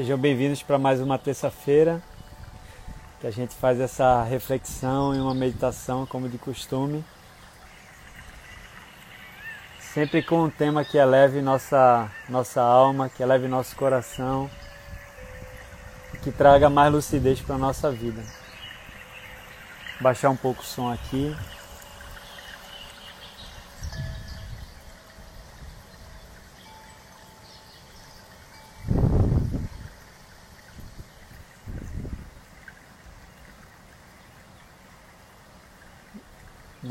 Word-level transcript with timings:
Sejam 0.00 0.16
bem-vindos 0.16 0.62
para 0.62 0.78
mais 0.78 0.98
uma 0.98 1.18
terça-feira 1.18 2.02
que 3.20 3.26
a 3.26 3.30
gente 3.30 3.54
faz 3.54 3.78
essa 3.78 4.22
reflexão 4.22 5.14
e 5.14 5.20
uma 5.20 5.34
meditação 5.34 6.06
como 6.06 6.26
de 6.26 6.38
costume. 6.38 7.04
Sempre 9.78 10.22
com 10.22 10.44
um 10.44 10.48
tema 10.48 10.86
que 10.86 10.96
eleve 10.96 11.42
nossa, 11.42 12.10
nossa 12.30 12.62
alma, 12.62 13.10
que 13.10 13.22
eleve 13.22 13.46
nosso 13.46 13.76
coração, 13.76 14.50
que 16.22 16.32
traga 16.32 16.70
mais 16.70 16.90
lucidez 16.90 17.42
para 17.42 17.56
a 17.56 17.58
nossa 17.58 17.90
vida. 17.90 18.22
Baixar 20.00 20.30
um 20.30 20.36
pouco 20.36 20.62
o 20.62 20.64
som 20.64 20.90
aqui. 20.90 21.36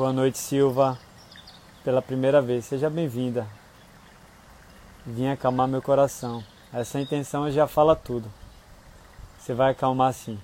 Boa 0.10 0.22
noite, 0.22 0.40
Silva. 0.40 0.98
Pela 1.84 2.02
primeira 2.02 2.42
vez, 2.42 2.66
seja 2.66 2.90
bem-vinda. 2.90 3.46
Vim 5.06 5.28
acalmar 5.28 5.68
meu 5.68 5.84
coração. 5.84 6.44
Essa 6.74 7.00
intenção 7.00 7.52
já 7.52 7.68
fala 7.68 7.96
tudo. 7.96 8.28
Você 9.38 9.54
vai 9.54 9.70
acalmar 9.70 10.12
sim. 10.14 10.40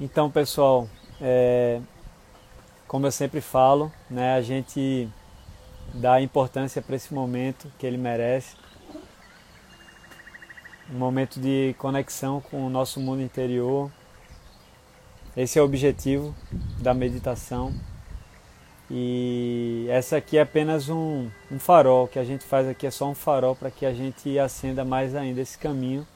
Então, 0.00 0.30
pessoal, 0.30 0.88
é, 1.20 1.80
como 2.86 3.08
eu 3.08 3.10
sempre 3.10 3.40
falo, 3.40 3.90
né, 4.08 4.36
a 4.36 4.40
gente 4.40 5.08
dá 5.94 6.20
importância 6.20 6.80
para 6.80 6.94
esse 6.94 7.12
momento 7.12 7.68
que 7.76 7.84
ele 7.84 7.98
merece. 7.98 8.54
Um 10.92 10.96
momento 10.96 11.40
de 11.40 11.74
conexão 11.76 12.40
com 12.40 12.64
o 12.64 12.70
nosso 12.70 13.00
mundo 13.00 13.20
interior, 13.20 13.90
esse 15.36 15.58
é 15.58 15.62
o 15.62 15.64
objetivo 15.64 16.34
da 16.80 16.94
meditação. 16.94 17.74
E 18.90 19.86
essa 19.90 20.16
aqui 20.16 20.38
é 20.38 20.42
apenas 20.42 20.88
um, 20.88 21.28
um 21.50 21.58
farol, 21.58 22.06
que 22.08 22.18
a 22.18 22.24
gente 22.24 22.44
faz 22.44 22.68
aqui 22.68 22.86
é 22.86 22.90
só 22.90 23.08
um 23.10 23.14
farol 23.14 23.54
para 23.54 23.70
que 23.70 23.84
a 23.84 23.92
gente 23.92 24.38
acenda 24.38 24.84
mais 24.84 25.14
ainda 25.14 25.40
esse 25.40 25.58
caminho, 25.58 26.06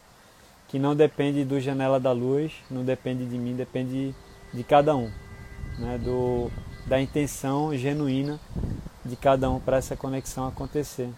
que 0.69 0.79
não 0.79 0.95
depende 0.95 1.45
do 1.45 1.61
janela 1.61 1.99
da 1.99 2.13
luz, 2.13 2.53
não 2.71 2.85
depende 2.85 3.27
de 3.27 3.37
mim, 3.37 3.55
depende 3.55 4.15
de 4.55 4.65
cada 4.65 4.97
um, 4.97 5.11
né? 5.79 5.99
do, 5.99 6.51
da 6.87 7.01
intenção 7.01 7.77
genuína 7.77 8.41
de 9.05 9.17
cada 9.17 9.51
um 9.51 9.59
para 9.59 9.79
essa 9.79 9.97
conexão 9.97 10.47
acontecer. 10.47 11.11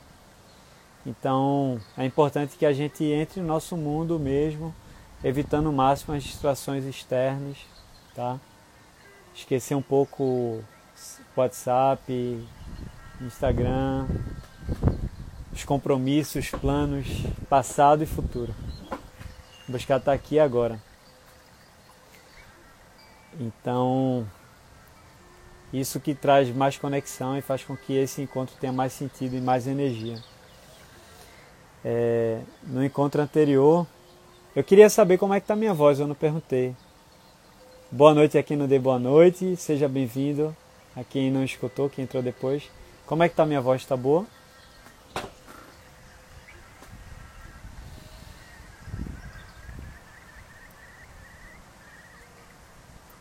Então 1.05 1.79
é 1.97 2.05
importante 2.05 2.57
que 2.57 2.65
a 2.65 2.73
gente 2.73 3.05
entre 3.05 3.41
no 3.41 3.47
nosso 3.47 3.77
mundo 3.77 4.19
mesmo, 4.19 4.75
evitando 5.23 5.69
o 5.69 5.73
máximo 5.73 6.15
as 6.15 6.23
distrações 6.23 6.85
externas, 6.85 7.59
tá? 8.15 8.39
Esquecer 9.35 9.75
um 9.75 9.83
pouco 9.83 10.63
WhatsApp, 11.37 12.47
Instagram, 13.21 14.07
os 15.53 15.65
compromissos, 15.65 16.51
planos, 16.51 17.07
passado 17.49 18.03
e 18.03 18.07
futuro. 18.07 18.55
Buscar 19.69 19.99
estar 19.99 20.13
aqui 20.13 20.39
agora. 20.39 20.81
Então, 23.41 24.27
isso 25.73 25.99
que 25.99 26.15
traz 26.15 26.55
mais 26.55 26.77
conexão 26.77 27.37
e 27.37 27.41
faz 27.41 27.65
com 27.65 27.77
que 27.77 27.95
esse 27.95 28.21
encontro 28.21 28.55
tenha 28.61 28.73
mais 28.73 28.93
sentido 28.93 29.35
e 29.35 29.41
mais 29.41 29.67
energia. 29.67 30.23
É, 31.85 32.41
no 32.65 32.85
encontro 32.85 33.23
anterior, 33.23 33.87
eu 34.55 34.63
queria 34.63 34.91
saber 34.91 35.17
como 35.17 35.33
é 35.33 35.41
que 35.41 35.45
está 35.45 35.57
minha 35.57 35.73
voz, 35.73 35.99
eu 35.99 36.07
não 36.07 36.15
perguntei. 36.15 36.77
Boa 37.95 38.15
noite 38.15 38.39
aqui 38.39 38.57
no 38.57 38.67
Dei 38.67 38.79
Boa 38.79 38.99
Noite, 38.99 39.55
seja 39.55 39.87
bem-vindo. 39.87 40.57
A 40.97 41.05
quem 41.05 41.31
não 41.31 41.45
escutou, 41.45 41.91
quem 41.91 42.05
entrou 42.05 42.23
depois. 42.23 42.71
Como 43.05 43.23
é 43.23 43.29
que 43.29 43.37
tá 43.37 43.45
minha 43.45 43.61
voz? 43.61 43.85
Tá 43.85 43.95
boa? 43.95 44.25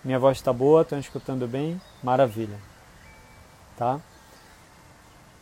Minha 0.06 0.18
voz 0.18 0.38
está 0.38 0.54
boa, 0.54 0.84
estão 0.84 0.98
escutando 0.98 1.46
bem? 1.50 1.82
Maravilha. 2.02 2.58
Tá? 3.76 4.00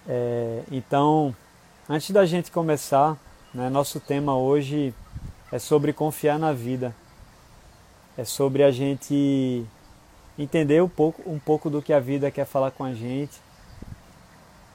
É, 0.07 0.63
então, 0.71 1.35
antes 1.87 2.09
da 2.09 2.25
gente 2.25 2.49
começar, 2.49 3.15
né, 3.53 3.69
nosso 3.69 3.99
tema 3.99 4.35
hoje 4.35 4.91
é 5.51 5.59
sobre 5.59 5.93
confiar 5.93 6.39
na 6.39 6.51
vida 6.51 6.95
é 8.19 8.25
sobre 8.25 8.63
a 8.63 8.71
gente 8.71 9.65
entender 10.37 10.83
um 10.83 10.89
pouco, 10.89 11.21
um 11.25 11.39
pouco 11.39 11.69
do 11.69 11.81
que 11.81 11.93
a 11.93 12.01
vida 12.01 12.29
quer 12.29 12.45
falar 12.45 12.69
com 12.69 12.83
a 12.83 12.93
gente 12.93 13.39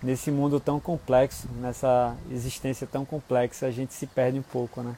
nesse 0.03 0.31
mundo 0.31 0.59
tão 0.59 0.81
complexo, 0.81 1.47
nessa 1.61 2.17
existência 2.31 2.87
tão 2.87 3.05
complexa, 3.05 3.67
a 3.67 3.71
gente 3.71 3.93
se 3.93 4.07
perde 4.07 4.39
um 4.39 4.43
pouco, 4.43 4.83
né? 4.83 4.97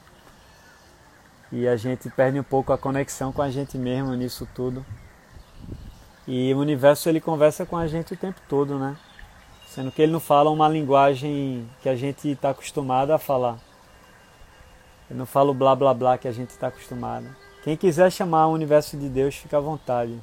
E 1.51 1.67
a 1.67 1.75
gente 1.75 2.09
perde 2.09 2.39
um 2.39 2.43
pouco 2.43 2.71
a 2.71 2.77
conexão 2.77 3.33
com 3.33 3.41
a 3.41 3.49
gente 3.49 3.77
mesmo 3.77 4.13
nisso 4.15 4.47
tudo. 4.55 4.85
E 6.25 6.53
o 6.53 6.59
universo 6.59 7.09
ele 7.09 7.19
conversa 7.19 7.65
com 7.65 7.75
a 7.75 7.85
gente 7.85 8.13
o 8.13 8.17
tempo 8.17 8.39
todo, 8.47 8.79
né? 8.79 8.95
Sendo 9.67 9.91
que 9.91 10.01
ele 10.01 10.11
não 10.13 10.21
fala 10.21 10.49
uma 10.49 10.69
linguagem 10.69 11.69
que 11.81 11.89
a 11.89 11.95
gente 11.97 12.29
está 12.31 12.51
acostumado 12.51 13.11
a 13.11 13.17
falar. 13.17 13.57
Ele 15.09 15.19
não 15.19 15.25
fala 15.25 15.51
o 15.51 15.53
blá 15.53 15.75
blá 15.75 15.93
blá 15.93 16.17
que 16.17 16.29
a 16.29 16.33
gente 16.33 16.51
está 16.51 16.67
acostumado. 16.67 17.27
Quem 17.67 17.75
quiser 17.75 18.09
chamar 18.09 18.47
o 18.47 18.53
universo 18.53 18.95
de 18.95 19.09
Deus, 19.09 19.35
fica 19.35 19.57
à 19.57 19.59
vontade. 19.59 20.17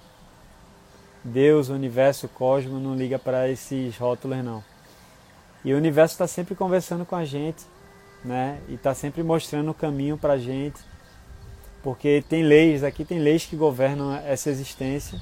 Deus, 1.23 1.69
universo, 1.69 2.25
o 2.25 2.29
cosmos, 2.31 2.83
não 2.83 2.97
liga 2.97 3.19
para 3.19 3.51
esses 3.51 3.99
rótulos 3.99 4.43
não. 4.43 4.65
E 5.63 5.75
o 5.75 5.77
universo 5.77 6.15
está 6.15 6.27
sempre 6.27 6.55
conversando 6.55 7.05
com 7.05 7.15
a 7.15 7.27
gente, 7.27 7.63
né? 8.25 8.63
E 8.67 8.77
está 8.77 8.95
sempre 8.95 9.23
mostrando 9.23 9.71
o 9.71 9.75
caminho 9.75 10.17
para 10.17 10.33
a 10.33 10.39
gente, 10.39 10.81
porque 11.83 12.25
tem 12.31 12.43
leis, 12.43 12.83
aqui 12.83 13.05
tem 13.05 13.19
leis 13.19 13.45
que 13.45 13.57
governam 13.57 14.15
essa 14.25 14.49
existência. 14.49 15.21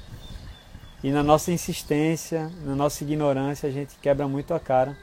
E 1.03 1.11
na 1.11 1.23
nossa 1.23 1.51
insistência, 1.51 2.49
na 2.63 2.73
nossa 2.73 3.03
ignorância, 3.03 3.67
a 3.67 3.71
gente 3.73 3.97
quebra 4.01 4.29
muito 4.29 4.53
a 4.53 4.61
cara 4.61 4.97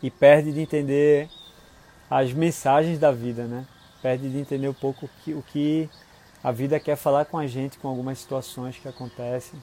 e 0.00 0.12
perde 0.12 0.52
de 0.52 0.60
entender 0.60 1.28
as 2.08 2.32
mensagens 2.32 3.00
da 3.00 3.10
vida, 3.10 3.48
né? 3.48 3.66
Perde 4.04 4.28
de 4.28 4.38
entender 4.38 4.68
um 4.68 4.74
pouco 4.74 5.08
o 5.28 5.42
que, 5.42 5.88
a 6.42 6.52
vida 6.52 6.78
quer 6.78 6.94
falar 6.94 7.24
com 7.24 7.38
a 7.38 7.46
gente 7.46 7.78
com 7.78 7.88
algumas 7.88 8.18
situações 8.18 8.76
que 8.76 8.86
acontecem. 8.86 9.58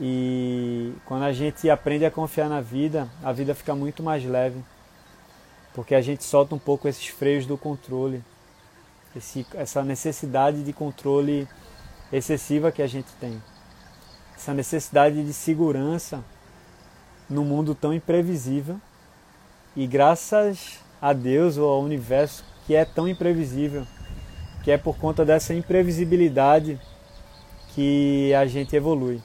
E 0.00 0.94
quando 1.04 1.24
a 1.24 1.32
gente 1.34 1.68
aprende 1.68 2.06
a 2.06 2.10
confiar 2.10 2.48
na 2.48 2.62
vida, 2.62 3.06
a 3.22 3.32
vida 3.32 3.54
fica 3.54 3.74
muito 3.74 4.02
mais 4.02 4.24
leve. 4.24 4.64
Porque 5.74 5.94
a 5.94 6.00
gente 6.00 6.24
solta 6.24 6.54
um 6.54 6.58
pouco 6.58 6.88
esses 6.88 7.06
freios 7.06 7.44
do 7.44 7.58
controle, 7.58 8.24
esse, 9.14 9.46
essa 9.52 9.84
necessidade 9.84 10.62
de 10.62 10.72
controle 10.72 11.46
excessiva 12.10 12.72
que 12.72 12.80
a 12.80 12.86
gente 12.86 13.12
tem. 13.20 13.42
Essa 14.34 14.54
necessidade 14.54 15.22
de 15.22 15.34
segurança 15.34 16.24
num 17.28 17.44
mundo 17.44 17.74
tão 17.74 17.92
imprevisível. 17.92 18.80
E 19.76 19.86
graças 19.86 20.78
a 20.98 21.12
Deus 21.12 21.58
ou 21.58 21.70
ao 21.70 21.82
universo 21.82 22.53
que 22.66 22.74
é 22.74 22.84
tão 22.84 23.08
imprevisível, 23.08 23.86
que 24.62 24.70
é 24.70 24.78
por 24.78 24.96
conta 24.96 25.24
dessa 25.24 25.54
imprevisibilidade 25.54 26.80
que 27.74 28.32
a 28.34 28.46
gente 28.46 28.74
evolui. 28.74 29.20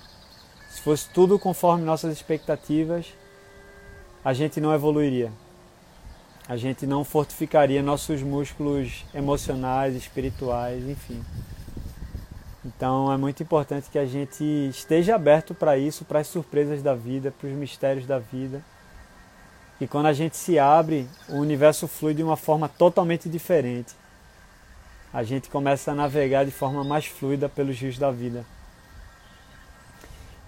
Se 0.70 0.82
fosse 0.82 1.10
tudo 1.10 1.40
conforme 1.40 1.84
nossas 1.84 2.14
expectativas, 2.14 3.14
a 4.24 4.34
gente 4.34 4.60
não 4.60 4.74
evoluiria. 4.74 5.32
A 6.48 6.58
gente 6.58 6.88
não 6.88 7.04
fortificaria 7.04 7.82
nossos 7.84 8.22
músculos 8.24 9.06
emocionais, 9.14 9.96
espirituais, 9.96 10.84
enfim. 10.88 11.24
Então 12.66 13.12
é 13.14 13.18
muito 13.18 13.42
importante 13.42 13.90
que 13.90 14.00
a 14.00 14.06
gente 14.06 14.44
esteja 14.70 15.16
aberto 15.16 15.54
para 15.54 15.78
isso, 15.78 16.04
para 16.04 16.20
as 16.20 16.28
surpresas 16.28 16.82
da 16.82 16.94
vida, 16.94 17.32
para 17.32 17.48
os 17.48 17.54
mistérios 17.54 18.06
da 18.06 18.20
vida. 18.20 18.64
E 19.80 19.88
quando 19.88 20.08
a 20.08 20.14
gente 20.14 20.36
se 20.36 20.60
abre, 20.60 21.08
o 21.30 21.36
universo 21.36 21.88
flui 21.88 22.14
de 22.14 22.24
uma 22.24 22.36
forma 22.36 22.68
totalmente 22.68 23.30
diferente 23.30 23.96
a 25.12 25.24
gente 25.24 25.50
começa 25.50 25.92
a 25.92 25.96
navegar 25.96 26.46
de 26.46 26.52
forma 26.52 26.84
mais 26.84 27.06
fluida 27.06 27.50
pelos 27.50 27.80
rios 27.80 27.98
da 27.98 28.12
vida. 28.12 28.46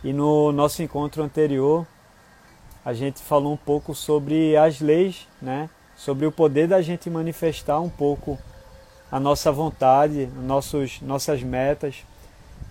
E 0.03 0.13
no 0.13 0.51
nosso 0.51 0.83
encontro 0.83 1.23
anterior, 1.23 1.85
a 2.85 2.93
gente 2.93 3.19
falou 3.21 3.53
um 3.53 3.57
pouco 3.57 3.93
sobre 3.95 4.55
as 4.55 4.79
leis, 4.79 5.27
né? 5.41 5.69
sobre 5.95 6.25
o 6.25 6.31
poder 6.31 6.67
da 6.67 6.81
gente 6.81 7.09
manifestar 7.09 7.79
um 7.79 7.89
pouco 7.89 8.37
a 9.11 9.19
nossa 9.19 9.51
vontade, 9.51 10.27
nossos, 10.27 11.01
nossas 11.01 11.43
metas, 11.43 12.03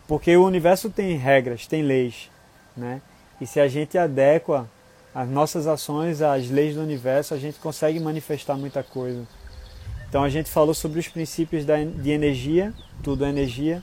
porque 0.08 0.36
o 0.36 0.44
universo 0.44 0.90
tem 0.90 1.16
regras, 1.16 1.66
tem 1.66 1.82
leis, 1.82 2.30
né? 2.76 3.00
E 3.40 3.46
se 3.46 3.60
a 3.60 3.68
gente 3.68 3.96
adequa 3.96 4.68
as 5.14 5.28
nossas 5.28 5.66
ações, 5.66 6.22
as 6.22 6.48
leis 6.48 6.74
do 6.74 6.82
universo, 6.82 7.34
a 7.34 7.38
gente 7.38 7.58
consegue 7.58 7.98
manifestar 7.98 8.56
muita 8.56 8.82
coisa. 8.82 9.26
Então 10.08 10.22
a 10.22 10.28
gente 10.28 10.50
falou 10.50 10.74
sobre 10.74 11.00
os 11.00 11.08
princípios 11.08 11.64
de 11.64 12.10
energia, 12.10 12.72
tudo 13.02 13.24
é 13.24 13.28
energia, 13.28 13.82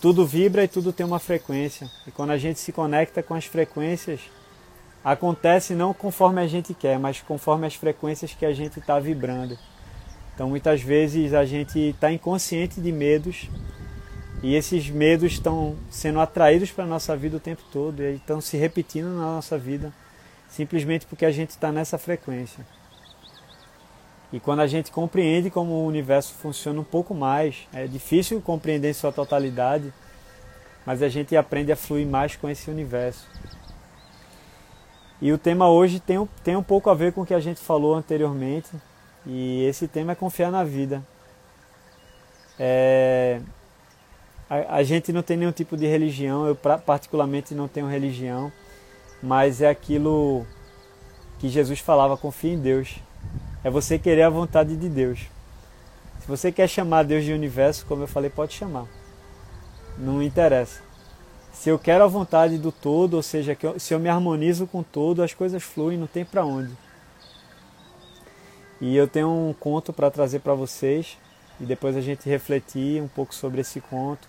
tudo 0.00 0.26
vibra 0.26 0.64
e 0.64 0.68
tudo 0.68 0.92
tem 0.92 1.06
uma 1.06 1.18
frequência. 1.18 1.88
E 2.06 2.10
quando 2.10 2.30
a 2.30 2.38
gente 2.38 2.58
se 2.58 2.72
conecta 2.72 3.22
com 3.22 3.34
as 3.34 3.44
frequências, 3.44 4.20
acontece 5.04 5.74
não 5.74 5.92
conforme 5.92 6.40
a 6.40 6.46
gente 6.46 6.74
quer, 6.74 6.98
mas 6.98 7.20
conforme 7.20 7.66
as 7.66 7.74
frequências 7.74 8.32
que 8.32 8.46
a 8.46 8.52
gente 8.52 8.78
está 8.78 8.98
vibrando. 8.98 9.58
Então 10.34 10.48
muitas 10.48 10.80
vezes 10.80 11.34
a 11.34 11.44
gente 11.44 11.78
está 11.78 12.12
inconsciente 12.12 12.80
de 12.80 12.90
medos 12.90 13.48
e 14.42 14.54
esses 14.54 14.88
medos 14.88 15.32
estão 15.32 15.76
sendo 15.90 16.20
atraídos 16.20 16.70
para 16.70 16.84
a 16.84 16.86
nossa 16.86 17.16
vida 17.16 17.36
o 17.36 17.40
tempo 17.40 17.62
todo 17.72 18.02
e 18.02 18.14
estão 18.16 18.40
se 18.40 18.56
repetindo 18.56 19.06
na 19.06 19.34
nossa 19.34 19.58
vida 19.58 19.92
simplesmente 20.52 21.06
porque 21.06 21.24
a 21.24 21.32
gente 21.32 21.50
está 21.50 21.72
nessa 21.72 21.98
frequência. 21.98 22.64
E 24.32 24.38
quando 24.38 24.60
a 24.60 24.66
gente 24.66 24.90
compreende 24.90 25.50
como 25.50 25.72
o 25.72 25.86
universo 25.86 26.34
funciona 26.34 26.80
um 26.80 26.84
pouco 26.84 27.14
mais, 27.14 27.66
é 27.72 27.86
difícil 27.86 28.40
compreender 28.40 28.90
em 28.90 28.94
sua 28.94 29.12
totalidade, 29.12 29.92
mas 30.86 31.02
a 31.02 31.08
gente 31.08 31.36
aprende 31.36 31.72
a 31.72 31.76
fluir 31.76 32.06
mais 32.06 32.36
com 32.36 32.48
esse 32.48 32.70
universo. 32.70 33.26
E 35.20 35.32
o 35.32 35.38
tema 35.38 35.68
hoje 35.68 36.00
tem, 36.00 36.28
tem 36.44 36.56
um 36.56 36.62
pouco 36.62 36.90
a 36.90 36.94
ver 36.94 37.12
com 37.12 37.22
o 37.22 37.26
que 37.26 37.34
a 37.34 37.40
gente 37.40 37.60
falou 37.60 37.94
anteriormente, 37.94 38.70
e 39.26 39.64
esse 39.64 39.86
tema 39.86 40.12
é 40.12 40.14
confiar 40.14 40.50
na 40.50 40.64
vida. 40.64 41.02
É, 42.58 43.40
a, 44.50 44.76
a 44.76 44.82
gente 44.82 45.12
não 45.12 45.22
tem 45.22 45.36
nenhum 45.36 45.52
tipo 45.52 45.76
de 45.76 45.86
religião, 45.86 46.46
eu 46.46 46.56
particularmente 46.56 47.54
não 47.54 47.68
tenho 47.68 47.86
religião, 47.86 48.52
mas 49.22 49.62
é 49.62 49.68
aquilo 49.68 50.44
que 51.38 51.48
Jesus 51.48 51.78
falava: 51.78 52.16
confie 52.16 52.50
em 52.50 52.58
Deus. 52.58 52.96
É 53.62 53.70
você 53.70 53.98
querer 53.98 54.22
a 54.22 54.30
vontade 54.30 54.76
de 54.76 54.88
Deus. 54.88 55.20
Se 56.20 56.26
você 56.26 56.50
quer 56.50 56.68
chamar 56.68 57.04
Deus 57.04 57.24
de 57.24 57.32
universo, 57.32 57.86
como 57.86 58.02
eu 58.02 58.08
falei, 58.08 58.28
pode 58.28 58.52
chamar. 58.54 58.86
Não 59.96 60.22
interessa. 60.22 60.80
Se 61.52 61.68
eu 61.68 61.78
quero 61.78 62.02
a 62.02 62.08
vontade 62.08 62.58
do 62.58 62.72
todo, 62.72 63.14
ou 63.14 63.22
seja, 63.22 63.56
eu, 63.62 63.78
se 63.78 63.92
eu 63.94 64.00
me 64.00 64.08
harmonizo 64.08 64.66
com 64.66 64.82
todo, 64.82 65.22
as 65.22 65.34
coisas 65.34 65.62
fluem, 65.62 65.98
não 65.98 66.06
tem 66.06 66.24
para 66.24 66.44
onde. 66.44 66.72
E 68.80 68.96
eu 68.96 69.06
tenho 69.06 69.28
um 69.28 69.52
conto 69.52 69.92
para 69.92 70.10
trazer 70.10 70.40
para 70.40 70.54
vocês 70.54 71.16
e 71.60 71.64
depois 71.64 71.96
a 71.96 72.00
gente 72.00 72.28
refletir 72.28 73.00
um 73.00 73.06
pouco 73.06 73.34
sobre 73.34 73.60
esse 73.60 73.80
conto. 73.80 74.26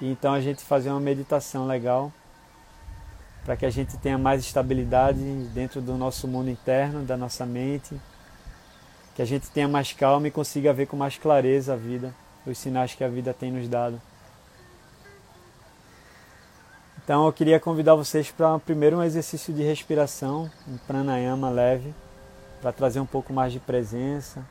E 0.00 0.10
então 0.10 0.32
a 0.32 0.40
gente 0.40 0.64
fazer 0.64 0.90
uma 0.90 0.98
meditação 0.98 1.66
legal 1.66 2.12
para 3.44 3.56
que 3.56 3.64
a 3.64 3.70
gente 3.70 3.96
tenha 3.98 4.18
mais 4.18 4.42
estabilidade 4.42 5.20
dentro 5.54 5.80
do 5.80 5.96
nosso 5.96 6.28
mundo 6.28 6.50
interno, 6.50 7.04
da 7.04 7.16
nossa 7.16 7.46
mente, 7.46 7.98
que 9.14 9.22
a 9.22 9.24
gente 9.24 9.50
tenha 9.50 9.68
mais 9.68 9.92
calma 9.92 10.28
e 10.28 10.30
consiga 10.30 10.72
ver 10.72 10.86
com 10.86 10.96
mais 10.96 11.16
clareza 11.16 11.74
a 11.74 11.76
vida, 11.76 12.14
os 12.46 12.58
sinais 12.58 12.94
que 12.94 13.04
a 13.04 13.08
vida 13.08 13.34
tem 13.34 13.50
nos 13.50 13.68
dado. 13.68 14.00
Então 17.02 17.26
eu 17.26 17.32
queria 17.32 17.58
convidar 17.58 17.94
vocês 17.94 18.30
para 18.30 18.58
primeiro 18.58 18.98
um 18.98 19.02
exercício 19.02 19.52
de 19.52 19.62
respiração, 19.62 20.50
um 20.68 20.76
pranayama 20.78 21.50
leve, 21.50 21.92
para 22.60 22.72
trazer 22.72 23.00
um 23.00 23.06
pouco 23.06 23.32
mais 23.32 23.52
de 23.52 23.58
presença, 23.58 24.46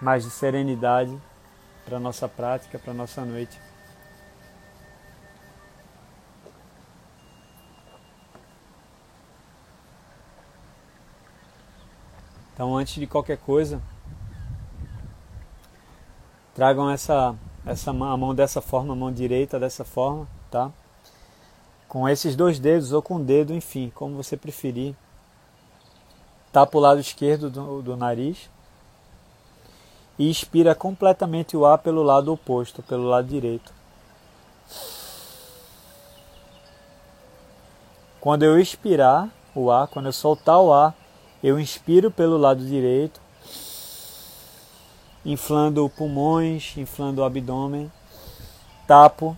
mais 0.00 0.22
de 0.22 0.30
serenidade 0.30 1.16
para 1.84 1.96
a 1.96 2.00
nossa 2.00 2.28
prática, 2.28 2.78
para 2.78 2.92
a 2.92 2.94
nossa 2.94 3.24
noite. 3.24 3.58
Então, 12.60 12.76
antes 12.76 12.96
de 12.96 13.06
qualquer 13.06 13.38
coisa, 13.38 13.80
tragam 16.54 16.90
essa, 16.90 17.34
essa 17.64 17.90
a 17.90 17.94
mão 17.94 18.34
dessa 18.34 18.60
forma, 18.60 18.92
a 18.92 18.96
mão 18.96 19.10
direita 19.10 19.58
dessa 19.58 19.82
forma, 19.82 20.28
tá? 20.50 20.70
Com 21.88 22.06
esses 22.06 22.36
dois 22.36 22.58
dedos 22.58 22.92
ou 22.92 23.00
com 23.00 23.16
o 23.16 23.24
dedo, 23.24 23.54
enfim, 23.54 23.90
como 23.94 24.14
você 24.14 24.36
preferir. 24.36 24.94
Tapa 26.52 26.76
o 26.76 26.80
lado 26.82 27.00
esquerdo 27.00 27.48
do, 27.48 27.80
do 27.80 27.96
nariz 27.96 28.50
e 30.18 30.30
expira 30.30 30.74
completamente 30.74 31.56
o 31.56 31.64
ar 31.64 31.78
pelo 31.78 32.02
lado 32.02 32.30
oposto, 32.30 32.82
pelo 32.82 33.04
lado 33.04 33.26
direito. 33.26 33.72
Quando 38.20 38.42
eu 38.42 38.60
expirar 38.60 39.30
o 39.54 39.70
ar, 39.70 39.88
quando 39.88 40.04
eu 40.04 40.12
soltar 40.12 40.60
o 40.60 40.70
ar, 40.70 40.99
eu 41.42 41.58
inspiro 41.58 42.10
pelo 42.10 42.36
lado 42.36 42.64
direito, 42.64 43.20
inflando 45.24 45.88
pulmões, 45.88 46.76
inflando 46.76 47.22
o 47.22 47.24
abdômen, 47.24 47.90
tapo, 48.86 49.36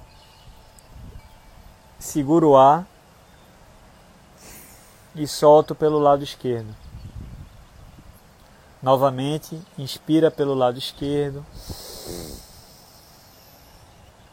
seguro 1.98 2.50
o 2.50 2.56
ar 2.56 2.86
e 5.14 5.26
solto 5.28 5.74
pelo 5.74 5.98
lado 5.98 6.24
esquerdo. 6.24 6.74
Novamente, 8.82 9.60
inspira 9.78 10.28
pelo 10.28 10.54
lado 10.54 10.78
esquerdo, 10.78 11.46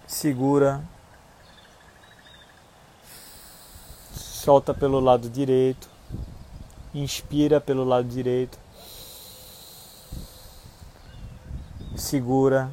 segura, 0.08 0.84
solta 4.12 4.74
pelo 4.74 5.00
lado 5.00 5.30
direito 5.30 5.99
inspira 6.94 7.62
pelo 7.62 7.84
lado 7.84 8.08
direito, 8.08 8.58
segura, 11.96 12.72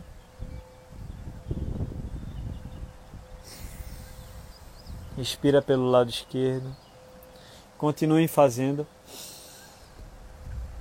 expira 5.19 5.61
pelo 5.61 5.91
lado 5.91 6.11
esquerdo, 6.11 6.75
continuem 7.77 8.29
fazendo. 8.29 8.87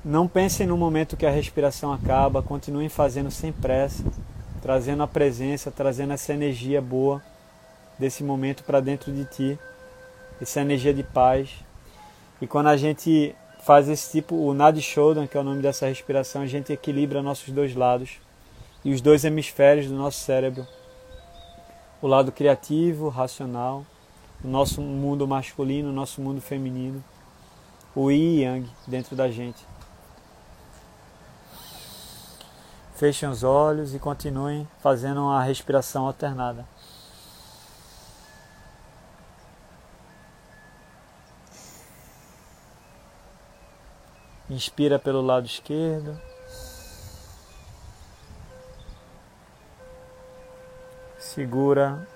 Não 0.03 0.27
pensem 0.27 0.67
no 0.67 0.77
momento 0.77 1.17
que 1.17 1.25
a 1.25 1.31
respiração 1.31 1.91
acaba, 1.91 2.43
continuem 2.43 2.89
fazendo 2.89 3.31
sem 3.31 3.51
pressa, 3.51 4.03
trazendo 4.61 5.01
a 5.01 5.07
presença, 5.07 5.71
trazendo 5.71 6.13
essa 6.13 6.31
energia 6.31 6.79
boa 6.81 7.21
desse 7.97 8.23
momento 8.23 8.63
para 8.63 8.79
dentro 8.79 9.11
de 9.11 9.25
ti, 9.25 9.59
essa 10.39 10.61
energia 10.61 10.93
de 10.93 11.01
paz, 11.01 11.64
e 12.41 12.47
quando 12.47 12.67
a 12.67 12.77
gente 12.77 13.35
faz 13.61 13.87
esse 13.89 14.11
tipo, 14.11 14.35
o 14.35 14.53
Nadi 14.53 14.81
Shodan, 14.81 15.25
que 15.25 15.37
é 15.37 15.39
o 15.39 15.43
nome 15.43 15.61
dessa 15.61 15.87
respiração, 15.87 16.41
a 16.41 16.45
gente 16.45 16.71
equilibra 16.71 17.21
nossos 17.21 17.49
dois 17.51 17.73
lados 17.73 18.19
e 18.83 18.93
os 18.93 19.01
dois 19.01 19.23
hemisférios 19.23 19.87
do 19.87 19.95
nosso 19.95 20.19
cérebro. 20.19 20.67
O 22.01 22.07
lado 22.07 22.31
criativo, 22.31 23.09
racional, 23.09 23.85
o 24.43 24.47
nosso 24.47 24.81
mundo 24.81 25.27
masculino, 25.27 25.89
o 25.89 25.93
nosso 25.93 26.21
mundo 26.21 26.41
feminino, 26.41 27.03
o 27.95 28.11
Yin 28.11 28.17
e 28.17 28.41
Yang 28.41 28.69
dentro 28.85 29.15
da 29.15 29.31
gente. 29.31 29.65
Fechem 32.95 33.27
os 33.27 33.43
olhos 33.43 33.95
e 33.95 33.99
continuem 33.99 34.67
fazendo 34.81 35.21
uma 35.21 35.41
respiração 35.41 36.05
alternada. 36.05 36.65
Inspira 44.47 44.99
pelo 44.99 45.21
lado 45.23 45.47
esquerdo. 45.47 46.21
Segura. 51.17 52.07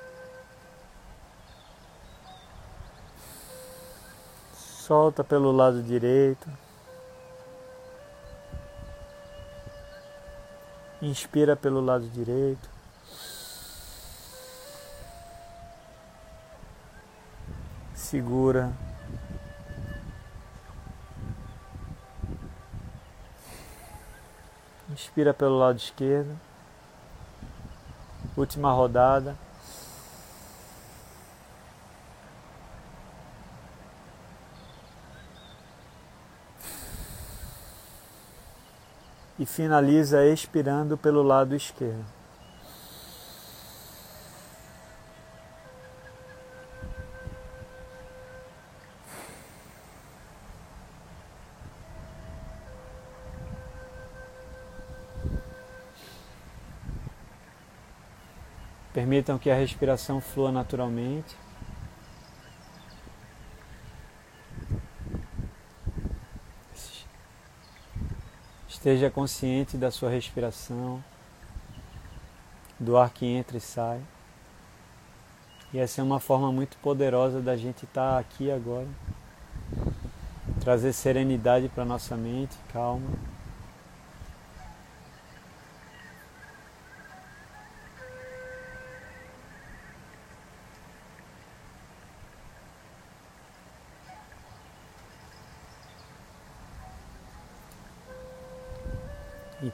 Solta 4.53 5.24
pelo 5.24 5.51
lado 5.51 5.81
direito. 5.81 6.48
Inspira 11.01 11.55
pelo 11.55 11.81
lado 11.81 12.07
direito. 12.09 12.69
Segura. 17.95 18.71
Inspira 25.00 25.34
pelo 25.34 25.58
lado 25.58 25.77
esquerdo. 25.77 26.38
Última 28.36 28.74
rodada. 28.74 29.34
E 39.39 39.46
finaliza 39.46 40.25
expirando 40.25 40.98
pelo 40.98 41.24
lado 41.24 41.56
esquerdo. 41.56 42.18
Permitam 59.19 59.38
que 59.38 59.51
a 59.51 59.55
respiração 59.55 60.21
flua 60.21 60.49
naturalmente. 60.49 61.35
Esteja 68.69 69.11
consciente 69.11 69.75
da 69.75 69.91
sua 69.91 70.09
respiração, 70.09 71.03
do 72.79 72.95
ar 72.95 73.09
que 73.09 73.25
entra 73.25 73.57
e 73.57 73.59
sai. 73.59 73.99
E 75.73 75.79
essa 75.79 75.99
é 75.99 76.03
uma 76.03 76.21
forma 76.21 76.49
muito 76.49 76.77
poderosa 76.77 77.41
da 77.41 77.57
gente 77.57 77.83
estar 77.83 78.17
aqui 78.17 78.49
agora. 78.49 78.88
Trazer 80.61 80.93
serenidade 80.93 81.67
para 81.67 81.83
nossa 81.83 82.15
mente, 82.15 82.55
calma. 82.71 83.09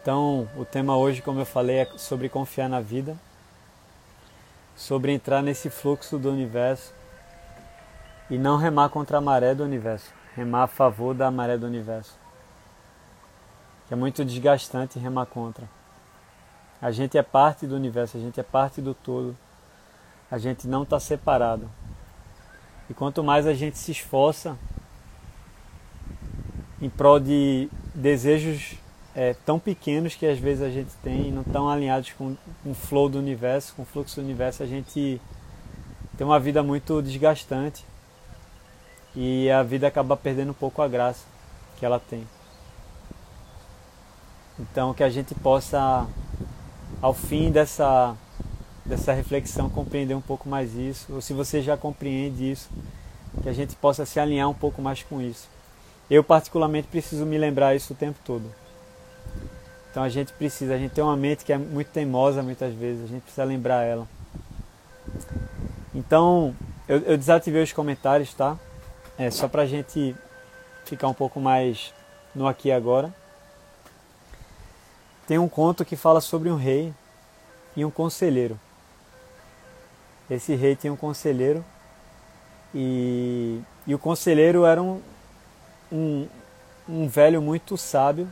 Então, 0.06 0.48
o 0.56 0.64
tema 0.64 0.96
hoje, 0.96 1.20
como 1.20 1.40
eu 1.40 1.48
falei, 1.48 1.78
é 1.78 1.98
sobre 1.98 2.30
confiar 2.30 2.70
na 2.70 2.80
vida, 2.80 3.18
sobre 4.76 5.12
entrar 5.12 5.42
nesse 5.42 5.68
fluxo 5.68 6.20
do 6.20 6.30
universo 6.30 6.94
e 8.30 8.38
não 8.38 8.56
remar 8.56 8.90
contra 8.90 9.18
a 9.18 9.22
maré 9.22 9.56
do 9.56 9.64
universo, 9.64 10.14
remar 10.36 10.66
a 10.66 10.68
favor 10.68 11.16
da 11.16 11.32
maré 11.32 11.58
do 11.58 11.66
universo. 11.66 12.16
Que 13.88 13.96
é 13.96 13.98
muito 13.98 14.24
desgastante 14.24 15.00
remar 15.00 15.26
contra. 15.26 15.68
A 16.80 16.92
gente 16.92 17.18
é 17.18 17.24
parte 17.24 17.66
do 17.66 17.76
universo, 17.76 18.16
a 18.16 18.20
gente 18.20 18.40
é 18.40 18.44
parte 18.44 18.82
do 18.82 18.94
todo. 18.94 19.36
A 20.30 20.38
gente 20.38 20.68
não 20.68 20.84
está 20.84 21.00
separado. 21.00 21.68
E 22.88 22.94
quanto 22.94 23.24
mais 23.24 23.48
a 23.48 23.56
gente 23.56 23.80
se 23.80 23.92
esforça 23.92 24.56
em 26.80 26.92
prol 26.92 27.20
de 27.20 27.68
desejos 27.96 28.85
é, 29.16 29.34
tão 29.46 29.58
pequenos 29.58 30.14
que 30.14 30.26
às 30.26 30.38
vezes 30.38 30.62
a 30.62 30.70
gente 30.70 30.92
tem, 31.02 31.32
não 31.32 31.44
tão 31.44 31.70
alinhados 31.70 32.12
com, 32.12 32.36
com 32.62 32.72
o 32.72 32.76
flow 32.76 33.08
do 33.08 33.18
universo, 33.18 33.74
com 33.74 33.84
o 33.84 33.86
fluxo 33.86 34.18
do 34.18 34.26
universo, 34.26 34.62
a 34.62 34.66
gente 34.66 35.22
tem 36.18 36.28
uma 36.28 36.40
vida 36.40 36.62
muito 36.62 37.02
desgastante 37.02 37.86
e 39.16 39.50
a 39.50 39.64
vida 39.64 39.88
acaba 39.88 40.18
perdendo 40.18 40.52
um 40.52 40.56
pouco 40.56 40.82
a 40.82 40.88
graça 40.88 41.26
que 41.78 41.86
ela 41.86 42.00
tem. 42.00 42.28
Então 44.60 44.94
que 44.94 45.04
a 45.04 45.10
gente 45.10 45.34
possa, 45.34 46.06
ao 47.02 47.14
fim 47.14 47.52
dessa, 47.52 48.16
dessa 48.86 49.14
reflexão, 49.14 49.70
compreender 49.70 50.14
um 50.14 50.22
pouco 50.22 50.50
mais 50.50 50.76
isso, 50.76 51.14
ou 51.14 51.22
se 51.22 51.34
você 51.34 51.62
já 51.62 51.78
compreende 51.78 52.52
isso, 52.52 52.70
que 53.42 53.48
a 53.48 53.54
gente 53.54 53.76
possa 53.78 54.06
se 54.06 54.20
alinhar 54.20 54.50
um 54.50 54.54
pouco 54.54 54.82
mais 54.82 55.04
com 55.04 55.22
isso. 55.22 55.48
Eu 56.10 56.24
particularmente 56.24 56.88
preciso 56.88 57.26
me 57.26 57.38
lembrar 57.38 57.76
isso 57.76 57.94
o 57.94 57.96
tempo 57.96 58.20
todo. 58.26 58.65
Então 59.92 60.04
a 60.04 60.10
gente 60.10 60.34
precisa, 60.34 60.76
a 60.76 60.78
gente 60.78 60.92
tem 60.92 61.04
uma 61.04 61.16
mente 61.16 61.46
que 61.46 61.54
é 61.54 61.58
muito 61.58 61.88
teimosa 61.88 62.44
muitas 62.44 62.74
vezes, 62.74 63.06
a 63.06 63.08
gente 63.08 63.22
precisa 63.22 63.46
lembrar 63.46 63.84
ela. 63.84 64.06
Então 65.94 66.54
eu, 66.88 67.00
eu 67.00 67.18
desativei 67.18 67.64
os 67.64 67.72
comentários, 67.72 68.34
tá? 68.34 68.58
É 69.18 69.32
só 69.32 69.48
pra 69.48 69.66
gente 69.66 70.14
ficar 70.84 71.08
um 71.08 71.14
pouco 71.14 71.40
mais 71.40 71.94
no 72.36 72.46
aqui 72.46 72.72
agora. 72.72 73.14
Tem 75.26 75.40
um 75.40 75.48
conto 75.48 75.86
que 75.86 75.96
fala 75.96 76.20
sobre 76.20 76.50
um 76.50 76.58
rei 76.58 76.94
e 77.76 77.86
um 77.86 77.90
conselheiro. 77.90 78.60
Esse 80.30 80.56
rei 80.56 80.76
tinha 80.76 80.92
um 80.92 80.98
conselheiro 80.98 81.64
e, 82.74 83.62
e 83.88 83.96
o 83.96 84.00
conselheiro 84.00 84.66
era 84.66 84.84
um, 84.84 85.02
um, 85.90 86.28
um 86.90 87.08
velho 87.08 87.42
muito 87.42 87.78
sábio 87.78 88.28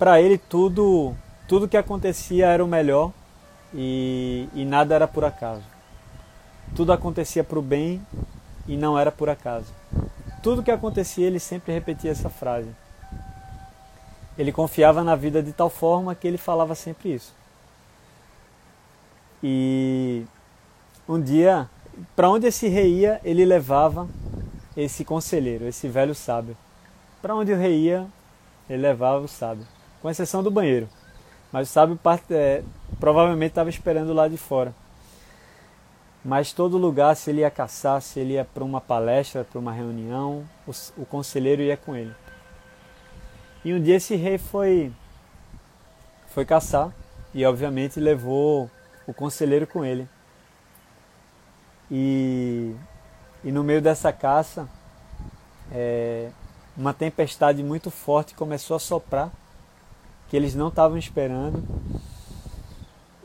para 0.00 0.18
ele 0.18 0.38
tudo 0.38 1.14
tudo 1.46 1.68
que 1.68 1.76
acontecia 1.76 2.46
era 2.46 2.64
o 2.64 2.66
melhor 2.66 3.12
e, 3.74 4.48
e 4.54 4.64
nada 4.64 4.94
era 4.94 5.06
por 5.06 5.26
acaso. 5.26 5.62
Tudo 6.74 6.90
acontecia 6.90 7.44
para 7.44 7.58
o 7.58 7.62
bem 7.62 8.00
e 8.66 8.78
não 8.78 8.98
era 8.98 9.12
por 9.12 9.28
acaso. 9.28 9.74
Tudo 10.42 10.62
que 10.62 10.70
acontecia 10.70 11.26
ele 11.26 11.38
sempre 11.38 11.74
repetia 11.74 12.10
essa 12.10 12.30
frase. 12.30 12.70
Ele 14.38 14.52
confiava 14.52 15.04
na 15.04 15.14
vida 15.14 15.42
de 15.42 15.52
tal 15.52 15.68
forma 15.68 16.14
que 16.14 16.26
ele 16.26 16.38
falava 16.38 16.74
sempre 16.74 17.12
isso. 17.12 17.34
E 19.42 20.24
um 21.06 21.20
dia, 21.20 21.68
para 22.16 22.30
onde 22.30 22.46
esse 22.46 22.68
rei 22.68 23.00
ia, 23.00 23.20
ele 23.22 23.44
levava 23.44 24.08
esse 24.74 25.04
conselheiro, 25.04 25.66
esse 25.66 25.88
velho 25.88 26.14
sábio. 26.14 26.56
Para 27.20 27.34
onde 27.34 27.52
o 27.52 27.58
rei 27.58 27.80
ia, 27.80 28.06
ele 28.68 28.80
levava 28.80 29.22
o 29.22 29.28
sábio 29.28 29.66
com 30.00 30.10
exceção 30.10 30.42
do 30.42 30.50
banheiro. 30.50 30.88
Mas 31.52 31.68
o 31.68 31.72
sábio 31.72 31.98
é, 32.30 32.62
provavelmente 32.98 33.50
estava 33.50 33.68
esperando 33.68 34.12
lá 34.12 34.28
de 34.28 34.36
fora. 34.36 34.74
Mas 36.24 36.52
todo 36.52 36.76
lugar, 36.76 37.16
se 37.16 37.30
ele 37.30 37.40
ia 37.40 37.50
caçar, 37.50 38.00
se 38.02 38.20
ele 38.20 38.34
ia 38.34 38.44
para 38.44 38.62
uma 38.62 38.80
palestra, 38.80 39.42
para 39.42 39.58
uma 39.58 39.72
reunião, 39.72 40.46
o, 40.66 41.02
o 41.02 41.06
conselheiro 41.06 41.62
ia 41.62 41.76
com 41.76 41.96
ele. 41.96 42.14
E 43.64 43.72
um 43.72 43.80
dia 43.80 43.96
esse 43.96 44.14
rei 44.16 44.38
foi, 44.38 44.92
foi 46.28 46.44
caçar 46.44 46.92
e 47.34 47.44
obviamente 47.44 47.98
levou 47.98 48.70
o 49.06 49.14
conselheiro 49.14 49.66
com 49.66 49.84
ele. 49.84 50.08
E, 51.90 52.74
e 53.42 53.50
no 53.50 53.64
meio 53.64 53.82
dessa 53.82 54.12
caça, 54.12 54.68
é, 55.72 56.30
uma 56.76 56.92
tempestade 56.92 57.62
muito 57.62 57.90
forte 57.90 58.34
começou 58.34 58.76
a 58.76 58.80
soprar 58.80 59.30
que 60.30 60.36
eles 60.36 60.54
não 60.54 60.68
estavam 60.68 60.96
esperando 60.96 61.60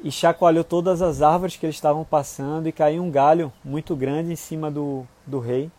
e 0.03 0.11
chacoalhou 0.11 0.63
todas 0.63 1.03
as 1.03 1.21
árvores 1.21 1.55
que 1.55 1.63
eles 1.63 1.75
estavam 1.75 2.03
passando 2.03 2.67
e 2.67 2.71
caiu 2.71 3.03
um 3.03 3.11
galho 3.11 3.53
muito 3.63 3.95
grande 3.95 4.33
em 4.33 4.35
cima 4.35 4.71
do, 4.71 5.05
do 5.25 5.39
rei. 5.39 5.71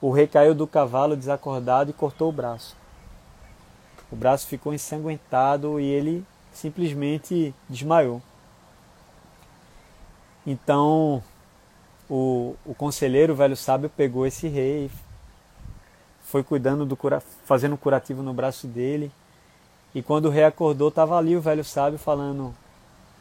O 0.00 0.12
rei 0.12 0.28
caiu 0.28 0.54
do 0.54 0.68
cavalo 0.68 1.16
desacordado 1.16 1.90
e 1.90 1.92
cortou 1.92 2.28
o 2.28 2.32
braço. 2.32 2.76
O 4.12 4.16
braço 4.16 4.46
ficou 4.46 4.72
ensanguentado 4.72 5.80
e 5.80 5.84
ele 5.84 6.24
simplesmente 6.52 7.52
desmaiou. 7.68 8.22
Então 10.46 11.20
o, 12.08 12.54
o 12.64 12.74
conselheiro, 12.76 13.32
o 13.32 13.36
velho 13.36 13.56
sábio, 13.56 13.90
pegou 13.90 14.24
esse 14.24 14.46
rei, 14.46 14.88
foi 16.22 16.44
cuidando 16.44 16.86
do 16.86 16.96
cura, 16.96 17.20
fazendo 17.44 17.76
curativo 17.76 18.22
no 18.22 18.32
braço 18.32 18.68
dele 18.68 19.10
e 19.94 20.02
quando 20.02 20.26
o 20.26 20.30
rei 20.30 20.44
acordou, 20.44 20.88
estava 20.88 21.16
ali 21.18 21.36
o 21.36 21.40
velho 21.40 21.64
sábio 21.64 21.98
falando: 21.98 22.54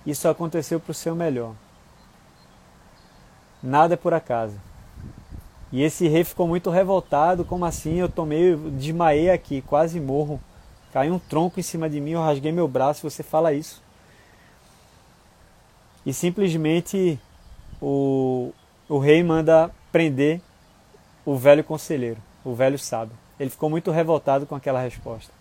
Isso 0.06 0.28
aconteceu 0.28 0.80
para 0.80 0.92
o 0.92 0.96
seu 0.96 1.16
melhor. 1.16 1.54
Nada 3.62 3.96
é 3.96 3.98
por 3.98 4.14
acaso. 4.14 4.60
E 5.72 5.82
esse 5.82 6.08
rei 6.08 6.24
ficou 6.24 6.48
muito 6.48 6.70
revoltado: 6.70 7.44
Como 7.44 7.66
assim? 7.66 7.96
Eu 7.96 8.10
tomei, 8.10 8.56
desmaiei 8.56 9.30
aqui, 9.30 9.62
quase 9.62 10.00
morro. 10.00 10.40
Caiu 10.94 11.14
um 11.14 11.20
tronco 11.20 11.60
em 11.60 11.64
cima 11.64 11.90
de 11.90 12.00
mim, 12.00 12.12
eu 12.12 12.22
rasguei 12.22 12.52
meu 12.52 12.68
braço. 12.68 13.10
Você 13.10 13.24
fala 13.24 13.54
isso. 13.54 13.82
E 16.06 16.14
simplesmente 16.14 17.20
o, 17.82 18.52
o 18.88 18.98
rei 19.00 19.24
manda 19.24 19.70
prender 19.92 20.42
o 21.26 21.36
velho 21.36 21.64
conselheiro, 21.64 22.20
o 22.44 22.54
velho 22.54 22.80
sábio. 22.80 23.16
Ele 23.40 23.50
ficou 23.50 23.70
muito 23.70 23.92
revoltado 23.92 24.46
com 24.46 24.56
aquela 24.56 24.82
resposta. 24.82 25.39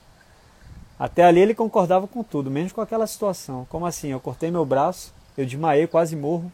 Até 0.99 1.25
ali 1.25 1.41
ele 1.41 1.55
concordava 1.55 2.09
com 2.09 2.25
tudo, 2.25 2.51
mesmo 2.51 2.75
com 2.75 2.81
aquela 2.81 3.07
situação. 3.07 3.67
Como 3.71 3.87
assim? 3.87 4.09
Eu 4.09 4.19
cortei 4.19 4.51
meu 4.51 4.65
braço, 4.65 5.15
eu 5.37 5.47
desmaiei, 5.47 5.87
quase 5.87 6.17
morro. 6.17 6.51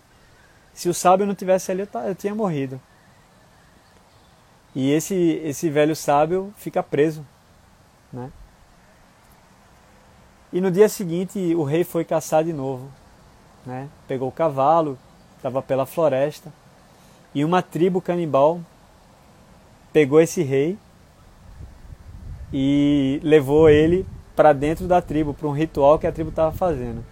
Se 0.75 0.89
o 0.89 0.95
sábio 0.95 1.27
não 1.27 1.35
tivesse 1.35 1.71
ali, 1.71 1.89
eu 2.07 2.15
tinha 2.15 2.35
morrido. 2.35 2.81
E 4.75 4.91
esse, 4.91 5.15
esse 5.45 5.71
velho 5.71 5.97
sábio 5.97 6.53
fica 6.57 6.83
preso. 6.83 7.25
Né? 8.13 8.31
E 10.53 10.61
no 10.61 10.71
dia 10.71 10.89
seguinte 10.89 11.55
o 11.55 11.63
rei 11.63 11.83
foi 11.83 12.05
caçar 12.05 12.45
de 12.45 12.53
novo. 12.53 12.91
Né? 13.65 13.89
Pegou 14.07 14.29
o 14.29 14.33
cavalo, 14.33 14.99
estava 15.37 15.63
pela 15.63 15.87
floresta. 15.87 16.53
E 17.35 17.45
uma 17.45 17.63
tribo 17.63 18.01
canibal 18.01 18.61
pegou 19.93 20.21
esse 20.21 20.43
rei 20.43 20.77
e 22.53 23.21
levou 23.23 23.71
ele 23.71 24.05
para 24.35 24.53
dentro 24.53 24.87
da 24.87 25.01
tribo, 25.01 25.35
para 25.35 25.49
um 25.49 25.53
ritual 25.53 25.99
que 25.99 26.07
a 26.07 26.13
tribo 26.13 26.31
estava 26.31 26.53
fazendo. 26.53 27.05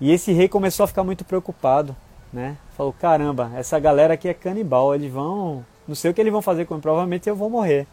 E 0.00 0.10
esse 0.10 0.32
rei 0.32 0.48
começou 0.48 0.84
a 0.84 0.86
ficar 0.86 1.04
muito 1.04 1.24
preocupado, 1.24 1.94
né? 2.32 2.56
Falou: 2.76 2.92
caramba, 2.92 3.50
essa 3.54 3.78
galera 3.78 4.14
aqui 4.14 4.28
é 4.28 4.34
canibal, 4.34 4.94
eles 4.94 5.12
vão. 5.12 5.64
Não 5.86 5.94
sei 5.94 6.10
o 6.10 6.14
que 6.14 6.20
eles 6.20 6.32
vão 6.32 6.42
fazer 6.42 6.64
comigo, 6.64 6.82
provavelmente 6.82 7.28
eu 7.28 7.36
vou 7.36 7.50
morrer. 7.50 7.86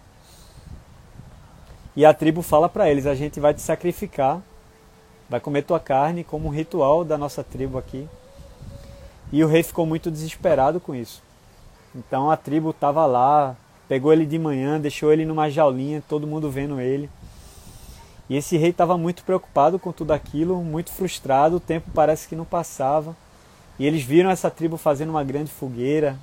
E 1.96 2.06
a 2.06 2.14
tribo 2.14 2.42
fala 2.42 2.70
para 2.70 2.90
eles: 2.90 3.06
a 3.06 3.16
gente 3.16 3.40
vai 3.40 3.54
te 3.54 3.62
sacrificar 3.62 4.42
vai 5.30 5.40
comer 5.40 5.62
tua 5.62 5.80
carne 5.80 6.24
como 6.24 6.48
um 6.48 6.52
ritual 6.52 7.06
da 7.06 7.18
nossa 7.18 7.44
tribo 7.44 7.78
aqui. 7.78 8.10
E 9.32 9.44
o 9.44 9.48
rei 9.48 9.62
ficou 9.62 9.86
muito 9.86 10.10
desesperado 10.10 10.80
com 10.80 10.96
isso. 10.96 11.22
Então 11.96 12.32
a 12.32 12.36
tribo 12.36 12.72
estava 12.72 13.06
lá, 13.06 13.56
pegou 13.88 14.12
ele 14.12 14.26
de 14.26 14.40
manhã, 14.40 14.80
deixou 14.80 15.14
ele 15.14 15.26
numa 15.26 15.50
jaulinha, 15.50 16.04
todo 16.10 16.26
mundo 16.26 16.50
vendo 16.50 16.82
ele. 16.82 17.10
E 18.30 18.36
esse 18.38 18.56
rei 18.58 18.70
estava 18.70 18.96
muito 18.96 19.24
preocupado 19.24 19.80
com 19.80 19.92
tudo 19.92 20.12
aquilo, 20.12 20.64
muito 20.64 20.92
frustrado, 20.92 21.56
o 21.56 21.60
tempo 21.60 21.90
parece 21.94 22.28
que 22.28 22.36
não 22.36 22.46
passava. 22.46 23.16
E 23.80 23.86
eles 23.86 24.04
viram 24.04 24.30
essa 24.30 24.52
tribo 24.52 24.78
fazendo 24.78 25.10
uma 25.10 25.24
grande 25.24 25.52
fogueira, 25.52 26.16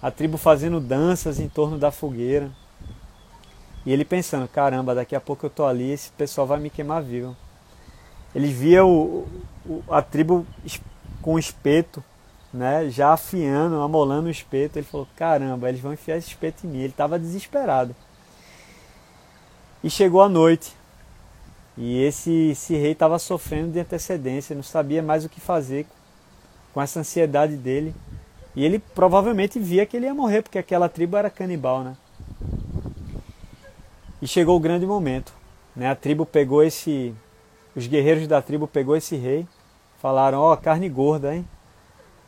a 0.00 0.10
tribo 0.10 0.38
fazendo 0.38 0.78
danças 0.78 1.40
em 1.40 1.48
torno 1.48 1.78
da 1.78 1.90
fogueira. 1.90 2.50
E 3.84 3.92
ele 3.92 4.04
pensando: 4.04 4.46
caramba, 4.46 4.94
daqui 4.94 5.16
a 5.16 5.20
pouco 5.20 5.46
eu 5.46 5.50
tô 5.50 5.64
ali, 5.64 5.90
esse 5.90 6.10
pessoal 6.12 6.46
vai 6.46 6.60
me 6.60 6.70
queimar 6.70 7.02
vivo. 7.02 7.36
Ele 8.32 8.48
via 8.48 8.84
o, 8.84 9.26
o, 9.64 9.82
a 9.90 10.02
tribo 10.02 10.46
com 11.22 11.38
espeto, 11.38 12.04
né, 12.52 12.88
já 12.90 13.12
afiando, 13.12 13.80
amolando 13.80 14.28
o 14.28 14.30
espeto. 14.30 14.78
Ele 14.78 14.86
falou: 14.86 15.08
caramba, 15.16 15.68
eles 15.68 15.80
vão 15.80 15.92
enfiar 15.92 16.18
esse 16.18 16.28
espeto 16.28 16.66
em 16.66 16.70
mim. 16.70 16.78
Ele 16.78 16.88
estava 16.88 17.18
desesperado. 17.18 17.96
E 19.82 19.88
chegou 19.88 20.22
a 20.22 20.28
noite. 20.28 20.75
E 21.76 22.02
esse, 22.02 22.50
esse 22.50 22.74
rei 22.74 22.92
estava 22.92 23.18
sofrendo 23.18 23.72
de 23.72 23.80
antecedência, 23.80 24.56
não 24.56 24.62
sabia 24.62 25.02
mais 25.02 25.24
o 25.24 25.28
que 25.28 25.40
fazer 25.40 25.86
com 26.72 26.80
essa 26.80 27.00
ansiedade 27.00 27.56
dele. 27.56 27.94
E 28.54 28.64
ele 28.64 28.78
provavelmente 28.78 29.58
via 29.58 29.84
que 29.84 29.96
ele 29.96 30.06
ia 30.06 30.14
morrer, 30.14 30.42
porque 30.42 30.58
aquela 30.58 30.88
tribo 30.88 31.16
era 31.16 31.28
canibal, 31.28 31.84
né? 31.84 31.96
E 34.22 34.26
chegou 34.26 34.56
o 34.56 34.60
grande 34.60 34.86
momento. 34.86 35.32
Né? 35.74 35.90
A 35.90 35.94
tribo 35.94 36.24
pegou 36.24 36.62
esse. 36.62 37.14
Os 37.74 37.86
guerreiros 37.86 38.26
da 38.26 38.40
tribo 38.40 38.66
pegou 38.66 38.96
esse 38.96 39.16
rei, 39.16 39.46
falaram, 39.98 40.38
ó, 40.38 40.54
oh, 40.54 40.56
carne 40.56 40.88
gorda, 40.88 41.34
hein? 41.34 41.46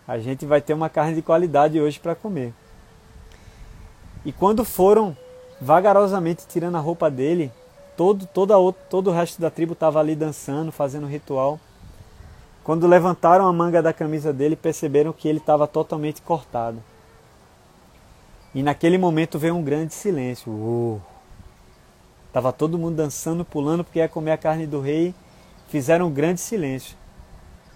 A 0.07 0.19
gente 0.19 0.45
vai 0.45 0.61
ter 0.61 0.75
uma 0.75 0.91
carne 0.91 1.15
de 1.15 1.23
qualidade 1.23 1.81
hoje 1.81 1.99
para 1.99 2.15
comer. 2.15 2.53
E 4.27 4.33
quando 4.33 4.63
foram 4.63 5.17
vagarosamente 5.59 6.47
tirando 6.47 6.77
a 6.77 6.81
roupa 6.81 7.11
dele, 7.11 7.51
todo, 7.99 8.27
toda, 8.27 8.55
todo 8.89 9.11
o 9.11 9.13
resto 9.13 9.41
da 9.43 9.51
tribo 9.51 9.73
estava 9.73 9.99
ali 9.99 10.15
dançando, 10.15 10.71
fazendo 10.71 11.09
ritual. 11.09 11.59
Quando 12.63 12.87
levantaram 12.87 13.45
a 13.45 13.53
manga 13.53 13.83
da 13.83 13.93
camisa 13.93 14.33
dele, 14.33 14.55
perceberam 14.55 15.13
que 15.13 15.27
ele 15.27 15.39
estava 15.39 15.67
totalmente 15.67 16.23
cortado. 16.23 16.81
E 18.55 18.63
naquele 18.63 18.97
momento 18.97 19.37
veio 19.37 19.57
um 19.57 19.65
grande 19.65 19.95
silêncio. 19.95 20.53
Uh. 20.53 21.03
Tava 22.33 22.53
todo 22.53 22.79
mundo 22.79 22.95
dançando, 22.95 23.45
pulando 23.45 23.83
porque 23.83 23.99
ia 23.99 24.09
comer 24.09 24.31
a 24.31 24.39
carne 24.39 24.65
do 24.65 24.81
rei. 24.81 25.13
Fizeram 25.67 26.07
um 26.07 26.13
grande 26.13 26.41
silêncio. 26.41 26.97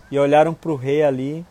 E 0.08 0.18
olharam 0.20 0.54
para 0.54 0.70
o 0.70 0.76
rei 0.76 1.02
ali. 1.02 1.44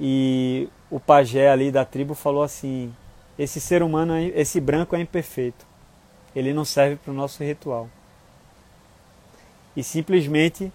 E 0.00 0.70
o 0.90 0.98
pajé 0.98 1.50
ali 1.50 1.70
da 1.70 1.84
tribo 1.84 2.14
falou 2.14 2.42
assim: 2.42 2.94
Esse 3.38 3.60
ser 3.60 3.82
humano, 3.82 4.16
esse 4.16 4.58
branco 4.58 4.96
é 4.96 5.00
imperfeito 5.00 5.75
ele 6.36 6.52
não 6.52 6.66
serve 6.66 6.96
para 6.96 7.10
o 7.10 7.14
nosso 7.14 7.42
ritual. 7.42 7.88
E 9.74 9.82
simplesmente 9.82 10.70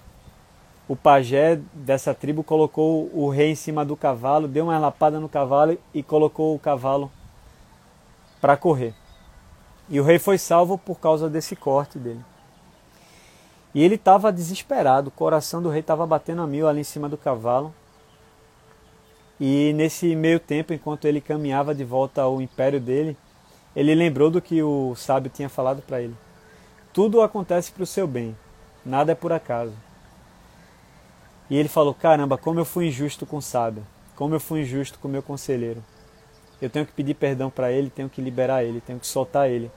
o 0.87 0.95
pajé 0.95 1.59
dessa 1.71 2.15
tribo 2.15 2.43
colocou 2.43 3.11
o 3.13 3.29
rei 3.29 3.51
em 3.51 3.55
cima 3.55 3.85
do 3.85 3.95
cavalo, 3.95 4.47
deu 4.47 4.65
uma 4.65 4.79
lapada 4.79 5.19
no 5.19 5.29
cavalo 5.29 5.77
e 5.93 6.01
colocou 6.01 6.55
o 6.55 6.59
cavalo 6.59 7.11
para 8.41 8.57
correr. 8.57 8.95
E 9.87 9.99
o 9.99 10.03
rei 10.03 10.17
foi 10.17 10.39
salvo 10.39 10.79
por 10.79 10.99
causa 10.99 11.29
desse 11.29 11.55
corte 11.55 11.99
dele. 11.99 12.25
E 13.73 13.83
ele 13.83 13.95
estava 13.95 14.33
desesperado, 14.33 15.09
o 15.09 15.11
coração 15.11 15.61
do 15.61 15.69
rei 15.69 15.81
estava 15.81 16.07
batendo 16.07 16.41
a 16.41 16.47
mil 16.47 16.67
ali 16.67 16.81
em 16.81 16.83
cima 16.83 17.07
do 17.07 17.17
cavalo. 17.17 17.73
E 19.39 19.73
nesse 19.73 20.15
meio 20.15 20.39
tempo, 20.39 20.73
enquanto 20.73 21.05
ele 21.05 21.21
caminhava 21.21 21.73
de 21.73 21.83
volta 21.83 22.23
ao 22.23 22.41
império 22.41 22.79
dele, 22.79 23.15
ele 23.75 23.95
lembrou 23.95 24.29
do 24.29 24.41
que 24.41 24.61
o 24.61 24.93
sábio 24.95 25.31
tinha 25.33 25.49
falado 25.49 25.81
para 25.81 26.01
ele. 26.01 26.15
Tudo 26.93 27.21
acontece 27.21 27.71
para 27.71 27.83
o 27.83 27.87
seu 27.87 28.05
bem, 28.05 28.35
nada 28.85 29.13
é 29.13 29.15
por 29.15 29.31
acaso. 29.31 29.73
E 31.49 31.57
ele 31.57 31.69
falou: 31.69 31.93
Caramba, 31.93 32.37
como 32.37 32.59
eu 32.59 32.65
fui 32.65 32.87
injusto 32.87 33.25
com 33.25 33.37
o 33.37 33.41
sábio, 33.41 33.85
como 34.15 34.35
eu 34.35 34.39
fui 34.39 34.61
injusto 34.61 34.99
com 34.99 35.07
o 35.07 35.11
meu 35.11 35.23
conselheiro. 35.23 35.83
Eu 36.61 36.69
tenho 36.69 36.85
que 36.85 36.91
pedir 36.91 37.15
perdão 37.15 37.49
para 37.49 37.71
ele, 37.71 37.89
tenho 37.89 38.09
que 38.09 38.21
liberar 38.21 38.63
ele, 38.63 38.81
tenho 38.81 38.99
que 38.99 39.07
soltar 39.07 39.49
ele. 39.49 39.71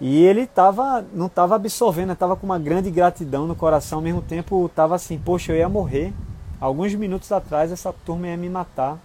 E 0.00 0.24
ele 0.24 0.46
tava, 0.46 1.04
não 1.12 1.26
estava 1.26 1.56
absorvendo, 1.56 2.12
estava 2.12 2.36
com 2.36 2.46
uma 2.46 2.58
grande 2.58 2.90
gratidão 2.90 3.46
no 3.46 3.56
coração, 3.56 3.98
ao 3.98 4.02
mesmo 4.02 4.22
tempo 4.22 4.66
estava 4.66 4.94
assim: 4.94 5.18
Poxa, 5.18 5.52
eu 5.52 5.56
ia 5.56 5.68
morrer. 5.68 6.12
Alguns 6.60 6.94
minutos 6.94 7.30
atrás 7.30 7.70
essa 7.70 7.92
turma 7.92 8.28
ia 8.28 8.36
me 8.36 8.48
matar. 8.48 8.98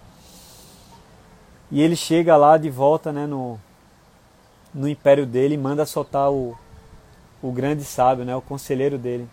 E 1.73 1.81
ele 1.81 1.95
chega 1.95 2.37
lá 2.37 2.55
de 2.55 2.69
volta 2.69 3.11
né, 3.11 3.25
no, 3.25 3.59
no 4.71 4.87
império 4.87 5.25
dele 5.25 5.55
e 5.55 5.57
manda 5.57 5.87
soltar 5.87 6.31
o, 6.31 6.55
o 7.41 7.51
grande 7.51 7.83
sábio, 7.83 8.23
né, 8.23 8.35
o 8.35 8.41
conselheiro 8.43 8.95
dele. 8.95 9.27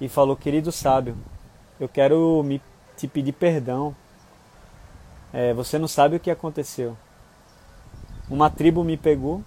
E 0.00 0.08
falou: 0.08 0.36
Querido 0.36 0.72
sábio, 0.72 1.14
eu 1.78 1.86
quero 1.86 2.42
me, 2.42 2.62
te 2.96 3.06
pedir 3.06 3.32
perdão. 3.32 3.94
É, 5.34 5.52
você 5.52 5.78
não 5.78 5.86
sabe 5.86 6.16
o 6.16 6.20
que 6.20 6.30
aconteceu. 6.30 6.96
Uma 8.30 8.48
tribo 8.48 8.82
me 8.82 8.96
pegou 8.96 9.42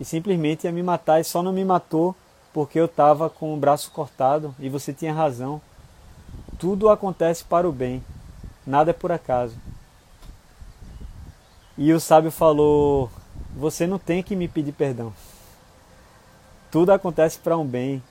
e 0.00 0.06
simplesmente 0.06 0.64
ia 0.64 0.72
me 0.72 0.82
matar 0.82 1.20
e 1.20 1.24
só 1.24 1.42
não 1.42 1.52
me 1.52 1.66
matou 1.66 2.16
porque 2.50 2.80
eu 2.80 2.86
estava 2.86 3.28
com 3.28 3.52
o 3.52 3.58
braço 3.58 3.90
cortado 3.90 4.54
e 4.58 4.70
você 4.70 4.90
tinha 4.90 5.12
razão. 5.12 5.60
Tudo 6.58 6.88
acontece 6.88 7.44
para 7.44 7.68
o 7.68 7.72
bem, 7.72 8.02
nada 8.66 8.90
é 8.90 8.94
por 8.94 9.12
acaso. 9.12 9.54
E 11.76 11.92
o 11.92 12.00
sábio 12.00 12.30
falou: 12.30 13.10
Você 13.56 13.86
não 13.86 13.98
tem 13.98 14.22
que 14.22 14.36
me 14.36 14.48
pedir 14.48 14.72
perdão. 14.72 15.12
Tudo 16.70 16.92
acontece 16.92 17.38
para 17.38 17.56
um 17.56 17.66
bem. 17.66 18.02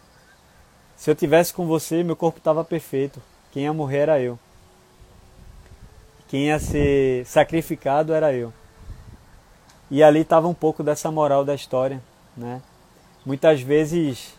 Se 0.96 1.10
eu 1.10 1.16
tivesse 1.16 1.54
com 1.54 1.66
você, 1.66 2.04
meu 2.04 2.16
corpo 2.16 2.38
estava 2.38 2.64
perfeito. 2.64 3.22
Quem 3.52 3.64
ia 3.64 3.74
morrer 3.74 3.98
era 3.98 4.20
eu. 4.20 4.38
Quem 6.28 6.46
ia 6.48 6.60
ser 6.60 7.26
sacrificado 7.26 8.14
era 8.14 8.34
eu. 8.34 8.54
E 9.90 10.02
ali 10.02 10.22
estava 10.22 10.48
um 10.48 10.54
pouco 10.54 10.84
dessa 10.84 11.12
moral 11.12 11.44
da 11.44 11.54
história, 11.54 12.02
né? 12.38 12.62
Muitas 13.26 13.62
vezes, 13.62 14.34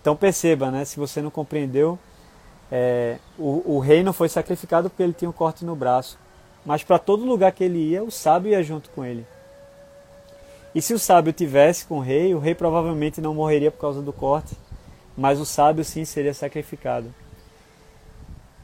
então 0.00 0.14
perceba, 0.14 0.70
né? 0.70 0.84
Se 0.84 1.00
você 1.00 1.20
não 1.20 1.30
compreendeu, 1.30 1.98
é, 2.70 3.18
o, 3.36 3.74
o 3.74 3.78
rei 3.80 4.04
não 4.04 4.12
foi 4.12 4.28
sacrificado 4.28 4.88
porque 4.88 5.02
ele 5.02 5.12
tinha 5.12 5.28
um 5.28 5.32
corte 5.32 5.64
no 5.64 5.74
braço. 5.74 6.18
Mas 6.64 6.84
para 6.84 6.98
todo 6.98 7.24
lugar 7.24 7.52
que 7.52 7.64
ele 7.64 7.78
ia, 7.78 8.02
o 8.02 8.10
sábio 8.10 8.50
ia 8.50 8.62
junto 8.62 8.88
com 8.90 9.04
ele. 9.04 9.26
E 10.74 10.80
se 10.80 10.94
o 10.94 10.98
sábio 10.98 11.32
tivesse 11.32 11.84
com 11.84 11.98
o 11.98 12.00
rei, 12.00 12.34
o 12.34 12.38
rei 12.38 12.54
provavelmente 12.54 13.20
não 13.20 13.34
morreria 13.34 13.70
por 13.70 13.80
causa 13.80 14.00
do 14.00 14.12
corte, 14.12 14.56
mas 15.16 15.40
o 15.40 15.44
sábio 15.44 15.84
sim 15.84 16.04
seria 16.04 16.32
sacrificado. 16.32 17.12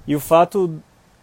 E 0.07 0.17
o 0.17 0.21
fato 0.21 0.81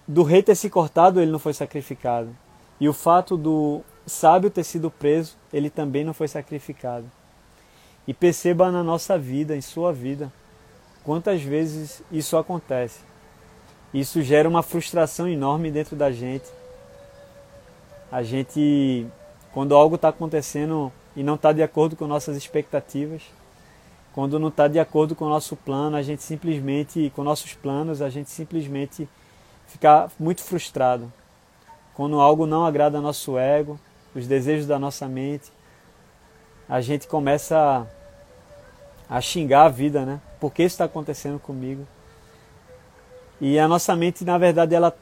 do 0.07 0.21
rei 0.21 0.43
ter 0.43 0.55
se 0.55 0.69
cortado, 0.69 1.19
ele 1.19 1.31
não 1.31 1.39
foi 1.39 1.53
sacrificado. 1.53 2.35
E 2.79 2.88
o 2.88 2.93
fato 2.93 3.35
do 3.35 3.81
sábio 4.05 4.51
ter 4.51 4.63
sido 4.63 4.91
preso, 4.91 5.35
ele 5.51 5.69
também 5.69 6.03
não 6.03 6.13
foi 6.13 6.27
sacrificado. 6.27 7.09
E 8.07 8.13
perceba 8.13 8.71
na 8.71 8.83
nossa 8.83 9.17
vida, 9.17 9.55
em 9.55 9.61
sua 9.61 9.91
vida, 9.91 10.31
quantas 11.03 11.41
vezes 11.41 12.03
isso 12.11 12.38
acontece. 12.38 12.99
Isso 13.91 14.21
gera 14.21 14.47
uma 14.47 14.61
frustração 14.61 15.27
enorme 15.27 15.71
dentro 15.71 15.95
da 15.95 16.11
gente 16.11 16.45
a 18.15 18.23
gente, 18.23 19.06
quando 19.51 19.75
algo 19.75 19.95
está 19.95 20.08
acontecendo 20.08 20.89
e 21.17 21.21
não 21.21 21.36
está 21.36 21.51
de 21.51 21.62
acordo 21.62 21.97
com 21.97 22.08
nossas 22.08 22.38
expectativas, 22.38 23.23
quando 24.13 24.39
não 24.39 24.47
está 24.47 24.69
de 24.69 24.80
acordo 24.80 25.13
com 25.13 25.25
o 25.25 25.30
nosso 25.30 25.58
plano, 25.58 25.97
a 25.97 26.01
gente 26.01 26.23
simplesmente, 26.23 27.12
com 27.13 27.25
nossos 27.25 27.56
planos, 27.56 28.01
a 28.01 28.10
gente 28.10 28.30
simplesmente 28.30 29.06
fica 29.67 30.10
muito 30.17 30.41
frustrado. 30.41 31.12
Quando 31.93 32.21
algo 32.21 32.45
não 32.45 32.65
agrada 32.65 33.01
nosso 33.01 33.38
ego, 33.38 33.78
os 34.15 34.25
desejos 34.25 34.65
da 34.65 34.80
nossa 34.80 35.10
mente, 35.10 35.51
a 36.69 36.80
gente 36.80 37.10
começa 37.10 37.86
a, 39.10 39.17
a 39.17 39.19
xingar 39.19 39.65
a 39.65 39.69
vida, 39.69 40.06
né? 40.06 40.21
Por 40.39 40.54
que 40.54 40.63
isso 40.63 40.75
está 40.75 40.86
acontecendo 40.86 41.38
comigo? 41.38 41.86
E 43.41 43.60
a 43.60 43.67
nossa 43.67 43.93
mente, 43.93 44.23
na 44.23 44.38
verdade, 44.38 44.73
ela 44.73 44.95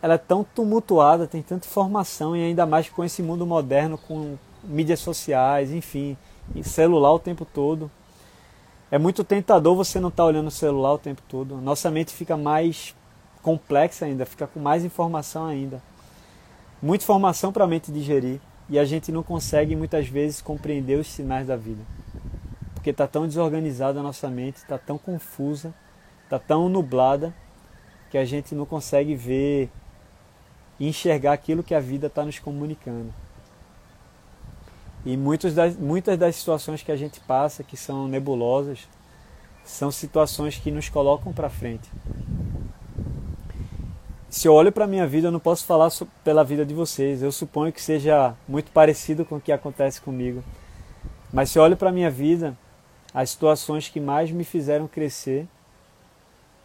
ela 0.00 0.14
é 0.14 0.18
tão 0.18 0.44
tumultuada, 0.44 1.26
tem 1.26 1.42
tanta 1.42 1.66
informação 1.66 2.36
e 2.36 2.42
ainda 2.42 2.64
mais 2.64 2.88
com 2.88 3.04
esse 3.04 3.22
mundo 3.22 3.46
moderno, 3.46 3.98
com 3.98 4.36
mídias 4.62 5.00
sociais, 5.00 5.72
enfim, 5.72 6.16
celular 6.62 7.12
o 7.12 7.18
tempo 7.18 7.44
todo. 7.44 7.90
É 8.90 8.98
muito 8.98 9.24
tentador 9.24 9.76
você 9.76 10.00
não 10.00 10.08
estar 10.08 10.22
tá 10.22 10.26
olhando 10.26 10.46
o 10.46 10.52
celular 10.52 10.94
o 10.94 10.98
tempo 10.98 11.22
todo. 11.28 11.56
Nossa 11.56 11.90
mente 11.90 12.12
fica 12.12 12.36
mais 12.36 12.94
complexa 13.42 14.06
ainda, 14.06 14.24
fica 14.24 14.46
com 14.46 14.60
mais 14.60 14.84
informação 14.84 15.46
ainda. 15.46 15.82
Muita 16.80 17.04
informação 17.04 17.52
para 17.52 17.64
a 17.64 17.68
mente 17.68 17.90
digerir 17.90 18.40
e 18.68 18.78
a 18.78 18.84
gente 18.84 19.10
não 19.10 19.22
consegue 19.22 19.74
muitas 19.74 20.06
vezes 20.06 20.40
compreender 20.40 20.98
os 20.98 21.08
sinais 21.08 21.46
da 21.46 21.56
vida. 21.56 21.82
porque 22.74 22.90
está 22.90 23.08
tão 23.08 23.26
desorganizada 23.26 23.98
a 23.98 24.02
nossa 24.02 24.30
mente, 24.30 24.58
está 24.58 24.78
tão 24.78 24.96
confusa, 24.96 25.74
está 26.24 26.38
tão 26.38 26.68
nublada, 26.68 27.34
que 28.10 28.16
a 28.16 28.24
gente 28.24 28.54
não 28.54 28.64
consegue 28.64 29.14
ver 29.14 29.70
e 30.78 30.88
enxergar 30.88 31.32
aquilo 31.32 31.62
que 31.62 31.74
a 31.74 31.80
vida 31.80 32.06
está 32.06 32.24
nos 32.24 32.38
comunicando. 32.38 33.12
E 35.04 35.16
muitas 35.16 35.54
das, 35.54 35.76
muitas 35.76 36.18
das 36.18 36.36
situações 36.36 36.82
que 36.82 36.92
a 36.92 36.96
gente 36.96 37.20
passa, 37.20 37.64
que 37.64 37.76
são 37.76 38.08
nebulosas, 38.08 38.88
são 39.64 39.90
situações 39.90 40.56
que 40.56 40.70
nos 40.70 40.88
colocam 40.88 41.32
para 41.32 41.48
frente. 41.48 41.88
Se 44.30 44.46
eu 44.46 44.52
olho 44.52 44.70
para 44.70 44.84
a 44.84 44.88
minha 44.88 45.06
vida, 45.06 45.28
eu 45.28 45.32
não 45.32 45.40
posso 45.40 45.64
falar 45.64 45.90
pela 46.22 46.44
vida 46.44 46.64
de 46.64 46.74
vocês. 46.74 47.22
Eu 47.22 47.32
suponho 47.32 47.72
que 47.72 47.80
seja 47.80 48.34
muito 48.46 48.70
parecido 48.70 49.24
com 49.24 49.36
o 49.36 49.40
que 49.40 49.52
acontece 49.52 50.00
comigo. 50.00 50.44
Mas 51.32 51.50
se 51.50 51.58
eu 51.58 51.62
olho 51.62 51.76
para 51.76 51.88
a 51.88 51.92
minha 51.92 52.10
vida, 52.10 52.56
as 53.12 53.30
situações 53.30 53.88
que 53.88 54.00
mais 54.00 54.30
me 54.30 54.44
fizeram 54.44 54.86
crescer, 54.86 55.46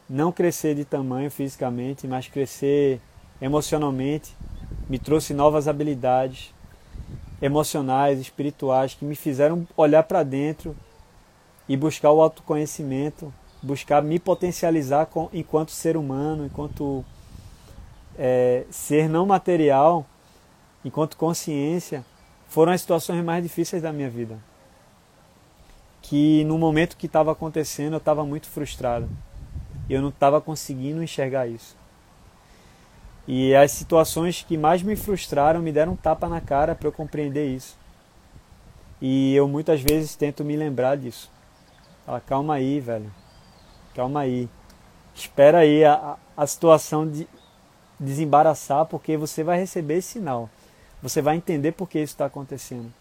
não 0.09 0.31
crescer 0.31 0.75
de 0.75 0.83
tamanho 0.83 1.31
fisicamente, 1.31 2.07
mas 2.07 2.27
crescer 2.27 2.99
emocionalmente, 3.43 4.33
me 4.89 4.97
trouxe 4.97 5.33
novas 5.33 5.67
habilidades 5.67 6.53
emocionais, 7.41 8.17
espirituais, 8.17 8.93
que 8.93 9.03
me 9.03 9.17
fizeram 9.17 9.67
olhar 9.75 10.03
para 10.03 10.23
dentro 10.23 10.73
e 11.67 11.75
buscar 11.75 12.11
o 12.11 12.21
autoconhecimento, 12.21 13.33
buscar 13.61 14.01
me 14.01 14.17
potencializar 14.17 15.07
com, 15.07 15.29
enquanto 15.33 15.71
ser 15.71 15.97
humano, 15.97 16.45
enquanto 16.45 17.03
é, 18.17 18.63
ser 18.71 19.09
não 19.09 19.25
material, 19.25 20.05
enquanto 20.85 21.17
consciência, 21.17 22.05
foram 22.47 22.71
as 22.71 22.79
situações 22.79 23.21
mais 23.25 23.43
difíceis 23.43 23.81
da 23.81 23.91
minha 23.91 24.09
vida. 24.09 24.39
Que 26.01 26.45
no 26.45 26.57
momento 26.57 26.95
que 26.95 27.07
estava 27.07 27.33
acontecendo 27.33 27.93
eu 27.93 27.97
estava 27.97 28.23
muito 28.25 28.47
frustrado. 28.47 29.09
Eu 29.89 30.01
não 30.01 30.09
estava 30.09 30.39
conseguindo 30.39 31.03
enxergar 31.03 31.45
isso. 31.45 31.82
E 33.27 33.55
as 33.55 33.71
situações 33.71 34.43
que 34.47 34.57
mais 34.57 34.81
me 34.81 34.95
frustraram 34.95 35.61
me 35.61 35.71
deram 35.71 35.93
um 35.93 35.95
tapa 35.95 36.27
na 36.27 36.41
cara 36.41 36.75
para 36.75 36.87
eu 36.87 36.91
compreender 36.91 37.47
isso. 37.47 37.77
E 39.01 39.33
eu 39.35 39.47
muitas 39.47 39.81
vezes 39.81 40.15
tento 40.15 40.43
me 40.43 40.55
lembrar 40.55 40.97
disso. 40.97 41.31
Fala, 42.05 42.19
calma 42.21 42.55
aí, 42.55 42.79
velho. 42.79 43.11
Calma 43.95 44.21
aí. 44.21 44.49
Espera 45.15 45.59
aí 45.59 45.85
a, 45.85 46.17
a 46.35 46.47
situação 46.47 47.09
de 47.09 47.27
desembaraçar, 47.99 48.85
porque 48.85 49.15
você 49.15 49.43
vai 49.43 49.57
receber 49.57 49.95
esse 49.95 50.13
sinal. 50.13 50.49
Você 51.01 51.21
vai 51.21 51.35
entender 51.35 51.73
por 51.73 51.87
que 51.87 51.99
isso 51.99 52.13
está 52.13 52.25
acontecendo. 52.25 52.91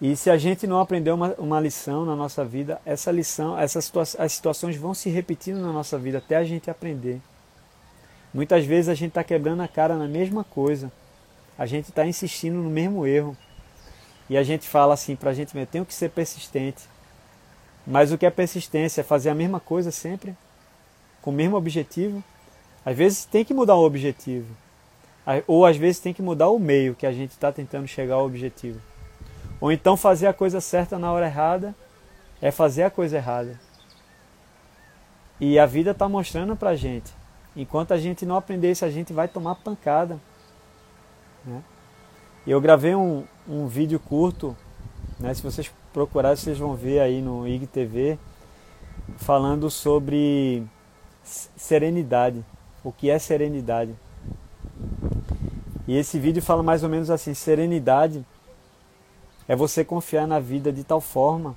E 0.00 0.14
se 0.14 0.28
a 0.28 0.36
gente 0.36 0.66
não 0.66 0.78
aprender 0.78 1.10
uma, 1.10 1.34
uma 1.38 1.58
lição 1.58 2.04
na 2.04 2.14
nossa 2.14 2.44
vida, 2.44 2.80
essa 2.84 3.10
lição, 3.10 3.58
essas 3.58 3.86
situa 3.86 4.02
as 4.02 4.32
situações 4.32 4.76
vão 4.76 4.92
se 4.92 5.08
repetindo 5.08 5.58
na 5.58 5.72
nossa 5.72 5.98
vida 5.98 6.18
até 6.18 6.36
a 6.36 6.44
gente 6.44 6.70
aprender. 6.70 7.20
Muitas 8.36 8.66
vezes 8.66 8.90
a 8.90 8.94
gente 8.94 9.12
está 9.12 9.24
quebrando 9.24 9.62
a 9.62 9.66
cara 9.66 9.96
na 9.96 10.06
mesma 10.06 10.44
coisa. 10.44 10.92
A 11.56 11.64
gente 11.64 11.88
está 11.88 12.06
insistindo 12.06 12.58
no 12.58 12.68
mesmo 12.68 13.06
erro. 13.06 13.34
E 14.28 14.36
a 14.36 14.42
gente 14.42 14.68
fala 14.68 14.92
assim 14.92 15.16
para 15.16 15.30
a 15.30 15.32
gente, 15.32 15.56
eu 15.56 15.66
tenho 15.66 15.86
que 15.86 15.94
ser 15.94 16.10
persistente. 16.10 16.82
Mas 17.86 18.12
o 18.12 18.18
que 18.18 18.26
é 18.26 18.30
persistência? 18.30 19.00
É 19.00 19.04
fazer 19.04 19.30
a 19.30 19.34
mesma 19.34 19.58
coisa 19.58 19.90
sempre? 19.90 20.36
Com 21.22 21.30
o 21.30 21.32
mesmo 21.32 21.56
objetivo? 21.56 22.22
Às 22.84 22.94
vezes 22.94 23.24
tem 23.24 23.42
que 23.42 23.54
mudar 23.54 23.76
o 23.76 23.86
objetivo. 23.86 24.54
Ou 25.46 25.64
às 25.64 25.78
vezes 25.78 25.98
tem 25.98 26.12
que 26.12 26.20
mudar 26.20 26.50
o 26.50 26.58
meio 26.58 26.94
que 26.94 27.06
a 27.06 27.12
gente 27.12 27.30
está 27.30 27.50
tentando 27.50 27.88
chegar 27.88 28.16
ao 28.16 28.26
objetivo. 28.26 28.78
Ou 29.58 29.72
então 29.72 29.96
fazer 29.96 30.26
a 30.26 30.34
coisa 30.34 30.60
certa 30.60 30.98
na 30.98 31.10
hora 31.10 31.24
errada 31.24 31.74
é 32.42 32.50
fazer 32.50 32.82
a 32.82 32.90
coisa 32.90 33.16
errada. 33.16 33.58
E 35.40 35.58
a 35.58 35.64
vida 35.64 35.92
está 35.92 36.06
mostrando 36.06 36.54
para 36.54 36.68
a 36.68 36.76
gente. 36.76 37.14
Enquanto 37.56 37.92
a 37.92 37.98
gente 37.98 38.26
não 38.26 38.36
aprender 38.36 38.70
isso, 38.70 38.84
a 38.84 38.90
gente 38.90 39.14
vai 39.14 39.26
tomar 39.26 39.54
pancada. 39.54 40.20
Né? 41.44 41.62
Eu 42.46 42.60
gravei 42.60 42.94
um, 42.94 43.24
um 43.48 43.66
vídeo 43.66 43.98
curto, 43.98 44.54
né? 45.18 45.32
se 45.32 45.42
vocês 45.42 45.72
procurarem, 45.92 46.36
vocês 46.36 46.58
vão 46.58 46.74
ver 46.74 47.00
aí 47.00 47.22
no 47.22 47.48
IGTV, 47.48 48.18
falando 49.16 49.70
sobre 49.70 50.62
serenidade. 51.24 52.44
O 52.84 52.92
que 52.92 53.08
é 53.08 53.18
serenidade? 53.18 53.94
E 55.88 55.96
esse 55.96 56.18
vídeo 56.18 56.42
fala 56.42 56.62
mais 56.62 56.82
ou 56.82 56.88
menos 56.88 57.10
assim: 57.10 57.32
serenidade 57.32 58.24
é 59.48 59.56
você 59.56 59.84
confiar 59.84 60.26
na 60.26 60.38
vida 60.38 60.72
de 60.72 60.84
tal 60.84 61.00
forma, 61.00 61.56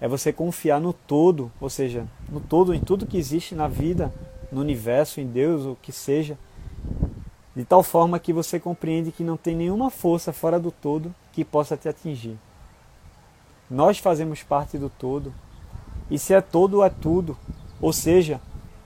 é 0.00 0.06
você 0.06 0.32
confiar 0.32 0.80
no 0.80 0.92
todo, 0.92 1.50
ou 1.60 1.68
seja, 1.68 2.06
no 2.28 2.40
todo, 2.40 2.74
em 2.74 2.80
tudo 2.80 3.06
que 3.06 3.16
existe 3.18 3.54
na 3.54 3.66
vida, 3.66 4.12
no 4.50 4.60
universo, 4.60 5.20
em 5.20 5.26
Deus, 5.26 5.64
o 5.64 5.76
que 5.80 5.92
seja, 5.92 6.38
de 7.54 7.64
tal 7.64 7.82
forma 7.82 8.18
que 8.18 8.32
você 8.32 8.58
compreende 8.60 9.12
que 9.12 9.24
não 9.24 9.36
tem 9.36 9.56
nenhuma 9.56 9.90
força 9.90 10.32
fora 10.32 10.58
do 10.58 10.70
todo 10.70 11.14
que 11.32 11.44
possa 11.44 11.76
te 11.76 11.88
atingir. 11.88 12.38
Nós 13.70 13.98
fazemos 13.98 14.42
parte 14.42 14.78
do 14.78 14.88
todo. 14.88 15.32
E 16.10 16.18
se 16.18 16.32
é 16.32 16.40
todo, 16.40 16.82
é 16.82 16.88
tudo. 16.88 17.36
Ou 17.80 17.92
seja, 17.92 18.40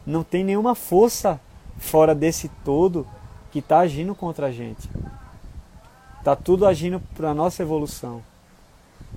não 0.05 0.25
tem 0.25 0.42
nenhuma 0.42 0.75
força 0.75 1.40
fora 1.79 2.14
desse 2.14 2.48
todo 2.64 3.07
que 3.51 3.61
está 3.61 3.81
agindo 3.81 4.14
contra 4.14 4.46
a 4.46 4.53
gente. 4.53 4.88
Está 6.18 6.35
tudo 6.35 6.66
agindo 6.66 7.01
para 7.14 7.31
a 7.31 7.35
nossa 7.35 7.62
evolução. 7.62 8.22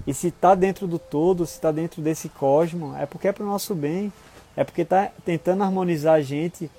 E 0.05 0.13
se 0.13 0.27
está 0.27 0.53
dentro 0.53 0.87
do 0.87 0.99
todo, 0.99 1.45
se 1.45 1.53
está 1.53 1.71
dentro 1.71 2.01
desse 2.01 2.29
cosmo, 2.29 2.95
é 2.97 3.05
porque 3.05 3.27
é 3.27 3.31
para 3.31 3.43
o 3.43 3.47
nosso 3.47 3.73
bem. 3.73 4.11
É 4.55 4.63
porque 4.63 4.81
está 4.81 5.11
tentando 5.23 5.63
harmonizar 5.63 6.15
a 6.15 6.21
gente 6.21 6.69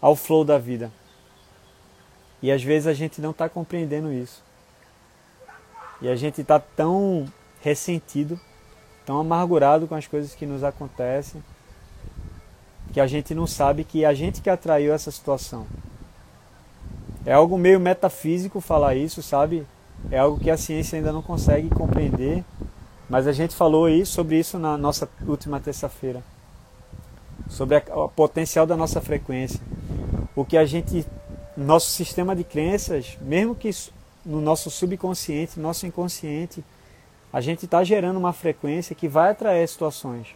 ao 0.00 0.14
flow 0.14 0.44
da 0.44 0.58
vida. 0.58 0.90
E 2.42 2.52
às 2.52 2.62
vezes 2.62 2.86
a 2.86 2.92
gente 2.92 3.20
não 3.20 3.30
está 3.30 3.48
compreendendo 3.48 4.12
isso. 4.12 4.42
E 6.00 6.08
a 6.08 6.14
gente 6.14 6.42
está 6.42 6.58
tão 6.60 7.26
ressentido, 7.62 8.38
tão 9.06 9.18
amargurado 9.18 9.86
com 9.86 9.94
as 9.94 10.06
coisas 10.06 10.34
que 10.34 10.44
nos 10.44 10.62
acontecem, 10.62 11.42
que 12.92 13.00
a 13.00 13.06
gente 13.06 13.34
não 13.34 13.46
sabe 13.46 13.82
que 13.82 14.04
a 14.04 14.12
gente 14.12 14.42
que 14.42 14.50
atraiu 14.50 14.92
essa 14.92 15.10
situação. 15.10 15.66
É 17.24 17.32
algo 17.32 17.56
meio 17.56 17.80
metafísico 17.80 18.60
falar 18.60 18.94
isso, 18.94 19.22
sabe? 19.22 19.66
É 20.10 20.18
algo 20.18 20.38
que 20.38 20.50
a 20.50 20.56
ciência 20.58 20.98
ainda 20.98 21.10
não 21.10 21.22
consegue 21.22 21.70
compreender, 21.70 22.44
mas 23.08 23.26
a 23.26 23.32
gente 23.32 23.54
falou 23.54 23.86
aí 23.86 24.04
sobre 24.04 24.38
isso 24.38 24.58
na 24.58 24.76
nossa 24.76 25.08
última 25.26 25.58
terça-feira. 25.58 26.22
Sobre 27.48 27.76
o 27.76 28.08
potencial 28.08 28.66
da 28.66 28.76
nossa 28.76 29.00
frequência. 29.00 29.60
O 30.34 30.44
que 30.44 30.56
a 30.56 30.64
gente 30.64 31.06
nosso 31.56 31.90
sistema 31.90 32.34
de 32.34 32.42
crenças, 32.42 33.16
mesmo 33.20 33.54
que 33.54 33.70
no 34.24 34.40
nosso 34.40 34.70
subconsciente, 34.70 35.56
no 35.56 35.62
nosso 35.62 35.86
inconsciente, 35.86 36.64
a 37.32 37.40
gente 37.40 37.64
está 37.64 37.82
gerando 37.84 38.16
uma 38.16 38.32
frequência 38.32 38.94
que 38.94 39.08
vai 39.08 39.30
atrair 39.30 39.66
situações. 39.68 40.28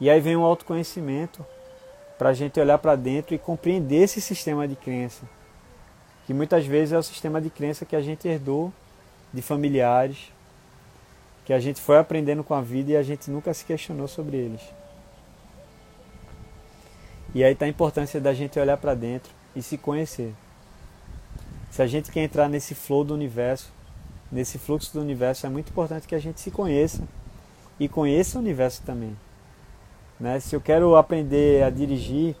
E 0.00 0.08
aí 0.08 0.20
vem 0.20 0.36
o 0.36 0.42
autoconhecimento 0.42 1.44
para 2.18 2.30
a 2.30 2.32
gente 2.32 2.58
olhar 2.58 2.78
para 2.78 2.96
dentro 2.96 3.34
e 3.34 3.38
compreender 3.38 4.02
esse 4.02 4.20
sistema 4.20 4.66
de 4.68 4.76
crença, 4.76 5.22
que 6.26 6.34
muitas 6.34 6.64
vezes 6.64 6.92
é 6.92 6.98
o 6.98 7.02
sistema 7.02 7.40
de 7.40 7.50
crença 7.50 7.84
que 7.84 7.96
a 7.96 8.00
gente 8.00 8.26
herdou 8.26 8.72
de 9.32 9.42
familiares, 9.42 10.32
que 11.44 11.52
a 11.52 11.60
gente 11.60 11.80
foi 11.80 11.98
aprendendo 11.98 12.44
com 12.44 12.54
a 12.54 12.60
vida 12.60 12.92
e 12.92 12.96
a 12.96 13.02
gente 13.02 13.30
nunca 13.30 13.52
se 13.52 13.64
questionou 13.64 14.08
sobre 14.08 14.36
eles. 14.36 14.62
E 17.34 17.42
aí 17.42 17.52
está 17.52 17.66
a 17.66 17.68
importância 17.68 18.20
da 18.20 18.32
gente 18.32 18.58
olhar 18.58 18.76
para 18.76 18.94
dentro 18.94 19.32
e 19.56 19.60
se 19.60 19.76
conhecer. 19.76 20.32
Se 21.70 21.82
a 21.82 21.86
gente 21.86 22.12
quer 22.12 22.22
entrar 22.22 22.48
nesse 22.48 22.74
flow 22.74 23.02
do 23.02 23.12
universo, 23.12 23.72
nesse 24.30 24.58
fluxo 24.58 24.92
do 24.92 25.00
universo, 25.00 25.44
é 25.44 25.48
muito 25.48 25.70
importante 25.70 26.06
que 26.06 26.14
a 26.14 26.20
gente 26.20 26.40
se 26.40 26.50
conheça 26.50 27.02
e 27.78 27.88
conheça 27.88 28.38
o 28.38 28.40
universo 28.40 28.82
também. 28.82 29.16
Né? 30.18 30.38
Se 30.38 30.54
eu 30.54 30.60
quero 30.60 30.94
aprender 30.94 31.64
a 31.64 31.70
dirigir 31.70 32.36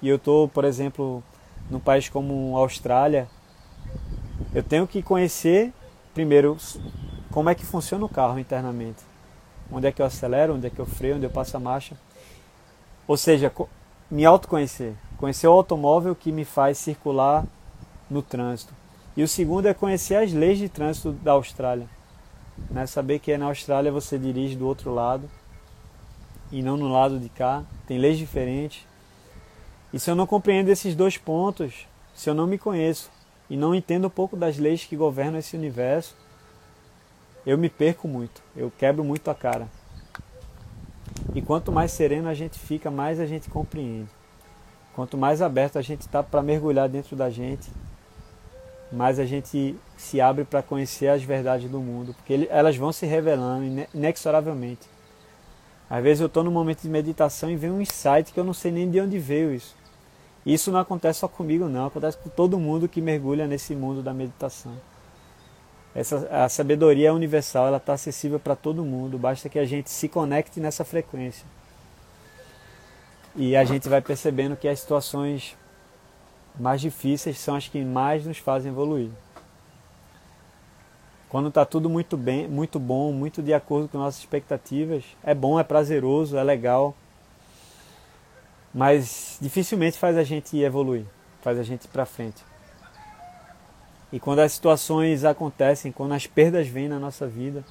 e 0.00 0.08
eu 0.08 0.14
estou, 0.14 0.46
por 0.46 0.64
exemplo, 0.64 1.22
num 1.68 1.80
país 1.80 2.08
como 2.08 2.56
a 2.56 2.60
Austrália, 2.60 3.28
eu 4.54 4.62
tenho 4.62 4.86
que 4.86 5.02
conhecer 5.02 5.72
primeiro 6.14 6.56
como 7.32 7.50
é 7.50 7.54
que 7.54 7.66
funciona 7.66 8.04
o 8.04 8.08
carro 8.08 8.38
internamente. 8.38 9.02
Onde 9.70 9.88
é 9.88 9.92
que 9.92 10.00
eu 10.00 10.06
acelero, 10.06 10.54
onde 10.54 10.68
é 10.68 10.70
que 10.70 10.78
eu 10.78 10.86
freio, 10.86 11.16
onde 11.16 11.26
eu 11.26 11.30
passo 11.30 11.56
a 11.56 11.60
marcha. 11.60 11.96
Ou 13.06 13.16
seja, 13.16 13.52
me 14.10 14.24
autoconhecer. 14.24 14.94
Conhecer 15.16 15.48
o 15.48 15.52
automóvel 15.52 16.14
que 16.14 16.32
me 16.32 16.44
faz 16.44 16.78
circular 16.78 17.44
no 18.08 18.22
trânsito. 18.22 18.72
E 19.16 19.22
o 19.22 19.28
segundo 19.28 19.66
é 19.66 19.74
conhecer 19.74 20.14
as 20.14 20.32
leis 20.32 20.58
de 20.58 20.68
trânsito 20.68 21.12
da 21.12 21.32
Austrália. 21.32 21.88
Né? 22.70 22.86
Saber 22.86 23.18
que 23.18 23.36
na 23.36 23.46
Austrália 23.46 23.90
você 23.90 24.18
dirige 24.18 24.56
do 24.56 24.66
outro 24.66 24.94
lado 24.94 25.28
e 26.52 26.62
não 26.62 26.76
no 26.76 26.88
lado 26.88 27.18
de 27.18 27.28
cá. 27.28 27.64
Tem 27.86 27.98
leis 27.98 28.16
diferentes. 28.16 28.86
E 29.92 29.98
se 29.98 30.10
eu 30.10 30.14
não 30.14 30.26
compreendo 30.26 30.68
esses 30.68 30.94
dois 30.94 31.16
pontos, 31.16 31.86
se 32.14 32.30
eu 32.30 32.34
não 32.34 32.46
me 32.46 32.58
conheço 32.58 33.10
e 33.50 33.56
não 33.56 33.74
entendo 33.74 34.06
um 34.06 34.10
pouco 34.10 34.36
das 34.36 34.58
leis 34.58 34.84
que 34.84 34.96
governam 34.96 35.38
esse 35.38 35.56
universo, 35.56 36.14
eu 37.46 37.56
me 37.56 37.70
perco 37.70 38.06
muito, 38.06 38.42
eu 38.54 38.70
quebro 38.76 39.02
muito 39.02 39.30
a 39.30 39.34
cara. 39.34 39.68
E 41.34 41.42
quanto 41.42 41.70
mais 41.70 41.92
sereno 41.92 42.28
a 42.28 42.34
gente 42.34 42.58
fica, 42.58 42.90
mais 42.90 43.20
a 43.20 43.26
gente 43.26 43.50
compreende. 43.50 44.08
Quanto 44.94 45.16
mais 45.16 45.42
aberto 45.42 45.78
a 45.78 45.82
gente 45.82 46.00
está 46.00 46.22
para 46.22 46.42
mergulhar 46.42 46.88
dentro 46.88 47.14
da 47.14 47.30
gente, 47.30 47.70
mais 48.90 49.18
a 49.18 49.24
gente 49.24 49.76
se 49.96 50.20
abre 50.20 50.44
para 50.44 50.62
conhecer 50.62 51.08
as 51.08 51.22
verdades 51.22 51.70
do 51.70 51.80
mundo, 51.80 52.14
porque 52.14 52.48
elas 52.50 52.76
vão 52.76 52.92
se 52.92 53.06
revelando 53.06 53.86
inexoravelmente. 53.94 54.88
Às 55.88 56.02
vezes 56.02 56.20
eu 56.20 56.26
estou 56.26 56.42
num 56.42 56.50
momento 56.50 56.82
de 56.82 56.88
meditação 56.88 57.50
e 57.50 57.56
vem 57.56 57.70
um 57.70 57.80
insight 57.80 58.32
que 58.32 58.40
eu 58.40 58.44
não 58.44 58.52
sei 58.54 58.72
nem 58.72 58.90
de 58.90 59.00
onde 59.00 59.18
veio 59.18 59.54
isso. 59.54 59.76
Isso 60.44 60.72
não 60.72 60.80
acontece 60.80 61.20
só 61.20 61.28
comigo, 61.28 61.68
não, 61.68 61.86
acontece 61.86 62.16
com 62.18 62.28
todo 62.28 62.58
mundo 62.58 62.88
que 62.88 63.00
mergulha 63.00 63.46
nesse 63.46 63.74
mundo 63.74 64.02
da 64.02 64.12
meditação. 64.12 64.72
Essa, 65.94 66.28
a 66.30 66.48
sabedoria 66.48 67.12
universal, 67.12 67.66
ela 67.66 67.78
está 67.78 67.94
acessível 67.94 68.38
para 68.38 68.54
todo 68.54 68.84
mundo, 68.84 69.18
basta 69.18 69.48
que 69.48 69.58
a 69.58 69.64
gente 69.64 69.90
se 69.90 70.08
conecte 70.08 70.60
nessa 70.60 70.84
frequência. 70.84 71.46
E 73.34 73.56
a 73.56 73.64
gente 73.64 73.88
vai 73.88 74.00
percebendo 74.00 74.56
que 74.56 74.68
as 74.68 74.80
situações 74.80 75.56
mais 76.58 76.80
difíceis 76.80 77.38
são 77.38 77.54
as 77.54 77.68
que 77.68 77.84
mais 77.84 78.26
nos 78.26 78.38
fazem 78.38 78.70
evoluir. 78.70 79.10
Quando 81.28 81.48
está 81.48 81.64
tudo 81.64 81.90
muito 81.90 82.16
bem, 82.16 82.48
muito 82.48 82.78
bom, 82.78 83.12
muito 83.12 83.42
de 83.42 83.52
acordo 83.52 83.88
com 83.88 83.98
nossas 83.98 84.20
expectativas, 84.20 85.04
é 85.22 85.34
bom, 85.34 85.60
é 85.60 85.62
prazeroso, 85.62 86.38
é 86.38 86.42
legal, 86.42 86.94
mas 88.72 89.36
dificilmente 89.40 89.98
faz 89.98 90.16
a 90.16 90.24
gente 90.24 90.58
evoluir, 90.58 91.04
faz 91.42 91.58
a 91.58 91.62
gente 91.62 91.84
ir 91.84 91.88
para 91.88 92.06
frente. 92.06 92.47
E 94.12 94.18
quando 94.18 94.38
as 94.38 94.52
situações 94.52 95.24
acontecem, 95.24 95.92
quando 95.92 96.12
as 96.12 96.26
perdas 96.26 96.66
vêm 96.66 96.88
na 96.88 96.98
nossa 96.98 97.26
vida, 97.26 97.64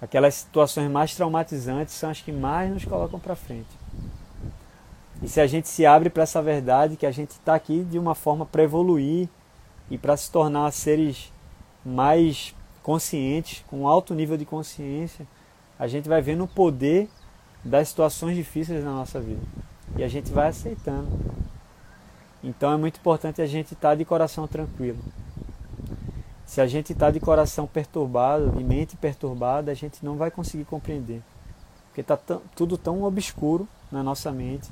aquelas 0.00 0.34
situações 0.34 0.90
mais 0.90 1.14
traumatizantes 1.14 1.94
são 1.94 2.10
as 2.10 2.20
que 2.20 2.30
mais 2.30 2.70
nos 2.70 2.84
colocam 2.84 3.18
para 3.18 3.34
frente. 3.34 3.70
E 5.20 5.28
se 5.28 5.40
a 5.40 5.46
gente 5.46 5.68
se 5.68 5.86
abre 5.86 6.10
para 6.10 6.24
essa 6.24 6.42
verdade, 6.42 6.96
que 6.96 7.06
a 7.06 7.10
gente 7.10 7.30
está 7.30 7.54
aqui 7.54 7.84
de 7.84 7.98
uma 7.98 8.14
forma 8.14 8.44
para 8.44 8.62
evoluir 8.62 9.28
e 9.90 9.98
para 9.98 10.16
se 10.16 10.30
tornar 10.30 10.70
seres 10.72 11.32
mais 11.84 12.54
conscientes, 12.82 13.64
com 13.68 13.86
alto 13.86 14.14
nível 14.14 14.36
de 14.36 14.44
consciência, 14.44 15.26
a 15.78 15.86
gente 15.86 16.08
vai 16.08 16.20
vendo 16.20 16.44
o 16.44 16.48
poder 16.48 17.08
das 17.64 17.88
situações 17.88 18.36
difíceis 18.36 18.84
na 18.84 18.92
nossa 18.92 19.20
vida. 19.20 19.40
E 19.96 20.02
a 20.02 20.08
gente 20.08 20.32
vai 20.32 20.48
aceitando. 20.48 21.08
Então 22.42 22.72
é 22.72 22.76
muito 22.76 22.98
importante 22.98 23.40
a 23.40 23.46
gente 23.46 23.74
estar 23.74 23.90
tá 23.90 23.94
de 23.94 24.04
coração 24.04 24.48
tranquilo. 24.48 24.98
Se 26.52 26.60
a 26.60 26.66
gente 26.66 26.92
está 26.92 27.10
de 27.10 27.18
coração 27.18 27.66
perturbado, 27.66 28.50
de 28.50 28.62
mente 28.62 28.94
perturbada, 28.94 29.72
a 29.72 29.74
gente 29.74 30.04
não 30.04 30.18
vai 30.18 30.30
conseguir 30.30 30.66
compreender. 30.66 31.22
Porque 31.86 32.02
está 32.02 32.14
tudo 32.54 32.76
tão 32.76 33.04
obscuro 33.04 33.66
na 33.90 34.02
nossa 34.02 34.30
mente. 34.30 34.70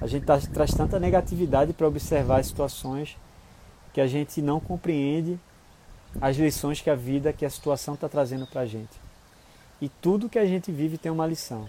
A 0.00 0.08
gente 0.08 0.26
tá, 0.26 0.36
traz 0.52 0.74
tanta 0.74 0.98
negatividade 0.98 1.72
para 1.72 1.86
observar 1.86 2.40
as 2.40 2.48
situações 2.48 3.16
que 3.92 4.00
a 4.00 4.08
gente 4.08 4.42
não 4.42 4.58
compreende 4.58 5.38
as 6.20 6.36
lições 6.36 6.80
que 6.80 6.90
a 6.90 6.96
vida, 6.96 7.32
que 7.32 7.46
a 7.46 7.50
situação 7.50 7.94
está 7.94 8.08
trazendo 8.08 8.44
para 8.48 8.62
a 8.62 8.66
gente. 8.66 9.00
E 9.80 9.88
tudo 9.88 10.28
que 10.28 10.40
a 10.40 10.44
gente 10.44 10.72
vive 10.72 10.98
tem 10.98 11.12
uma 11.12 11.24
lição. 11.24 11.68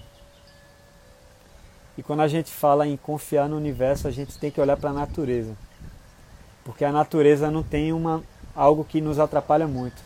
E 1.95 2.01
quando 2.01 2.21
a 2.21 2.27
gente 2.27 2.49
fala 2.49 2.87
em 2.87 2.97
confiar 2.97 3.47
no 3.47 3.55
universo, 3.55 4.07
a 4.07 4.11
gente 4.11 4.39
tem 4.39 4.49
que 4.49 4.59
olhar 4.59 4.77
para 4.77 4.89
a 4.89 4.93
natureza. 4.93 5.55
Porque 6.63 6.83
a 6.83 6.91
natureza 6.91 7.51
não 7.51 7.61
tem 7.61 7.93
uma, 7.93 8.23
algo 8.55 8.83
que 8.83 9.01
nos 9.01 9.19
atrapalha 9.19 9.67
muito. 9.67 10.01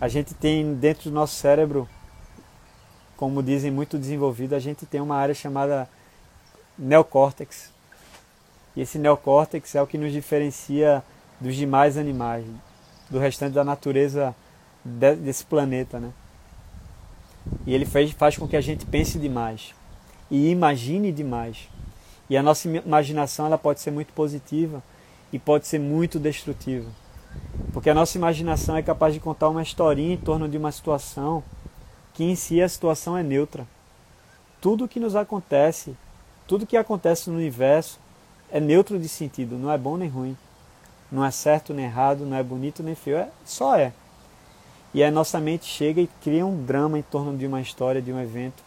A 0.00 0.08
gente 0.08 0.34
tem 0.34 0.74
dentro 0.74 1.10
do 1.10 1.14
nosso 1.14 1.34
cérebro, 1.34 1.88
como 3.16 3.42
dizem 3.42 3.70
muito 3.70 3.98
desenvolvido, 3.98 4.54
a 4.54 4.58
gente 4.58 4.86
tem 4.86 5.00
uma 5.00 5.16
área 5.16 5.34
chamada 5.34 5.88
neocórtex. 6.78 7.70
E 8.74 8.80
esse 8.80 8.98
neocórtex 8.98 9.74
é 9.74 9.82
o 9.82 9.86
que 9.86 9.98
nos 9.98 10.12
diferencia 10.12 11.02
dos 11.40 11.54
demais 11.56 11.96
animais, 11.96 12.46
do 13.10 13.18
restante 13.18 13.52
da 13.52 13.64
natureza 13.64 14.34
desse 14.84 15.44
planeta, 15.44 16.00
né? 16.00 16.12
E 17.66 17.74
ele 17.74 17.84
faz, 17.84 18.36
com 18.36 18.46
que 18.46 18.56
a 18.56 18.60
gente 18.60 18.86
pense 18.86 19.18
demais 19.18 19.74
e 20.30 20.50
imagine 20.50 21.10
demais. 21.10 21.68
E 22.28 22.36
a 22.36 22.42
nossa 22.42 22.68
imaginação 22.68 23.46
ela 23.46 23.58
pode 23.58 23.80
ser 23.80 23.90
muito 23.90 24.12
positiva 24.12 24.82
e 25.32 25.38
pode 25.38 25.66
ser 25.66 25.80
muito 25.80 26.18
destrutiva. 26.18 26.88
Porque 27.72 27.90
a 27.90 27.94
nossa 27.94 28.16
imaginação 28.16 28.76
é 28.76 28.82
capaz 28.82 29.14
de 29.14 29.20
contar 29.20 29.48
uma 29.48 29.62
historinha 29.62 30.14
em 30.14 30.18
torno 30.18 30.48
de 30.48 30.56
uma 30.56 30.72
situação 30.72 31.42
que 32.12 32.24
em 32.24 32.34
si 32.34 32.60
a 32.60 32.68
situação 32.68 33.16
é 33.16 33.22
neutra. 33.22 33.66
Tudo 34.60 34.88
que 34.88 35.00
nos 35.00 35.16
acontece, 35.16 35.96
tudo 36.46 36.66
que 36.66 36.76
acontece 36.76 37.30
no 37.30 37.36
universo 37.36 37.98
é 38.50 38.60
neutro 38.60 38.98
de 38.98 39.08
sentido, 39.08 39.56
não 39.56 39.70
é 39.70 39.78
bom 39.78 39.96
nem 39.96 40.08
ruim. 40.08 40.36
Não 41.10 41.24
é 41.24 41.30
certo 41.30 41.74
nem 41.74 41.86
errado, 41.86 42.24
não 42.24 42.36
é 42.36 42.42
bonito 42.42 42.82
nem 42.82 42.94
feio, 42.94 43.18
é, 43.18 43.28
só 43.44 43.76
é. 43.76 43.92
E 44.92 45.02
a 45.02 45.10
nossa 45.10 45.40
mente 45.40 45.66
chega 45.66 46.00
e 46.00 46.08
cria 46.22 46.44
um 46.44 46.64
drama 46.64 46.98
em 46.98 47.02
torno 47.02 47.36
de 47.36 47.46
uma 47.46 47.60
história, 47.60 48.02
de 48.02 48.12
um 48.12 48.20
evento. 48.20 48.62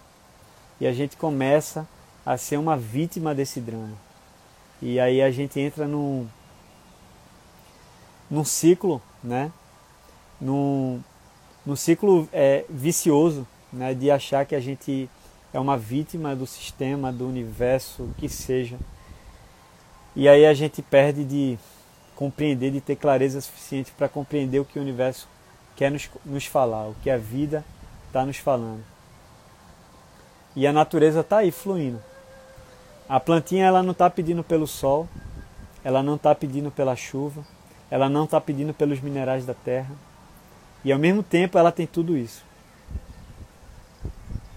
E 0.80 0.88
a 0.88 0.94
gente 0.94 1.16
começa 1.16 1.88
a 2.26 2.38
ser 2.38 2.58
uma 2.58 2.78
vítima 2.78 3.36
desse 3.36 3.60
drama. 3.60 3.96
E 4.82 5.00
aí 5.00 5.22
a 5.22 5.32
gente 5.32 5.60
entra 5.60 5.88
num, 5.88 6.28
num 8.34 8.44
ciclo, 8.44 9.00
né? 9.24 9.52
Num, 10.42 11.04
num 11.64 11.76
ciclo 11.76 12.28
é, 12.34 12.66
vicioso, 12.68 13.46
né? 13.72 13.94
De 13.94 14.10
achar 14.10 14.44
que 14.44 14.56
a 14.56 14.60
gente 14.60 15.08
é 15.54 15.60
uma 15.60 15.78
vítima 15.78 16.36
do 16.36 16.48
sistema, 16.48 17.14
do 17.14 17.28
universo, 17.28 18.10
que 18.18 18.28
seja. 18.28 18.80
E 20.16 20.28
aí 20.28 20.48
a 20.48 20.54
gente 20.56 20.82
perde 20.82 21.24
de 21.24 21.60
compreender, 22.16 22.72
de 22.72 22.82
ter 22.82 22.96
clareza 22.96 23.40
suficiente 23.40 23.92
para 23.92 24.10
compreender 24.10 24.60
o 24.60 24.66
que 24.66 24.80
o 24.80 24.82
universo 24.82 25.28
quer 25.76 25.92
nos, 25.92 26.10
nos 26.26 26.48
falar, 26.48 26.88
o 26.88 26.96
que 27.04 27.12
a 27.12 27.18
vida 27.18 27.64
está 28.08 28.26
nos 28.26 28.38
falando. 28.38 28.84
E 30.56 30.66
a 30.66 30.74
natureza 30.74 31.20
está 31.20 31.38
aí 31.38 31.52
fluindo. 31.52 32.02
A 33.08 33.20
plantinha 33.20 33.68
ela 33.68 33.84
não 33.84 33.92
está 33.92 34.10
pedindo 34.10 34.44
pelo 34.44 34.66
sol, 34.66 35.08
ela 35.84 36.02
não 36.02 36.16
está 36.16 36.34
pedindo 36.34 36.72
pela 36.72 36.96
chuva, 36.96 37.46
ela 37.94 38.10
não 38.10 38.24
está 38.24 38.42
pedindo 38.42 38.74
pelos 38.74 39.00
minerais 39.00 39.46
da 39.46 39.54
terra. 39.54 39.92
E 40.84 40.92
ao 40.92 40.98
mesmo 40.98 41.22
tempo 41.22 41.60
ela 41.60 41.72
tem 41.72 41.86
tudo 41.86 42.18
isso. 42.18 42.44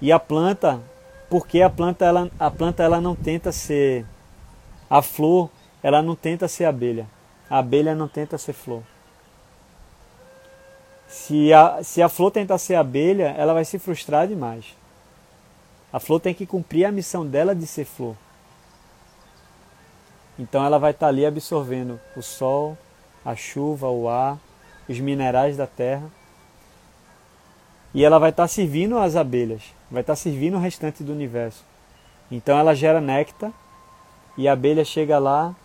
E 0.00 0.10
a 0.10 0.18
planta, 0.18 0.80
porque 1.28 1.60
a 1.60 1.68
planta 1.68 2.06
ela, 2.06 2.30
a 2.40 2.50
planta 2.50 2.82
ela 2.82 2.98
não 2.98 3.14
tenta 3.14 3.52
ser 3.52 4.06
a 4.88 5.02
flor, 5.02 5.50
ela 5.82 6.00
não 6.00 6.16
tenta 6.16 6.48
ser 6.48 6.64
abelha. 6.64 7.06
A 7.50 7.58
abelha 7.58 7.94
não 7.94 8.08
tenta 8.08 8.38
ser 8.38 8.54
flor. 8.54 8.82
Se 11.06 11.52
a, 11.52 11.84
se 11.84 12.00
a 12.00 12.08
flor 12.08 12.30
tentar 12.30 12.56
ser 12.56 12.76
abelha, 12.76 13.34
ela 13.36 13.52
vai 13.52 13.66
se 13.66 13.78
frustrar 13.78 14.26
demais. 14.26 14.74
A 15.92 16.00
flor 16.00 16.20
tem 16.20 16.32
que 16.32 16.46
cumprir 16.46 16.86
a 16.86 16.90
missão 16.90 17.26
dela 17.26 17.54
de 17.54 17.66
ser 17.66 17.84
flor. 17.84 18.16
Então 20.38 20.64
ela 20.64 20.78
vai 20.78 20.92
estar 20.92 21.04
tá 21.04 21.08
ali 21.10 21.26
absorvendo 21.26 22.00
o 22.16 22.22
sol, 22.22 22.78
a 23.26 23.34
chuva, 23.34 23.88
o 23.88 24.08
ar, 24.08 24.38
os 24.88 25.00
minerais 25.00 25.56
da 25.56 25.66
terra. 25.66 26.08
E 27.92 28.04
ela 28.04 28.20
vai 28.20 28.30
estar 28.30 28.46
servindo 28.46 28.96
as 28.96 29.16
abelhas, 29.16 29.62
vai 29.90 30.02
estar 30.02 30.14
servindo 30.14 30.56
o 30.56 30.60
restante 30.60 31.02
do 31.02 31.12
universo. 31.12 31.64
Então 32.30 32.56
ela 32.56 32.72
gera 32.72 33.00
néctar 33.00 33.52
e 34.38 34.46
a 34.46 34.52
abelha 34.52 34.84
chega 34.84 35.18
lá, 35.18 35.56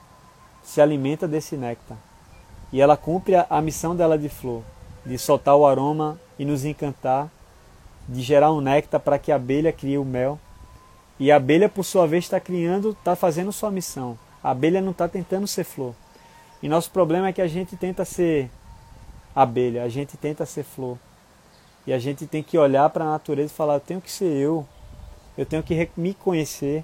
se 0.64 0.82
alimenta 0.82 1.28
desse 1.28 1.56
néctar. 1.56 1.98
E 2.74 2.82
ela 2.82 2.98
cumpre 2.98 3.36
a, 3.36 3.62
missão 3.62 3.96
dela 3.96 4.18
de 4.18 4.30
flor, 4.30 4.64
de 5.06 5.18
soltar 5.20 5.56
o 5.56 5.66
aroma 5.66 6.20
e 6.40 6.46
nos 6.46 6.66
encantar, 6.66 7.30
de 8.08 8.22
gerar 8.22 8.52
um 8.52 8.62
néctar 8.62 9.00
para 9.00 9.20
que 9.20 9.32
a 9.32 9.36
abelha 9.36 9.72
crie 9.72 9.98
o 10.00 10.06
mel. 10.06 10.40
E 11.20 11.32
a 11.32 11.36
abelha, 11.36 11.70
por 11.70 11.84
sua 11.84 12.08
vez, 12.08 12.24
está 12.24 12.40
criando, 12.40 12.92
está 12.92 13.16
fazendo 13.16 13.52
sua 13.52 13.70
missão. 13.70 14.18
A 14.42 14.50
abelha 14.52 14.82
não 14.82 14.92
está 14.92 15.08
tentando 15.08 15.46
ser 15.46 15.66
flor. 15.66 15.94
E 16.62 16.70
nosso 16.70 16.92
problema 16.92 17.28
é 17.28 17.34
que 17.34 17.42
a 17.42 17.48
gente 17.48 17.76
tenta 17.76 18.06
ser 18.06 18.50
abelha, 19.36 19.84
a 19.84 19.90
gente 19.90 20.16
tenta 20.18 20.46
ser 20.46 20.64
flor. 20.64 20.98
E 21.88 21.94
a 21.94 21.98
gente 21.98 22.28
tem 22.28 22.44
que 22.44 22.58
olhar 22.58 22.90
para 22.90 23.04
a 23.04 23.12
natureza 23.12 23.52
e 23.52 23.56
falar: 23.56 23.76
eu 23.76 23.80
tenho 23.80 24.02
que 24.02 24.12
ser 24.12 24.32
eu, 24.32 24.68
eu 25.38 25.46
tenho 25.46 25.64
que 25.64 25.90
me 25.98 26.14
conhecer 26.14 26.84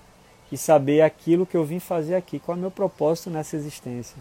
e 0.52 0.58
saber 0.58 1.02
aquilo 1.02 1.46
que 1.46 1.56
eu 1.56 1.63
vim 1.63 1.80
fazer 1.80 2.16
aqui, 2.16 2.40
qual 2.40 2.56
é 2.56 2.58
o 2.58 2.62
meu 2.62 2.72
propósito 2.72 3.30
nessa 3.30 3.56
existência. 3.56 4.18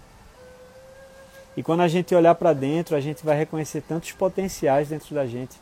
E 1.57 1.63
quando 1.63 1.81
a 1.81 1.89
gente 1.89 2.15
olhar 2.15 2.35
para 2.35 2.53
dentro, 2.53 2.95
a 2.95 3.01
gente 3.01 3.25
vai 3.25 3.37
reconhecer 3.37 3.81
tantos 3.81 4.13
potenciais 4.13 4.89
dentro 4.89 5.15
da 5.15 5.27
gente 5.27 5.57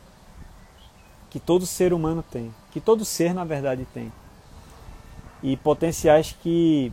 que 1.29 1.39
todo 1.39 1.65
ser 1.65 1.93
humano 1.93 2.23
tem, 2.23 2.53
que 2.71 2.81
todo 2.81 3.05
ser 3.05 3.33
na 3.33 3.45
verdade 3.45 3.87
tem. 3.93 4.11
E 5.41 5.55
potenciais 5.55 6.35
que 6.41 6.91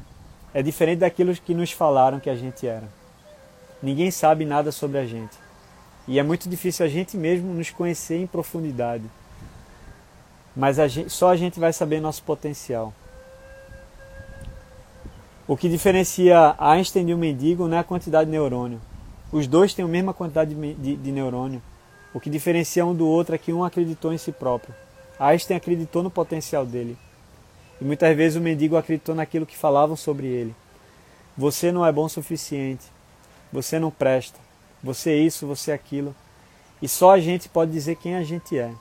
é 0.55 0.63
diferente 0.63 0.99
daquilo 0.99 1.35
que 1.35 1.55
nos 1.55 1.73
falaram 1.73 2.21
que 2.21 2.31
a 2.31 2.35
gente 2.35 2.67
era. 2.67 2.89
Ninguém 3.83 4.11
sabe 4.11 4.45
nada 4.45 4.71
sobre 4.71 4.99
a 4.99 5.07
gente. 5.07 5.37
E 6.07 6.19
é 6.19 6.23
muito 6.23 6.49
difícil 6.49 6.85
a 6.85 6.89
gente 6.89 7.17
mesmo 7.17 7.53
nos 7.55 7.71
conhecer 7.71 8.17
em 8.17 8.27
profundidade. 8.27 9.05
Mas 10.55 10.79
a 10.79 10.87
gente, 10.87 11.11
só 11.11 11.31
a 11.31 11.37
gente 11.37 11.59
vai 11.59 11.73
saber 11.73 12.01
nosso 12.01 12.23
potencial. 12.23 12.93
O 15.49 15.57
que 15.57 15.69
diferencia 15.69 16.55
Einstein 16.59 17.07
de 17.07 17.15
um 17.15 17.19
mendigo 17.19 17.67
não 17.67 17.77
é 17.77 17.81
a 17.81 17.85
quantidade 17.85 18.27
de 18.27 18.33
neurônio. 18.33 18.81
Os 19.33 19.47
dois 19.47 19.75
têm 19.75 19.85
a 19.85 19.89
mesma 19.89 20.13
quantidade 20.13 20.55
de, 20.55 20.75
de, 20.75 20.97
de 20.97 21.13
neurônio. 21.13 21.63
O 22.13 22.21
que 22.21 22.29
diferencia 22.29 22.85
um 22.85 22.95
do 22.95 23.07
outro 23.07 23.35
é 23.35 23.39
que 23.39 23.53
um 23.53 23.65
acreditou 23.65 24.13
em 24.13 24.19
si 24.19 24.31
próprio. 24.31 24.75
Einstein 25.19 25.57
acreditou 25.57 26.03
no 26.03 26.11
potencial 26.11 26.67
dele. 26.67 26.97
E 27.83 27.85
muitas 27.85 28.17
vezes 28.17 28.39
o 28.39 28.41
mendigo 28.41 28.77
acreditou 28.77 29.13
naquilo 29.13 29.45
que 29.45 29.57
falavam 29.57 29.97
sobre 29.97 30.29
ele. 30.29 30.55
Você 31.37 31.73
não 31.73 31.85
é 31.85 31.91
bom 31.91 32.05
o 32.05 32.09
suficiente. 32.09 32.85
Você 33.53 33.77
não 33.77 33.91
presta. 33.91 34.39
Você 34.85 35.11
é 35.11 35.17
isso, 35.17 35.49
você 35.49 35.73
é 35.73 35.75
aquilo. 35.75 36.15
E 36.81 36.87
só 36.87 37.11
a 37.11 37.19
gente 37.19 37.49
pode 37.49 37.73
dizer 37.73 37.97
quem 37.97 38.15
a 38.15 38.23
gente 38.23 38.57
é. 38.57 38.73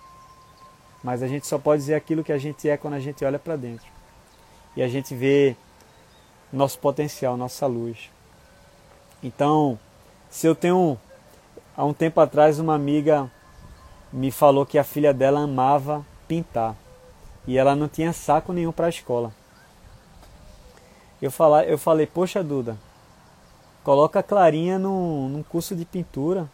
Mas 1.04 1.24
a 1.24 1.28
gente 1.28 1.48
só 1.48 1.58
pode 1.58 1.82
dizer 1.82 1.96
aquilo 1.96 2.24
que 2.24 2.32
a 2.32 2.38
gente 2.38 2.70
é 2.70 2.78
quando 2.78 2.94
a 2.94 3.00
gente 3.00 3.26
olha 3.26 3.40
para 3.40 3.56
dentro. 3.56 3.88
E 4.76 4.84
a 4.84 4.88
gente 4.88 5.16
vê 5.16 5.56
nosso 6.54 6.78
potencial, 6.78 7.36
nossa 7.36 7.66
luz. 7.66 8.12
Então, 9.24 9.80
se 10.30 10.46
eu 10.46 10.54
tenho 10.54 10.96
há 11.76 11.84
um 11.84 11.94
tempo 11.94 12.22
atrás 12.22 12.60
uma 12.60 12.76
amiga 12.76 13.32
me 14.14 14.30
falou 14.30 14.64
que 14.64 14.78
a 14.78 14.84
filha 14.84 15.12
dela 15.12 15.40
amava 15.40 16.06
pintar 16.28 16.76
e 17.48 17.58
ela 17.58 17.76
não 17.76 17.88
tinha 17.88 18.14
saco 18.14 18.54
nenhum 18.54 18.72
para 18.72 18.88
a 18.88 18.90
escola. 18.90 19.32
Eu, 21.22 21.32
falar, 21.32 21.66
eu 21.66 21.78
falei, 21.78 22.08
poxa 22.08 22.44
Duda, 22.44 22.78
coloca 23.84 24.20
a 24.20 24.24
Clarinha 24.24 24.80
num, 24.80 25.30
num 25.30 25.44
curso 25.44 25.76
de 25.76 25.86
pintura. 25.86 26.50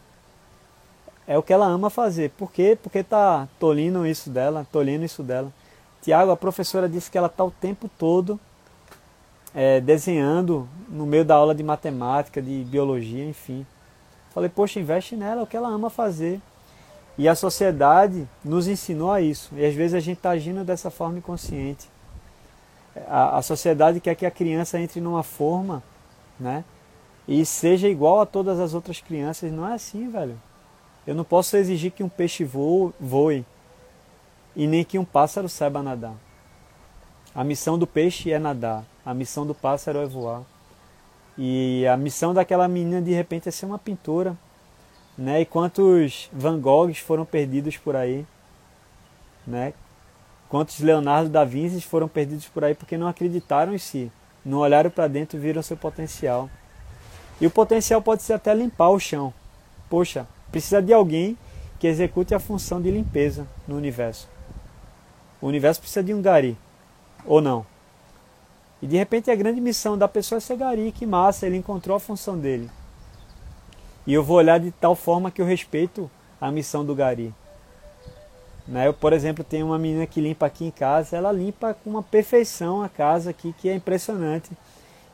É 1.26 1.36
o 1.36 1.42
que 1.42 1.52
ela 1.52 1.66
ama 1.66 1.90
fazer. 1.90 2.30
Por 2.30 2.50
quê? 2.50 2.76
Porque 2.82 3.02
tá 3.02 3.48
tolindo 3.58 4.06
isso 4.06 4.30
dela, 4.30 4.66
tolindo 4.72 5.04
isso 5.04 5.22
dela. 5.22 5.52
Tiago, 6.00 6.30
a 6.30 6.36
professora 6.36 6.88
disse 6.88 7.10
que 7.10 7.18
ela 7.18 7.28
tá 7.28 7.44
o 7.44 7.50
tempo 7.50 7.90
todo 7.98 8.40
é, 9.54 9.80
desenhando 9.80 10.68
no 10.88 11.04
meio 11.04 11.24
da 11.24 11.34
aula 11.34 11.54
de 11.54 11.62
matemática, 11.62 12.40
de 12.40 12.64
biologia, 12.64 13.24
enfim. 13.24 13.66
Falei, 14.30 14.48
poxa, 14.48 14.80
investe 14.80 15.16
nela, 15.16 15.40
é 15.40 15.44
o 15.44 15.46
que 15.46 15.56
ela 15.56 15.68
ama 15.68 15.90
fazer. 15.90 16.40
E 17.18 17.28
a 17.28 17.34
sociedade 17.34 18.28
nos 18.44 18.68
ensinou 18.68 19.10
a 19.10 19.20
isso. 19.20 19.50
E 19.56 19.66
às 19.66 19.74
vezes 19.74 19.94
a 19.94 20.00
gente 20.00 20.18
está 20.18 20.30
agindo 20.30 20.64
dessa 20.64 20.88
forma 20.88 21.18
inconsciente. 21.18 21.90
A, 23.08 23.38
a 23.38 23.42
sociedade 23.42 23.98
quer 23.98 24.14
que 24.14 24.24
a 24.24 24.30
criança 24.30 24.78
entre 24.78 25.00
numa 25.00 25.24
forma, 25.24 25.82
né? 26.38 26.64
E 27.26 27.44
seja 27.44 27.88
igual 27.88 28.20
a 28.20 28.26
todas 28.26 28.60
as 28.60 28.72
outras 28.72 29.00
crianças. 29.00 29.50
Não 29.50 29.68
é 29.68 29.74
assim, 29.74 30.08
velho. 30.08 30.40
Eu 31.04 31.14
não 31.14 31.24
posso 31.24 31.56
exigir 31.56 31.90
que 31.90 32.04
um 32.04 32.08
peixe 32.08 32.44
voe, 32.44 32.92
voe 33.00 33.44
e 34.54 34.66
nem 34.66 34.84
que 34.84 34.98
um 34.98 35.04
pássaro 35.04 35.48
saiba 35.48 35.82
nadar. 35.82 36.14
A 37.34 37.42
missão 37.42 37.78
do 37.78 37.86
peixe 37.86 38.32
é 38.32 38.38
nadar, 38.38 38.84
a 39.04 39.12
missão 39.12 39.46
do 39.46 39.54
pássaro 39.54 39.98
é 39.98 40.06
voar. 40.06 40.42
E 41.36 41.86
a 41.86 41.96
missão 41.96 42.32
daquela 42.34 42.66
menina 42.68 43.00
de 43.00 43.12
repente 43.12 43.48
é 43.48 43.52
ser 43.52 43.66
uma 43.66 43.78
pintora. 43.78 44.36
Né? 45.18 45.40
E 45.40 45.44
quantos 45.44 46.30
Van 46.32 46.60
Goghs 46.60 46.98
foram 46.98 47.24
perdidos 47.24 47.76
por 47.76 47.96
aí? 47.96 48.24
Né? 49.44 49.74
Quantos 50.48 50.78
Leonardo 50.78 51.28
da 51.28 51.44
Vinci 51.44 51.80
foram 51.80 52.06
perdidos 52.06 52.46
por 52.46 52.62
aí 52.64 52.74
porque 52.74 52.96
não 52.96 53.08
acreditaram 53.08 53.74
em 53.74 53.78
si, 53.78 54.12
não 54.44 54.58
olharam 54.58 54.90
para 54.90 55.08
dentro 55.08 55.36
e 55.36 55.40
viram 55.40 55.60
seu 55.60 55.76
potencial. 55.76 56.48
E 57.40 57.46
o 57.46 57.50
potencial 57.50 58.00
pode 58.00 58.22
ser 58.22 58.34
até 58.34 58.54
limpar 58.54 58.90
o 58.90 59.00
chão. 59.00 59.34
Poxa, 59.90 60.26
precisa 60.52 60.80
de 60.80 60.92
alguém 60.92 61.36
que 61.80 61.86
execute 61.86 62.34
a 62.34 62.40
função 62.40 62.80
de 62.80 62.90
limpeza 62.90 63.46
no 63.66 63.76
universo. 63.76 64.28
O 65.40 65.46
universo 65.48 65.80
precisa 65.80 66.02
de 66.02 66.14
um 66.14 66.22
gari, 66.22 66.56
ou 67.24 67.40
não. 67.40 67.66
E 68.80 68.86
de 68.86 68.96
repente 68.96 69.30
a 69.30 69.34
grande 69.34 69.60
missão 69.60 69.98
da 69.98 70.08
pessoa 70.08 70.38
é 70.38 70.40
ser 70.40 70.56
gari, 70.56 70.92
que 70.92 71.06
massa, 71.06 71.46
ele 71.46 71.56
encontrou 71.56 71.96
a 71.96 72.00
função 72.00 72.38
dele. 72.38 72.70
E 74.08 74.14
eu 74.14 74.24
vou 74.24 74.38
olhar 74.38 74.58
de 74.58 74.70
tal 74.70 74.94
forma 74.94 75.30
que 75.30 75.38
eu 75.38 75.44
respeito 75.44 76.10
a 76.40 76.50
missão 76.50 76.82
do 76.82 76.94
gari. 76.94 77.30
Né? 78.66 78.88
Eu, 78.88 78.94
por 78.94 79.12
exemplo, 79.12 79.44
tenho 79.44 79.66
uma 79.66 79.78
menina 79.78 80.06
que 80.06 80.18
limpa 80.18 80.46
aqui 80.46 80.64
em 80.64 80.70
casa, 80.70 81.14
ela 81.14 81.30
limpa 81.30 81.74
com 81.74 81.90
uma 81.90 82.02
perfeição 82.02 82.82
a 82.82 82.88
casa 82.88 83.28
aqui, 83.28 83.54
que 83.58 83.68
é 83.68 83.74
impressionante. 83.74 84.50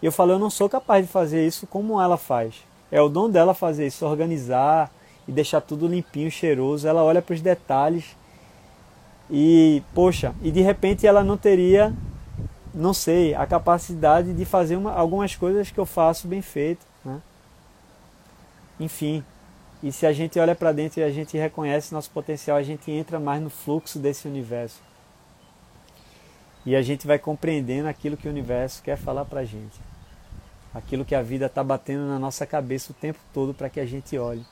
E 0.01 0.07
eu 0.07 0.13
falo, 0.13 0.31
eu 0.31 0.39
não 0.39 0.49
sou 0.49 0.69
capaz 0.69 1.05
de 1.05 1.11
fazer 1.11 1.45
isso 1.45 1.67
como 1.67 2.01
ela 2.01 2.17
faz. 2.17 2.55
É 2.89 3.03
o 3.03 3.09
dom 3.09 3.29
dela 3.29 3.53
fazer 3.53 3.85
isso, 3.85 4.07
organizar 4.07 4.93
e 5.27 5.33
deixar 5.33 5.61
tudo 5.61 5.89
limpinho, 5.89 6.31
cheiroso. 6.31 6.87
Ela 6.87 7.03
olha 7.03 7.21
para 7.21 7.35
os 7.35 7.41
detalhes 7.41 8.17
e, 9.29 9.83
poxa, 9.93 10.33
e 10.41 10.53
de 10.53 10.61
repente 10.61 11.05
ela 11.05 11.25
não 11.25 11.37
teria, 11.37 11.93
não 12.73 12.95
sei, 12.95 13.35
a 13.35 13.45
capacidade 13.45 14.33
de 14.33 14.45
fazer 14.45 14.77
uma, 14.77 14.93
algumas 14.93 15.35
coisas 15.35 15.69
que 15.69 15.81
eu 15.81 15.87
faço 15.87 16.29
bem 16.29 16.41
feito. 16.41 16.87
Né? 17.05 17.21
Enfim, 18.79 19.25
e 19.83 19.93
se 19.93 20.07
a 20.07 20.13
gente 20.13 20.39
olha 20.39 20.55
para 20.55 20.73
dentro 20.73 21.01
e 21.01 21.05
a 21.05 21.11
gente 21.11 21.37
reconhece 21.37 21.93
nosso 21.93 22.11
potencial, 22.11 22.57
a 22.57 22.63
gente 22.63 22.91
entra 22.91 23.21
mais 23.21 23.43
no 23.43 23.51
fluxo 23.51 23.99
desse 23.99 24.27
universo. 24.27 24.81
E 26.67 26.75
a 26.75 26.83
gente 26.83 27.07
vai 27.07 27.19
compreendendo 27.19 27.87
aquilo 27.87 28.17
que 28.17 28.27
o 28.27 28.31
universo 28.31 28.83
quer 28.83 28.97
falar 28.97 29.27
para 29.27 29.41
a 29.41 29.45
gente. 29.45 29.79
Aquilo 30.75 31.05
que 31.05 31.15
a 31.15 31.23
vida 31.23 31.47
está 31.47 31.63
batendo 31.63 32.07
na 32.09 32.19
nossa 32.19 32.47
cabeça 32.47 32.93
o 32.93 32.95
tempo 32.95 33.19
todo 33.33 33.53
para 33.53 33.69
que 33.69 33.79
a 33.79 33.87
gente 33.87 34.17
olhe. 34.17 34.45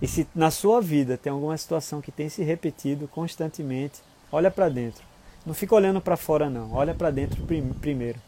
E 0.00 0.06
se 0.06 0.26
na 0.34 0.50
sua 0.50 0.80
vida 0.80 1.18
tem 1.18 1.32
alguma 1.32 1.56
situação 1.56 2.00
que 2.00 2.12
tem 2.12 2.28
se 2.28 2.42
repetido 2.42 3.08
constantemente, 3.08 4.00
olha 4.30 4.50
para 4.50 4.68
dentro. 4.68 5.02
Não 5.44 5.52
fica 5.52 5.74
olhando 5.74 6.00
para 6.00 6.16
fora 6.16 6.48
não, 6.48 6.72
olha 6.72 6.94
para 6.94 7.10
dentro 7.10 7.44
primeiro. 7.80 8.20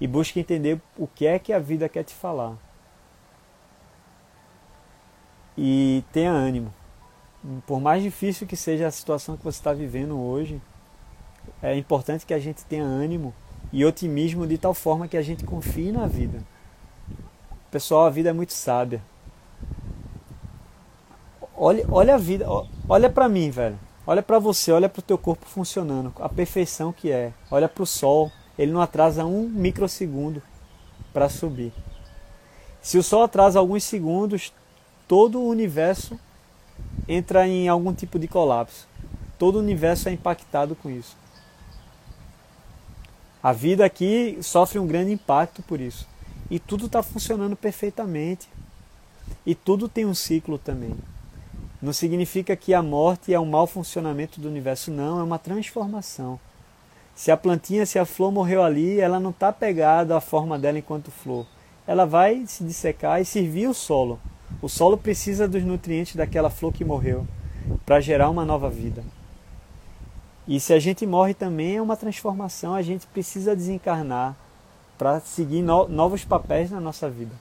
E 0.00 0.06
busque 0.06 0.40
entender 0.40 0.80
o 0.96 1.06
que 1.06 1.26
é 1.26 1.38
que 1.38 1.52
a 1.52 1.58
vida 1.58 1.88
quer 1.88 2.04
te 2.04 2.14
falar 2.14 2.56
e 5.62 6.02
tenha 6.10 6.32
ânimo. 6.32 6.72
Por 7.66 7.80
mais 7.80 8.02
difícil 8.02 8.46
que 8.46 8.56
seja 8.56 8.86
a 8.86 8.90
situação 8.90 9.36
que 9.36 9.44
você 9.44 9.58
está 9.58 9.74
vivendo 9.74 10.18
hoje, 10.18 10.60
é 11.62 11.76
importante 11.76 12.24
que 12.24 12.32
a 12.32 12.38
gente 12.38 12.64
tenha 12.64 12.82
ânimo 12.82 13.34
e 13.70 13.84
otimismo 13.84 14.46
de 14.46 14.56
tal 14.56 14.72
forma 14.72 15.06
que 15.06 15.18
a 15.18 15.22
gente 15.22 15.44
confie 15.44 15.92
na 15.92 16.06
vida. 16.06 16.42
Pessoal, 17.70 18.06
a 18.06 18.10
vida 18.10 18.30
é 18.30 18.32
muito 18.32 18.54
sábia. 18.54 19.02
Olha, 21.54 21.84
olha 21.90 22.14
a 22.14 22.18
vida, 22.18 22.46
olha 22.88 23.10
para 23.10 23.28
mim, 23.28 23.50
velho. 23.50 23.78
Olha 24.06 24.22
para 24.22 24.38
você, 24.38 24.72
olha 24.72 24.88
para 24.88 25.00
o 25.00 25.02
teu 25.02 25.18
corpo 25.18 25.44
funcionando, 25.44 26.10
a 26.20 26.28
perfeição 26.28 26.90
que 26.90 27.12
é. 27.12 27.34
Olha 27.50 27.68
para 27.68 27.82
o 27.82 27.86
sol, 27.86 28.32
ele 28.58 28.72
não 28.72 28.80
atrasa 28.80 29.26
um 29.26 29.46
microsegundo 29.46 30.42
para 31.12 31.28
subir. 31.28 31.70
Se 32.80 32.96
o 32.96 33.02
sol 33.02 33.24
atrasa 33.24 33.58
alguns 33.58 33.84
segundos, 33.84 34.54
todo 35.10 35.40
o 35.40 35.48
universo 35.48 36.16
entra 37.08 37.44
em 37.44 37.68
algum 37.68 37.92
tipo 37.92 38.16
de 38.16 38.28
colapso. 38.28 38.86
Todo 39.36 39.56
o 39.56 39.58
universo 39.58 40.08
é 40.08 40.12
impactado 40.12 40.76
com 40.76 40.88
isso. 40.88 41.16
A 43.42 43.52
vida 43.52 43.84
aqui 43.84 44.38
sofre 44.40 44.78
um 44.78 44.86
grande 44.86 45.10
impacto 45.10 45.64
por 45.64 45.80
isso. 45.80 46.06
E 46.48 46.60
tudo 46.60 46.86
está 46.86 47.02
funcionando 47.02 47.56
perfeitamente. 47.56 48.48
E 49.44 49.52
tudo 49.52 49.88
tem 49.88 50.06
um 50.06 50.14
ciclo 50.14 50.56
também. 50.56 50.94
Não 51.82 51.92
significa 51.92 52.54
que 52.54 52.72
a 52.72 52.80
morte 52.80 53.34
é 53.34 53.40
um 53.40 53.46
mau 53.46 53.66
funcionamento 53.66 54.40
do 54.40 54.46
universo, 54.46 54.92
não, 54.92 55.18
é 55.18 55.24
uma 55.24 55.40
transformação. 55.40 56.38
Se 57.16 57.32
a 57.32 57.36
plantinha, 57.36 57.84
se 57.84 57.98
a 57.98 58.04
flor 58.04 58.30
morreu 58.30 58.62
ali, 58.62 59.00
ela 59.00 59.18
não 59.18 59.30
está 59.30 59.52
pegada 59.52 60.16
à 60.16 60.20
forma 60.20 60.56
dela 60.56 60.78
enquanto 60.78 61.10
flor. 61.10 61.48
Ela 61.84 62.06
vai 62.06 62.46
se 62.46 62.62
dissecar 62.62 63.20
e 63.20 63.24
servir 63.24 63.66
o 63.66 63.74
solo 63.74 64.20
o 64.62 64.68
solo 64.68 64.96
precisa 64.98 65.48
dos 65.48 65.62
nutrientes 65.62 66.16
daquela 66.16 66.50
flor 66.50 66.72
que 66.72 66.84
morreu 66.84 67.26
para 67.86 68.00
gerar 68.00 68.28
uma 68.28 68.44
nova 68.44 68.68
vida. 68.68 69.02
E 70.46 70.58
se 70.58 70.72
a 70.72 70.78
gente 70.78 71.06
morre 71.06 71.32
também 71.32 71.76
é 71.76 71.82
uma 71.82 71.96
transformação, 71.96 72.74
a 72.74 72.82
gente 72.82 73.06
precisa 73.06 73.54
desencarnar 73.54 74.36
para 74.98 75.20
seguir 75.20 75.62
no 75.62 75.88
novos 75.88 76.24
papéis 76.24 76.70
na 76.70 76.80
nossa 76.80 77.08
vida. 77.08 77.34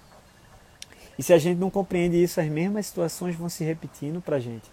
E 1.17 1.23
se 1.23 1.33
a 1.33 1.37
gente 1.37 1.57
não 1.57 1.69
compreende 1.69 2.21
isso, 2.21 2.39
as 2.39 2.47
mesmas 2.47 2.85
situações 2.85 3.35
vão 3.35 3.49
se 3.49 3.63
repetindo 3.63 4.21
para 4.21 4.37
a 4.37 4.39
gente. 4.39 4.71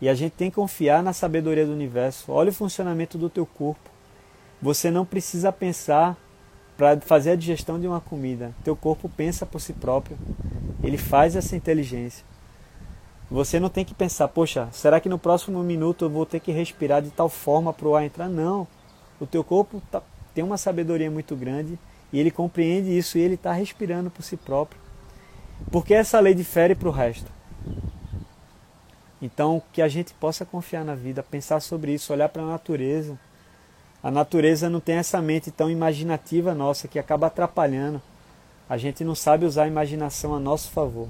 E 0.00 0.08
a 0.08 0.14
gente 0.14 0.32
tem 0.32 0.48
que 0.48 0.54
confiar 0.54 1.02
na 1.02 1.12
sabedoria 1.12 1.66
do 1.66 1.72
universo. 1.72 2.30
Olha 2.30 2.50
o 2.50 2.54
funcionamento 2.54 3.18
do 3.18 3.28
teu 3.28 3.44
corpo. 3.44 3.90
Você 4.62 4.90
não 4.90 5.04
precisa 5.04 5.50
pensar 5.50 6.16
para 6.80 6.98
fazer 7.02 7.32
a 7.32 7.36
digestão 7.36 7.78
de 7.78 7.86
uma 7.86 8.00
comida. 8.00 8.54
Teu 8.64 8.74
corpo 8.74 9.06
pensa 9.06 9.44
por 9.44 9.60
si 9.60 9.74
próprio. 9.74 10.16
Ele 10.82 10.96
faz 10.96 11.36
essa 11.36 11.54
inteligência. 11.54 12.24
Você 13.30 13.60
não 13.60 13.68
tem 13.68 13.84
que 13.84 13.92
pensar, 13.92 14.28
poxa, 14.28 14.66
será 14.72 14.98
que 14.98 15.06
no 15.06 15.18
próximo 15.18 15.62
minuto 15.62 16.06
eu 16.06 16.08
vou 16.08 16.24
ter 16.24 16.40
que 16.40 16.50
respirar 16.50 17.02
de 17.02 17.10
tal 17.10 17.28
forma 17.28 17.70
para 17.70 17.86
o 17.86 17.94
ar 17.94 18.02
entrar? 18.02 18.30
Não. 18.30 18.66
O 19.20 19.26
teu 19.26 19.44
corpo 19.44 19.82
tá, 19.90 20.02
tem 20.34 20.42
uma 20.42 20.56
sabedoria 20.56 21.10
muito 21.10 21.36
grande 21.36 21.78
e 22.10 22.18
ele 22.18 22.30
compreende 22.30 22.96
isso 22.96 23.18
e 23.18 23.20
ele 23.20 23.34
está 23.34 23.52
respirando 23.52 24.10
por 24.10 24.22
si 24.22 24.38
próprio. 24.38 24.80
Porque 25.70 25.92
essa 25.92 26.18
lei 26.18 26.32
difere 26.32 26.74
para 26.74 26.88
o 26.88 26.92
resto. 26.92 27.30
Então, 29.20 29.62
que 29.70 29.82
a 29.82 29.88
gente 29.88 30.14
possa 30.14 30.46
confiar 30.46 30.82
na 30.82 30.94
vida, 30.94 31.22
pensar 31.22 31.60
sobre 31.60 31.92
isso, 31.92 32.10
olhar 32.10 32.30
para 32.30 32.42
a 32.42 32.46
natureza. 32.46 33.18
A 34.02 34.10
natureza 34.10 34.70
não 34.70 34.80
tem 34.80 34.96
essa 34.96 35.20
mente 35.20 35.50
tão 35.50 35.70
imaginativa 35.70 36.54
nossa 36.54 36.88
que 36.88 36.98
acaba 36.98 37.26
atrapalhando. 37.26 38.00
A 38.68 38.78
gente 38.78 39.04
não 39.04 39.14
sabe 39.14 39.44
usar 39.44 39.64
a 39.64 39.68
imaginação 39.68 40.34
a 40.34 40.40
nosso 40.40 40.70
favor. 40.70 41.08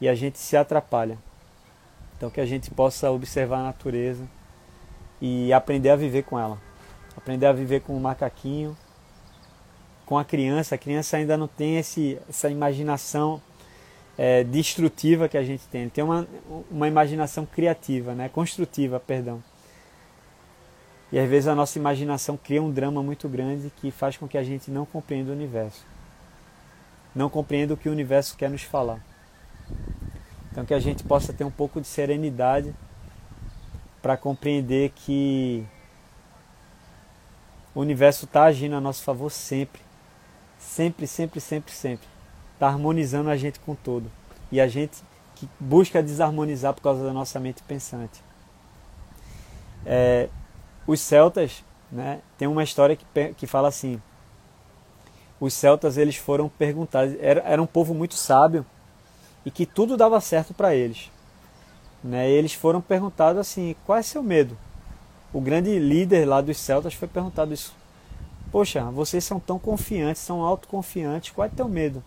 E 0.00 0.08
a 0.08 0.14
gente 0.14 0.38
se 0.38 0.56
atrapalha. 0.56 1.18
Então, 2.16 2.30
que 2.30 2.40
a 2.40 2.46
gente 2.46 2.70
possa 2.70 3.10
observar 3.10 3.58
a 3.58 3.64
natureza 3.64 4.24
e 5.20 5.52
aprender 5.52 5.90
a 5.90 5.96
viver 5.96 6.24
com 6.24 6.38
ela. 6.38 6.58
Aprender 7.16 7.46
a 7.46 7.52
viver 7.52 7.80
com 7.80 7.96
o 7.96 8.00
macaquinho, 8.00 8.76
com 10.04 10.18
a 10.18 10.24
criança. 10.24 10.74
A 10.74 10.78
criança 10.78 11.16
ainda 11.16 11.36
não 11.36 11.46
tem 11.46 11.76
esse, 11.76 12.18
essa 12.28 12.50
imaginação 12.50 13.40
é, 14.18 14.42
destrutiva 14.42 15.28
que 15.28 15.38
a 15.38 15.44
gente 15.44 15.64
tem. 15.68 15.82
Ele 15.82 15.90
tem 15.90 16.02
uma, 16.02 16.26
uma 16.70 16.88
imaginação 16.88 17.46
criativa, 17.46 18.14
né? 18.14 18.28
construtiva, 18.28 18.98
perdão. 18.98 19.42
E 21.12 21.18
às 21.18 21.28
vezes 21.28 21.48
a 21.48 21.54
nossa 21.54 21.78
imaginação 21.78 22.36
cria 22.36 22.62
um 22.62 22.70
drama 22.70 23.02
muito 23.02 23.28
grande 23.28 23.72
que 23.76 23.90
faz 23.90 24.16
com 24.16 24.26
que 24.26 24.36
a 24.36 24.42
gente 24.42 24.70
não 24.70 24.84
compreenda 24.84 25.30
o 25.30 25.34
universo. 25.34 25.84
Não 27.14 27.30
compreenda 27.30 27.74
o 27.74 27.76
que 27.76 27.88
o 27.88 27.92
universo 27.92 28.36
quer 28.36 28.50
nos 28.50 28.62
falar. 28.62 29.00
Então 30.50 30.64
que 30.64 30.74
a 30.74 30.80
gente 30.80 31.04
possa 31.04 31.32
ter 31.32 31.44
um 31.44 31.50
pouco 31.50 31.80
de 31.80 31.86
serenidade 31.86 32.74
para 34.02 34.16
compreender 34.16 34.90
que 34.94 35.64
o 37.74 37.80
universo 37.80 38.24
está 38.24 38.44
agindo 38.44 38.74
a 38.76 38.80
nosso 38.80 39.02
favor 39.02 39.30
sempre. 39.30 39.82
Sempre, 40.58 41.06
sempre, 41.06 41.40
sempre, 41.40 41.72
sempre 41.72 42.16
está 42.56 42.68
harmonizando 42.68 43.30
a 43.30 43.36
gente 43.36 43.60
com 43.60 43.74
todo. 43.74 44.10
E 44.50 44.60
a 44.60 44.66
gente 44.66 45.02
que 45.34 45.48
busca 45.60 46.02
desarmonizar 46.02 46.72
por 46.72 46.80
causa 46.80 47.04
da 47.04 47.12
nossa 47.12 47.38
mente 47.38 47.62
pensante. 47.62 48.22
É, 49.84 50.28
os 50.86 51.00
celtas, 51.00 51.64
né, 51.90 52.20
tem 52.38 52.46
uma 52.46 52.62
história 52.62 52.96
que, 52.96 53.34
que 53.34 53.46
fala 53.46 53.68
assim, 53.68 54.00
os 55.40 55.52
celtas 55.52 55.96
eles 55.96 56.16
foram 56.16 56.48
perguntados, 56.48 57.16
era, 57.20 57.40
era 57.40 57.62
um 57.62 57.66
povo 57.66 57.94
muito 57.94 58.14
sábio 58.14 58.64
e 59.44 59.50
que 59.50 59.66
tudo 59.66 59.96
dava 59.96 60.20
certo 60.20 60.54
para 60.54 60.74
eles. 60.74 61.10
Né, 62.02 62.30
eles 62.30 62.52
foram 62.52 62.80
perguntados 62.80 63.40
assim, 63.40 63.74
qual 63.84 63.98
é 63.98 64.02
seu 64.02 64.22
medo? 64.22 64.56
O 65.32 65.40
grande 65.40 65.78
líder 65.78 66.24
lá 66.24 66.40
dos 66.40 66.56
celtas 66.56 66.94
foi 66.94 67.08
perguntado 67.08 67.52
isso. 67.52 67.74
Poxa, 68.50 68.84
vocês 68.84 69.24
são 69.24 69.40
tão 69.40 69.58
confiantes, 69.58 70.22
são 70.22 70.40
autoconfiantes, 70.40 71.30
qual 71.30 71.46
é 71.46 71.48
teu 71.48 71.68
medo? 71.68 72.02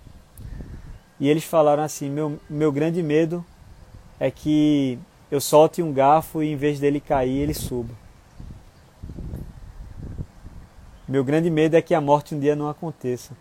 E 1.20 1.28
eles 1.30 1.44
falaram 1.44 1.84
assim: 1.84 2.10
meu, 2.10 2.40
meu 2.50 2.72
grande 2.72 3.04
medo 3.04 3.46
é 4.20 4.32
que 4.32 4.98
eu 5.30 5.42
solte 5.42 5.84
um 5.84 5.94
garfo 5.94 6.42
e 6.42 6.52
em 6.52 6.56
vez 6.56 6.80
dele 6.80 7.00
cair, 7.00 7.38
ele 7.40 7.54
suba. 7.54 7.94
Meu 11.10 11.24
grande 11.24 11.50
medo 11.50 11.76
é 11.76 11.82
que 11.82 11.96
a 11.96 12.00
morte 12.00 12.36
um 12.36 12.40
dia 12.40 12.56
não 12.56 12.70
aconteça. 12.70 13.32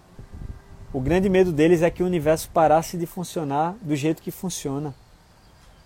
O 0.90 0.98
grande 0.98 1.28
medo 1.28 1.52
deles 1.52 1.82
é 1.82 1.90
que 1.90 2.02
o 2.02 2.06
universo 2.06 2.48
parasse 2.48 2.96
de 2.96 3.04
funcionar 3.04 3.76
do 3.82 3.94
jeito 3.94 4.22
que 4.22 4.30
funciona. 4.30 4.94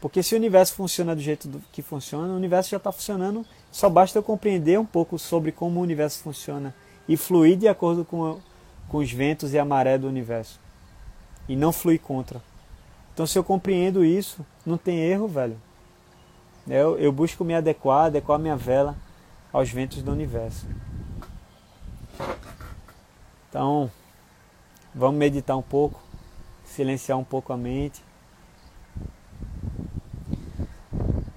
Porque 0.01 0.23
se 0.23 0.33
o 0.33 0.39
universo 0.39 0.75
funciona 0.75 1.13
do 1.13 1.21
jeito 1.21 1.61
que 1.73 1.83
funciona, 1.83 2.33
o 2.33 2.37
universo 2.37 2.71
já 2.71 2.77
está 2.77 2.93
funcionando, 2.93 3.45
só 3.73 3.91
basta 3.91 4.17
eu 4.17 4.23
compreender 4.23 4.79
um 4.79 4.87
pouco 4.87 5.19
sobre 5.19 5.51
como 5.51 5.81
o 5.81 5.83
universo 5.83 6.21
funciona 6.21 6.73
e 7.09 7.17
fluir 7.17 7.57
de 7.57 7.67
acordo 7.67 8.05
com, 8.05 8.39
com 8.89 8.99
os 8.99 9.11
ventos 9.11 9.53
e 9.53 9.59
a 9.59 9.65
maré 9.65 9.99
do 9.99 10.07
universo 10.07 10.61
e 11.49 11.57
não 11.57 11.73
flui 11.73 11.99
contra. 11.99 12.41
Então, 13.13 13.27
se 13.27 13.37
eu 13.37 13.43
compreendo 13.43 14.05
isso, 14.05 14.47
não 14.65 14.79
tem 14.79 15.01
erro, 15.01 15.27
velho. 15.27 15.61
Eu, 16.69 16.97
eu 16.97 17.11
busco 17.11 17.45
me 17.45 17.57
adequar, 17.57 18.05
adequar 18.05 18.39
minha 18.39 18.57
vela 18.57 18.97
aos 19.53 19.69
ventos 19.69 20.01
do 20.01 20.13
universo. 20.13 20.65
Então, 23.49 23.91
vamos 24.95 25.19
meditar 25.19 25.57
um 25.57 25.63
pouco, 25.63 26.01
silenciar 26.65 27.19
um 27.19 27.25
pouco 27.25 27.53
a 27.53 27.57
mente. 27.57 28.03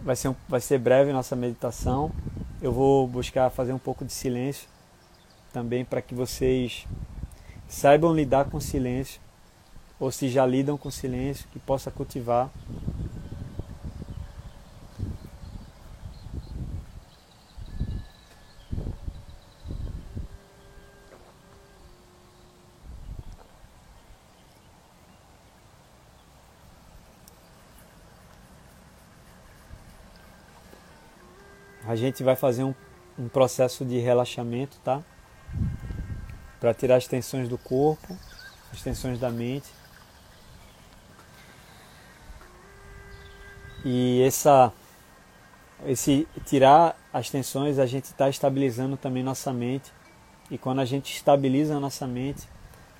Vai 0.01 0.15
ser, 0.15 0.29
um, 0.29 0.35
vai 0.47 0.61
ser 0.61 0.77
breve 0.79 1.11
nossa 1.11 1.35
meditação. 1.35 2.11
Eu 2.61 2.71
vou 2.71 3.07
buscar 3.07 3.49
fazer 3.49 3.73
um 3.73 3.79
pouco 3.79 4.05
de 4.05 4.13
silêncio 4.13 4.67
também 5.51 5.85
para 5.85 6.01
que 6.01 6.13
vocês 6.13 6.85
saibam 7.67 8.13
lidar 8.13 8.45
com 8.45 8.59
silêncio 8.59 9.21
ou 9.99 10.11
se 10.11 10.29
já 10.29 10.45
lidam 10.45 10.77
com 10.77 10.91
silêncio, 10.91 11.47
que 11.51 11.59
possa 11.59 11.89
cultivar. 11.89 12.49
A 31.95 31.97
gente 31.97 32.25
vai 32.25 32.35
fazer 32.35 32.65
um, 32.65 32.75
um 33.17 33.29
processo 33.29 33.85
de 33.85 33.99
relaxamento, 33.99 34.77
tá? 34.83 35.01
Para 36.59 36.73
tirar 36.73 36.97
as 36.97 37.07
tensões 37.07 37.47
do 37.47 37.57
corpo, 37.57 38.17
as 38.69 38.81
tensões 38.81 39.17
da 39.17 39.29
mente. 39.29 39.71
E 43.85 44.21
essa, 44.23 44.73
esse 45.85 46.27
tirar 46.45 46.99
as 47.13 47.29
tensões, 47.29 47.79
a 47.79 47.85
gente 47.85 48.03
está 48.03 48.27
estabilizando 48.27 48.97
também 48.97 49.23
nossa 49.23 49.53
mente. 49.53 49.89
E 50.51 50.57
quando 50.57 50.81
a 50.81 50.85
gente 50.85 51.15
estabiliza 51.15 51.77
a 51.77 51.79
nossa 51.79 52.05
mente, 52.05 52.45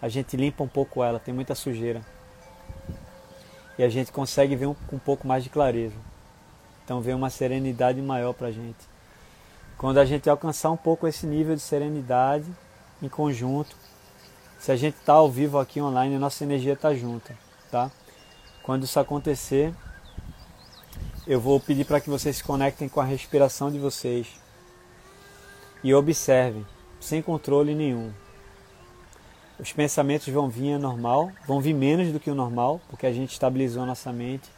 a 0.02 0.08
gente 0.08 0.38
limpa 0.38 0.64
um 0.64 0.70
pouco 0.70 1.04
ela, 1.04 1.20
tem 1.20 1.34
muita 1.34 1.54
sujeira. 1.54 2.02
E 3.78 3.84
a 3.84 3.90
gente 3.90 4.14
consegue 4.14 4.56
ver 4.56 4.68
um, 4.68 4.74
com 4.74 4.96
um 4.96 5.00
pouco 5.00 5.28
mais 5.28 5.44
de 5.44 5.50
clareza. 5.50 6.15
Então 6.86 7.02
vem 7.02 7.16
uma 7.16 7.32
serenidade 7.32 8.00
maior 8.00 8.32
para 8.32 8.48
a 8.48 8.52
gente. 8.52 8.78
Quando 9.78 9.98
a 9.98 10.06
gente 10.06 10.30
alcançar 10.30 10.70
um 10.70 10.78
pouco 10.78 11.08
esse 11.08 11.26
nível 11.26 11.56
de 11.56 11.62
serenidade 11.62 12.46
em 13.02 13.10
conjunto, 13.10 13.76
se 14.60 14.72
a 14.72 14.76
gente 14.76 14.96
está 14.96 15.14
ao 15.14 15.30
vivo 15.30 15.60
aqui 15.60 15.82
online, 15.82 16.18
nossa 16.18 16.44
energia 16.44 16.74
está 16.74 16.94
junta, 16.94 17.38
tá? 17.70 17.92
Quando 18.64 18.84
isso 18.84 19.00
acontecer, 19.00 19.74
eu 21.28 21.40
vou 21.42 21.60
pedir 21.60 21.86
para 21.86 22.00
que 22.00 22.10
vocês 22.10 22.38
se 22.38 22.44
conectem 22.44 22.88
com 22.88 23.02
a 23.02 23.04
respiração 23.04 23.72
de 23.72 23.80
vocês 23.80 24.28
e 25.84 25.94
observem, 25.94 26.66
sem 27.00 27.22
controle 27.22 27.76
nenhum. 27.76 28.12
Os 29.60 29.72
pensamentos 29.72 30.28
vão 30.28 30.50
vir 30.50 30.78
normal, 30.78 31.32
vão 31.48 31.62
vir 31.62 31.74
menos 31.74 32.12
do 32.12 32.20
que 32.20 32.30
o 32.30 32.36
normal, 32.36 32.82
porque 32.90 33.06
a 33.06 33.14
gente 33.14 33.32
estabilizou 33.32 33.84
a 33.84 33.86
nossa 33.86 34.12
mente. 34.12 34.50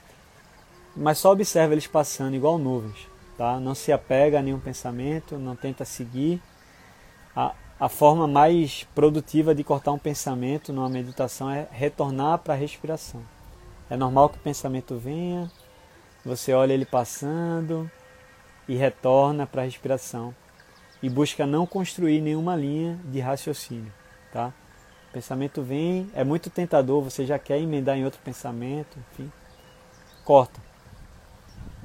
Mas 0.97 1.19
só 1.19 1.31
observa 1.31 1.75
eles 1.75 1.85
passando 1.85 2.35
igual 2.35 2.57
nuvens, 2.57 3.07
tá? 3.37 3.59
Não 3.59 3.75
se 3.75 3.91
apega 3.91 4.39
a 4.39 4.41
nenhum 4.41 4.59
pensamento, 4.59 5.37
não 5.37 5.55
tenta 5.55 5.85
seguir. 5.85 6.41
A, 7.35 7.53
a 7.79 7.87
forma 7.87 8.27
mais 8.27 8.83
produtiva 8.95 9.53
de 9.53 9.63
cortar 9.63 9.91
um 9.91 9.99
pensamento 9.99 10.73
numa 10.73 10.89
meditação 10.89 11.51
é 11.51 11.67
retornar 11.71 12.39
para 12.39 12.55
a 12.55 12.57
respiração. 12.57 13.21
É 13.91 13.95
normal 13.95 14.29
que 14.29 14.37
o 14.37 14.41
pensamento 14.41 14.97
venha, 14.97 15.51
você 16.25 16.51
olha 16.51 16.73
ele 16.73 16.85
passando 16.85 17.89
e 18.67 18.75
retorna 18.75 19.45
para 19.45 19.61
a 19.61 19.65
respiração 19.65 20.33
e 21.01 21.09
busca 21.09 21.45
não 21.45 21.67
construir 21.67 22.21
nenhuma 22.21 22.55
linha 22.55 22.99
de 23.05 23.19
raciocínio, 23.19 23.93
tá? 24.33 24.51
O 25.09 25.13
pensamento 25.13 25.61
vem, 25.61 26.09
é 26.15 26.23
muito 26.23 26.49
tentador, 26.49 27.03
você 27.03 27.23
já 27.23 27.37
quer 27.37 27.59
emendar 27.59 27.95
em 27.95 28.03
outro 28.03 28.19
pensamento, 28.23 28.97
enfim. 29.11 29.31
Corta. 30.25 30.59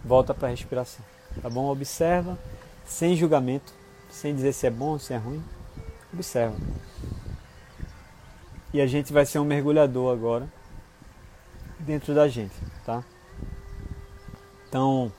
Volta 0.04 0.34
para 0.34 0.48
a 0.48 0.50
respiração, 0.50 1.04
tá 1.40 1.48
bom? 1.48 1.70
Observa 1.70 2.38
sem 2.84 3.16
julgamento, 3.16 3.72
sem 4.10 4.34
dizer 4.34 4.52
se 4.52 4.66
é 4.66 4.70
bom 4.70 4.90
ou 4.90 4.98
se 4.98 5.12
é 5.12 5.16
ruim. 5.16 5.42
Observa. 6.12 6.56
E 8.72 8.80
a 8.80 8.86
gente 8.86 9.12
vai 9.12 9.24
ser 9.24 9.38
um 9.38 9.44
mergulhador 9.44 10.12
agora 10.12 10.48
dentro 11.78 12.14
da 12.14 12.26
gente, 12.28 12.54
tá? 12.84 13.04
Então, 14.68 15.12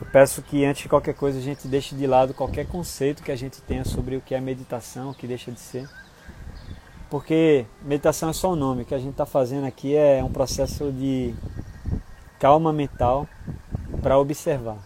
eu 0.00 0.06
peço 0.06 0.42
que 0.42 0.64
antes 0.64 0.82
de 0.82 0.88
qualquer 0.88 1.14
coisa 1.14 1.38
a 1.38 1.42
gente 1.42 1.68
deixe 1.68 1.94
de 1.94 2.06
lado 2.06 2.34
qualquer 2.34 2.66
conceito 2.66 3.22
que 3.22 3.30
a 3.30 3.36
gente 3.36 3.62
tenha 3.62 3.84
sobre 3.84 4.16
o 4.16 4.20
que 4.20 4.34
é 4.34 4.40
meditação, 4.40 5.10
o 5.10 5.14
que 5.14 5.26
deixa 5.26 5.52
de 5.52 5.60
ser. 5.60 5.88
Porque 7.08 7.64
meditação 7.80 8.30
é 8.30 8.32
só 8.32 8.52
o 8.52 8.56
nome, 8.56 8.82
o 8.82 8.84
que 8.84 8.94
a 8.94 8.98
gente 8.98 9.12
está 9.12 9.24
fazendo 9.24 9.66
aqui 9.66 9.94
é 9.94 10.22
um 10.24 10.32
processo 10.32 10.90
de 10.90 11.32
calma 12.38 12.72
mental 12.72 13.28
para 14.02 14.18
observar, 14.18 14.78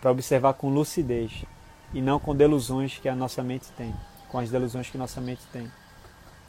para 0.00 0.10
observar 0.10 0.54
com 0.54 0.70
lucidez 0.70 1.44
e 1.92 2.00
não 2.00 2.18
com 2.18 2.34
delusões 2.34 2.98
que 2.98 3.08
a 3.08 3.14
nossa 3.14 3.42
mente 3.42 3.70
tem, 3.72 3.94
com 4.28 4.38
as 4.38 4.50
delusões 4.50 4.88
que 4.88 4.98
nossa 4.98 5.20
mente 5.20 5.42
tem, 5.52 5.70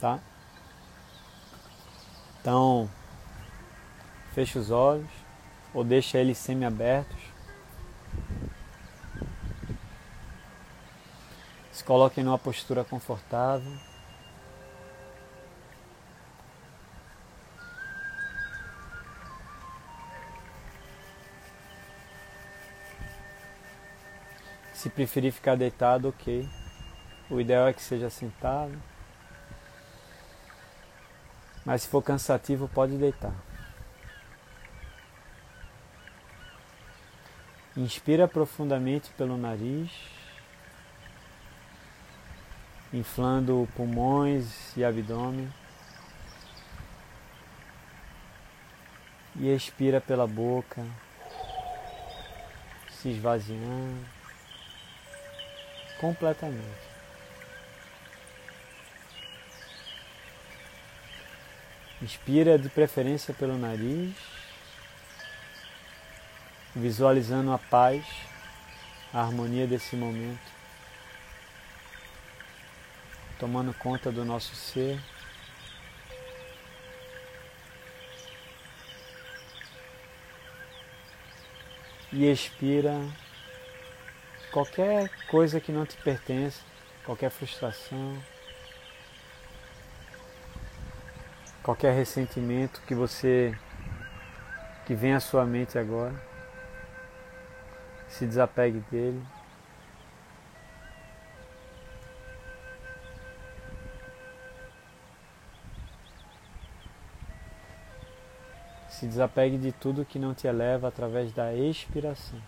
tá? 0.00 0.18
Então, 2.40 2.88
feche 4.32 4.58
os 4.58 4.70
olhos 4.70 5.10
ou 5.74 5.84
deixa 5.84 6.18
eles 6.18 6.38
semi-abertos. 6.38 7.18
Se 11.70 11.84
coloquem 11.84 12.24
numa 12.24 12.38
postura 12.38 12.84
confortável. 12.84 13.89
Se 24.80 24.88
preferir 24.88 25.30
ficar 25.30 25.58
deitado, 25.58 26.08
ok. 26.08 26.48
O 27.28 27.38
ideal 27.38 27.68
é 27.68 27.72
que 27.74 27.82
seja 27.82 28.08
sentado. 28.08 28.82
Mas 31.66 31.82
se 31.82 31.88
for 31.88 32.00
cansativo, 32.00 32.66
pode 32.66 32.96
deitar. 32.96 33.34
Inspira 37.76 38.26
profundamente 38.26 39.10
pelo 39.10 39.36
nariz, 39.36 39.90
inflando 42.90 43.68
pulmões 43.76 44.74
e 44.78 44.82
abdômen. 44.82 45.52
E 49.36 49.54
expira 49.54 50.00
pela 50.00 50.26
boca, 50.26 50.82
se 52.88 53.10
esvaziando 53.10 54.19
completamente. 56.00 56.88
Inspira 62.00 62.58
de 62.58 62.70
preferência 62.70 63.34
pelo 63.34 63.58
nariz, 63.58 64.16
visualizando 66.74 67.52
a 67.52 67.58
paz, 67.58 68.02
a 69.12 69.20
harmonia 69.20 69.66
desse 69.66 69.94
momento, 69.94 70.40
tomando 73.38 73.74
conta 73.74 74.10
do 74.10 74.24
nosso 74.24 74.54
ser. 74.54 74.98
E 82.10 82.24
expira 82.24 82.98
qualquer 84.50 85.08
coisa 85.28 85.60
que 85.60 85.72
não 85.72 85.86
te 85.86 85.96
pertence, 85.96 86.60
qualquer 87.04 87.30
frustração, 87.30 88.16
qualquer 91.62 91.94
ressentimento 91.94 92.80
que 92.82 92.94
você 92.94 93.56
que 94.86 94.94
vem 94.94 95.14
à 95.14 95.20
sua 95.20 95.44
mente 95.44 95.78
agora, 95.78 96.14
se 98.08 98.26
desapegue 98.26 98.80
dele. 98.90 99.22
Se 108.88 109.06
desapegue 109.06 109.56
de 109.56 109.72
tudo 109.72 110.04
que 110.04 110.18
não 110.18 110.34
te 110.34 110.46
eleva 110.46 110.88
através 110.88 111.32
da 111.32 111.54
expiração 111.54 112.38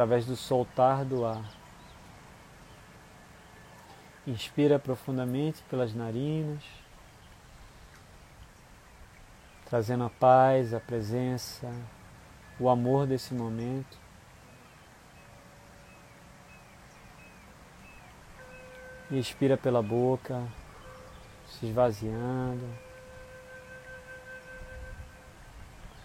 através 0.00 0.24
do 0.24 0.34
soltar 0.34 1.04
do 1.04 1.26
ar. 1.26 1.44
Inspira 4.26 4.78
profundamente 4.78 5.62
pelas 5.68 5.92
narinas, 5.92 6.64
trazendo 9.66 10.04
a 10.04 10.08
paz, 10.08 10.72
a 10.72 10.80
presença, 10.80 11.70
o 12.58 12.70
amor 12.70 13.06
desse 13.06 13.34
momento. 13.34 13.98
Expira 19.10 19.58
pela 19.58 19.82
boca, 19.82 20.42
se 21.46 21.66
esvaziando, 21.66 22.66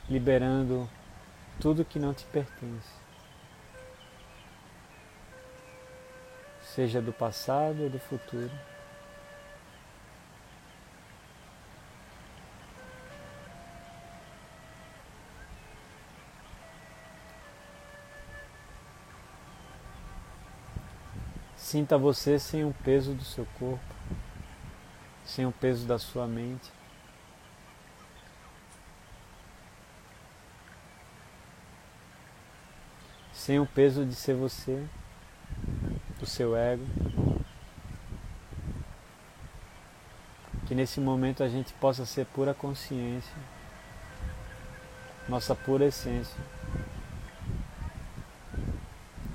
liberando 0.09 0.89
tudo 1.61 1.85
que 1.85 1.97
não 1.97 2.13
te 2.13 2.25
pertence. 2.25 3.04
Seja 6.76 7.01
do 7.01 7.13
passado 7.13 7.84
ou 7.84 7.89
do 7.89 7.97
futuro. 7.97 8.51
Sinta 21.55 21.97
você 21.97 22.38
sem 22.38 22.65
o 22.65 22.76
peso 22.84 23.13
do 23.13 23.23
seu 23.23 23.47
corpo, 23.57 23.95
sem 25.23 25.45
o 25.45 25.53
peso 25.53 25.88
da 25.88 25.97
sua 25.97 26.28
mente. 26.28 26.69
Sem 33.32 33.61
o 33.61 33.65
peso 33.65 34.05
de 34.05 34.13
ser 34.13 34.36
você 34.36 34.86
do 36.26 36.30
seu 36.30 36.57
ego. 36.57 36.84
Que 40.65 40.73
nesse 40.73 40.99
momento 40.99 41.43
a 41.43 41.47
gente 41.47 41.71
possa 41.73 42.05
ser 42.05 42.26
pura 42.26 42.51
consciência, 42.51 43.36
nossa 45.30 45.53
pura 45.55 45.86
essência. 45.86 46.36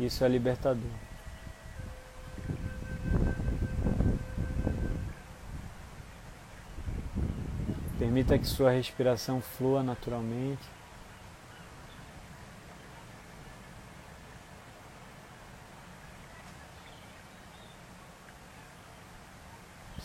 Isso 0.00 0.24
é 0.24 0.28
libertador. 0.28 0.90
Permita 7.98 8.36
que 8.36 8.46
sua 8.46 8.72
respiração 8.72 9.40
flua 9.40 9.82
naturalmente. 9.82 10.80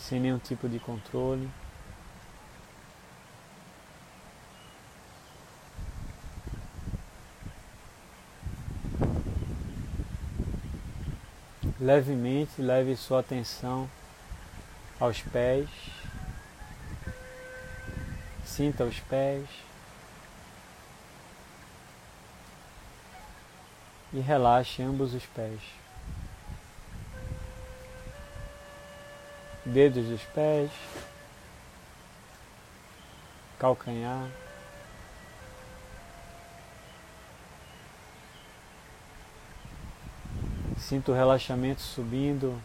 sem 0.06 0.20
nenhum 0.20 0.35
tipo 0.46 0.68
de 0.68 0.78
controle. 0.78 1.48
Levemente 11.80 12.62
leve 12.62 12.96
sua 12.96 13.20
atenção 13.20 13.88
aos 14.98 15.20
pés. 15.20 15.68
Sinta 18.44 18.84
os 18.84 18.98
pés. 19.00 19.46
E 24.12 24.20
relaxe 24.20 24.82
ambos 24.82 25.12
os 25.12 25.26
pés. 25.26 25.60
Dedos 29.66 30.06
dos 30.06 30.22
pés, 30.22 30.70
calcanhar. 33.58 34.28
Sinto 40.78 41.10
o 41.10 41.14
relaxamento 41.14 41.80
subindo 41.80 42.62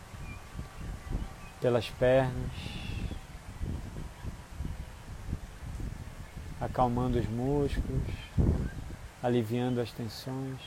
pelas 1.59 1.89
pernas, 1.89 2.51
acalmando 6.59 7.17
os 7.17 7.27
músculos, 7.27 8.07
aliviando 9.23 9.81
as 9.81 9.91
tensões, 9.91 10.59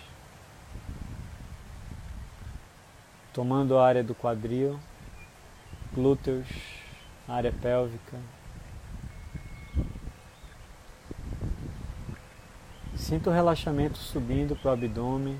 tomando 3.32 3.78
a 3.78 3.86
área 3.86 4.02
do 4.02 4.16
quadril 4.16 4.80
glúteos, 5.94 6.48
área 7.28 7.52
pélvica. 7.52 8.18
Sinta 12.96 13.30
o 13.30 13.32
relaxamento 13.32 13.96
subindo 13.98 14.56
para 14.56 14.70
o 14.70 14.74
abdômen, 14.74 15.38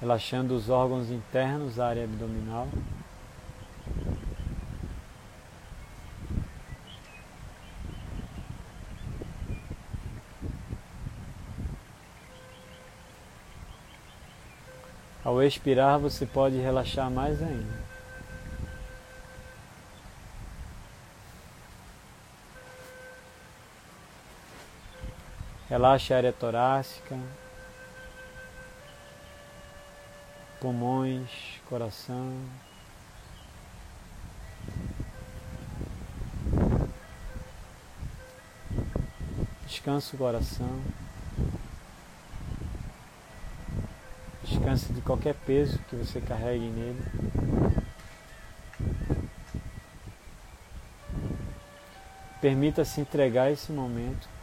relaxando 0.00 0.56
os 0.56 0.68
órgãos 0.68 1.10
internos 1.10 1.76
da 1.76 1.86
área 1.86 2.04
abdominal. 2.04 2.66
Ao 15.22 15.40
expirar, 15.40 15.98
você 15.98 16.26
pode 16.26 16.56
relaxar 16.56 17.08
mais 17.08 17.40
ainda. 17.40 17.89
Relaxa 25.70 26.14
a 26.14 26.16
área 26.16 26.32
torácica, 26.32 27.16
pulmões, 30.58 31.30
coração. 31.68 32.36
Descansa 39.64 40.16
o 40.16 40.18
coração. 40.18 40.80
Descansa 44.42 44.92
de 44.92 45.00
qualquer 45.02 45.36
peso 45.46 45.78
que 45.88 45.94
você 45.94 46.20
carregue 46.20 46.66
nele. 46.68 47.00
Permita-se 52.40 53.00
entregar 53.00 53.52
esse 53.52 53.70
momento. 53.70 54.39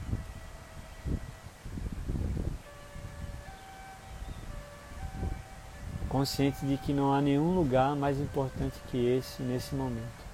Consciente 6.28 6.66
de 6.66 6.76
que 6.76 6.92
não 6.92 7.14
há 7.14 7.22
nenhum 7.22 7.56
lugar 7.56 7.96
mais 7.96 8.20
importante 8.20 8.78
que 8.92 8.98
esse 8.98 9.42
nesse 9.42 9.74
momento. 9.74 10.26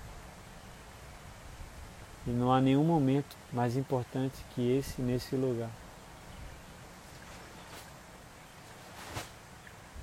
E 2.26 2.32
não 2.32 2.52
há 2.52 2.60
nenhum 2.60 2.84
momento 2.84 3.38
mais 3.52 3.78
importante 3.78 4.34
que 4.56 4.76
esse 4.76 5.04
nesse 5.04 5.36
lugar. 5.36 5.70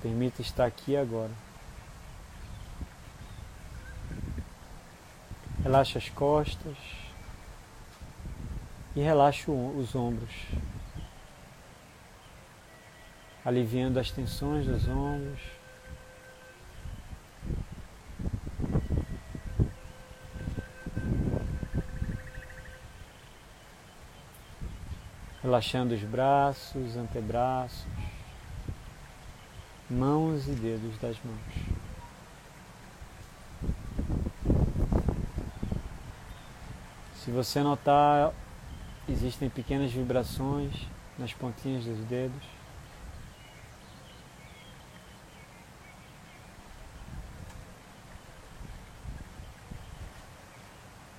Permita 0.01 0.41
estar 0.41 0.65
aqui 0.65 0.95
agora. 0.95 1.33
Relaxa 5.61 5.97
as 5.97 6.07
costas 6.07 6.77
e 8.95 9.01
relaxa 9.01 9.51
os 9.51 9.93
ombros, 9.93 10.33
aliviando 13.43 13.99
as 13.99 14.09
tensões 14.09 14.65
dos 14.65 14.87
ombros. 14.87 15.60
Relaxando 25.51 25.93
os 25.93 26.01
braços, 26.01 26.95
antebraços, 26.95 27.85
mãos 29.89 30.47
e 30.47 30.51
dedos 30.51 30.97
das 30.97 31.17
mãos. 31.25 31.41
Se 37.15 37.29
você 37.31 37.61
notar, 37.61 38.31
existem 39.09 39.49
pequenas 39.49 39.91
vibrações 39.91 40.87
nas 41.19 41.33
pontinhas 41.33 41.83
dos 41.83 41.99
dedos. 42.05 42.43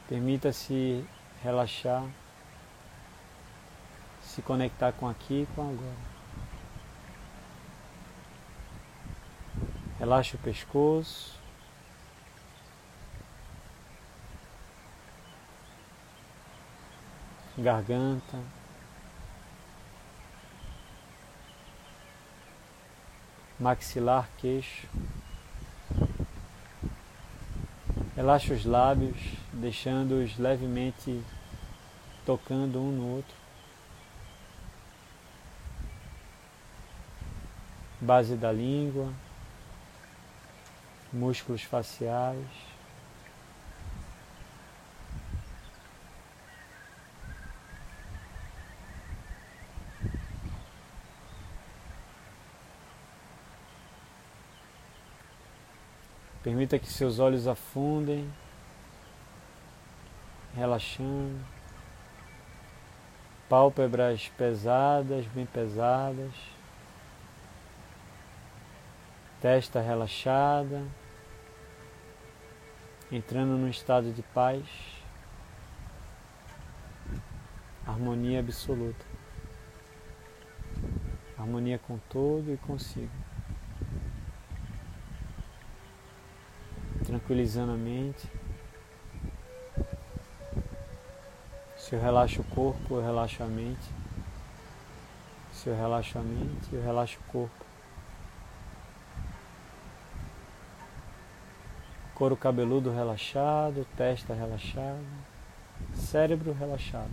Permita-se 0.08 1.04
relaxar 1.42 2.06
se 4.32 4.40
conectar 4.40 4.92
com 4.92 5.06
aqui 5.06 5.42
e 5.42 5.54
com 5.54 5.60
agora. 5.60 6.12
Relaxa 9.98 10.36
o 10.36 10.40
pescoço. 10.40 11.38
Garganta. 17.58 18.38
Maxilar, 23.60 24.30
queixo. 24.38 24.88
Relaxa 28.16 28.54
os 28.54 28.64
lábios, 28.64 29.18
deixando-os 29.52 30.38
levemente 30.38 31.22
tocando 32.24 32.80
um 32.80 32.92
no 32.92 33.16
outro. 33.16 33.41
Base 38.02 38.34
da 38.34 38.50
língua, 38.50 39.12
músculos 41.12 41.62
faciais. 41.62 42.44
Permita 56.42 56.76
que 56.76 56.88
seus 56.88 57.20
olhos 57.20 57.46
afundem, 57.46 58.28
relaxando. 60.56 61.38
Pálpebras 63.48 64.28
pesadas, 64.36 65.24
bem 65.26 65.46
pesadas 65.46 66.32
testa 69.42 69.80
relaxada, 69.80 70.86
entrando 73.10 73.58
num 73.58 73.68
estado 73.68 74.12
de 74.12 74.22
paz, 74.22 74.64
harmonia 77.84 78.38
absoluta, 78.38 79.04
harmonia 81.36 81.76
com 81.76 81.98
todo 82.08 82.54
e 82.54 82.56
consigo, 82.56 83.10
tranquilizando 87.04 87.72
a 87.72 87.76
mente. 87.76 88.30
Se 91.76 91.96
eu 91.96 92.00
relaxo 92.00 92.42
o 92.42 92.44
corpo, 92.44 92.94
eu 92.94 93.02
relaxo 93.02 93.42
a 93.42 93.46
mente. 93.46 93.90
Se 95.52 95.68
eu 95.68 95.74
relaxo 95.74 96.16
a 96.16 96.22
mente, 96.22 96.72
eu 96.72 96.80
relaxo 96.80 97.18
o 97.18 97.32
corpo. 97.32 97.71
Couro 102.14 102.36
cabeludo 102.36 102.92
relaxado, 102.92 103.86
testa 103.96 104.34
relaxada, 104.34 105.00
cérebro 105.94 106.52
relaxado. 106.52 107.10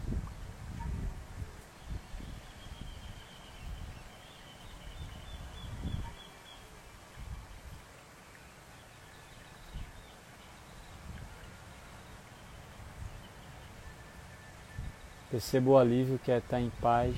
Perceba 15.29 15.69
o 15.69 15.77
alívio 15.77 16.19
que 16.19 16.31
é 16.31 16.39
estar 16.39 16.59
em 16.59 16.71
paz, 16.81 17.15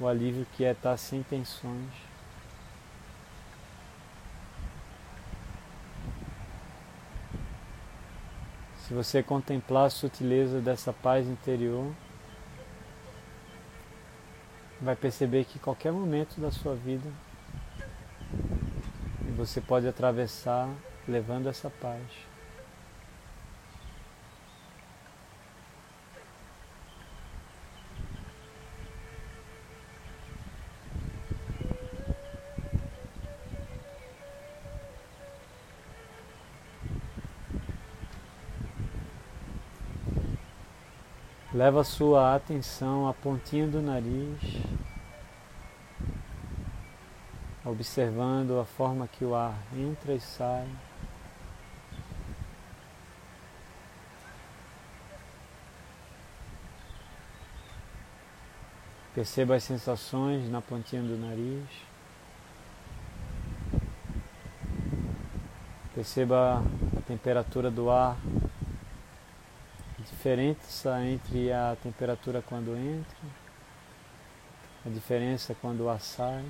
o 0.00 0.08
alívio 0.08 0.44
que 0.56 0.64
é 0.64 0.72
estar 0.72 0.96
sem 0.96 1.22
tensões. 1.22 2.13
Se 8.94 8.96
você 8.96 9.22
contemplar 9.24 9.86
a 9.86 9.90
sutileza 9.90 10.60
dessa 10.60 10.92
paz 10.92 11.26
interior, 11.26 11.92
vai 14.80 14.94
perceber 14.94 15.44
que 15.46 15.58
qualquer 15.58 15.90
momento 15.90 16.40
da 16.40 16.52
sua 16.52 16.76
vida 16.76 17.10
você 19.36 19.60
pode 19.60 19.88
atravessar 19.88 20.72
levando 21.08 21.48
essa 21.48 21.68
paz. 21.68 22.04
Leva 41.54 41.84
sua 41.84 42.34
atenção 42.34 43.08
à 43.08 43.14
pontinha 43.14 43.68
do 43.68 43.80
nariz, 43.80 44.40
observando 47.64 48.58
a 48.58 48.64
forma 48.64 49.06
que 49.06 49.24
o 49.24 49.36
ar 49.36 49.56
entra 49.72 50.14
e 50.14 50.20
sai. 50.20 50.68
Perceba 59.14 59.54
as 59.54 59.62
sensações 59.62 60.50
na 60.50 60.60
pontinha 60.60 61.02
do 61.02 61.16
nariz. 61.16 61.68
Perceba 65.94 66.64
a 66.98 67.00
temperatura 67.02 67.70
do 67.70 67.88
ar 67.92 68.16
diferença 70.24 71.04
entre 71.04 71.52
a 71.52 71.76
temperatura 71.82 72.40
quando 72.40 72.74
entra 72.74 73.28
A 74.86 74.88
diferença 74.88 75.54
quando 75.60 75.82
o 75.82 75.90
ar 75.90 76.00
sai. 76.00 76.42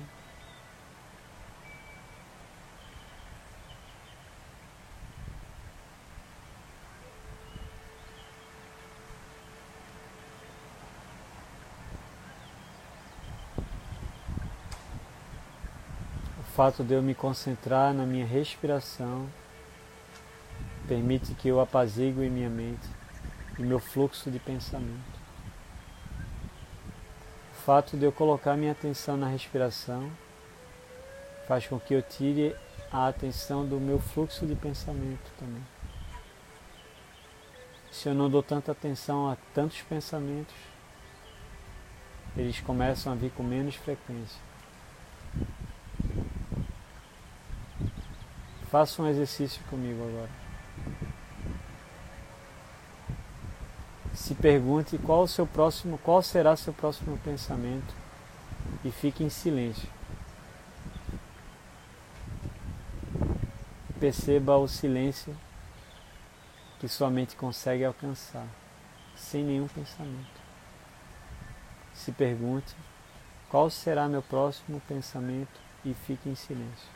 O 16.39 16.43
fato 16.55 16.81
de 16.81 16.93
eu 16.93 17.01
me 17.01 17.13
concentrar 17.13 17.93
na 17.93 18.05
minha 18.05 18.25
respiração 18.25 19.29
permite 20.87 21.33
que 21.33 21.49
eu 21.49 21.59
apazigue 21.59 22.29
minha 22.29 22.49
mente 22.49 22.94
e 23.57 23.63
meu 23.63 23.79
fluxo 23.79 24.29
de 24.29 24.39
pensamento 24.39 25.25
fato 27.65 27.97
de 27.97 28.05
eu 28.05 28.11
colocar 28.11 28.55
minha 28.55 28.73
atenção 28.73 29.17
na 29.17 29.27
respiração 29.27 30.11
faz 31.47 31.65
com 31.65 31.79
que 31.79 31.95
eu 31.95 32.01
tire 32.03 32.55
a 32.91 33.07
atenção 33.07 33.65
do 33.65 33.79
meu 33.79 33.99
fluxo 33.99 34.45
de 34.45 34.53
pensamento 34.53 35.31
também. 35.39 35.63
Se 37.91 38.07
eu 38.07 38.13
não 38.13 38.29
dou 38.29 38.43
tanta 38.43 38.71
atenção 38.71 39.31
a 39.31 39.37
tantos 39.51 39.81
pensamentos, 39.81 40.53
eles 42.37 42.59
começam 42.59 43.13
a 43.13 43.15
vir 43.15 43.31
com 43.31 43.41
menos 43.41 43.73
frequência. 43.73 44.39
Faça 48.69 49.01
um 49.01 49.07
exercício 49.07 49.63
comigo 49.71 50.03
agora. 50.03 50.29
Se 54.15 54.33
pergunte 54.33 54.97
qual 54.97 55.23
o 55.23 55.27
seu 55.27 55.45
próximo, 55.45 55.97
qual 55.97 56.21
será 56.21 56.55
seu 56.55 56.73
próximo 56.73 57.17
pensamento 57.17 57.93
e 58.83 58.89
fique 58.89 59.23
em 59.23 59.29
silêncio. 59.29 59.89
Perceba 63.99 64.57
o 64.57 64.67
silêncio 64.67 65.35
que 66.79 66.87
sua 66.87 67.09
mente 67.09 67.35
consegue 67.35 67.83
alcançar 67.83 68.47
sem 69.15 69.43
nenhum 69.43 69.67
pensamento. 69.67 70.41
Se 71.93 72.11
pergunte 72.11 72.75
qual 73.49 73.69
será 73.69 74.07
meu 74.07 74.21
próximo 74.21 74.81
pensamento 74.87 75.59
e 75.83 75.93
fique 75.93 76.29
em 76.29 76.35
silêncio. 76.35 76.95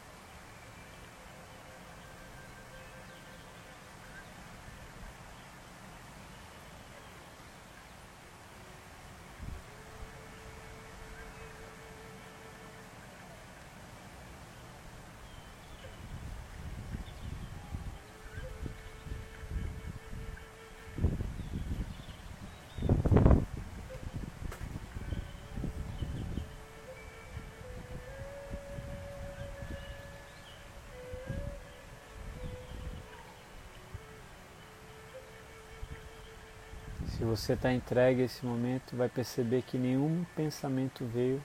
Se 37.18 37.18
você 37.29 37.53
está 37.53 37.71
entregue 37.71 38.23
a 38.23 38.25
esse 38.25 38.43
momento, 38.43 38.95
vai 38.95 39.07
perceber 39.07 39.61
que 39.61 39.77
nenhum 39.77 40.25
pensamento 40.35 41.05
veio 41.05 41.43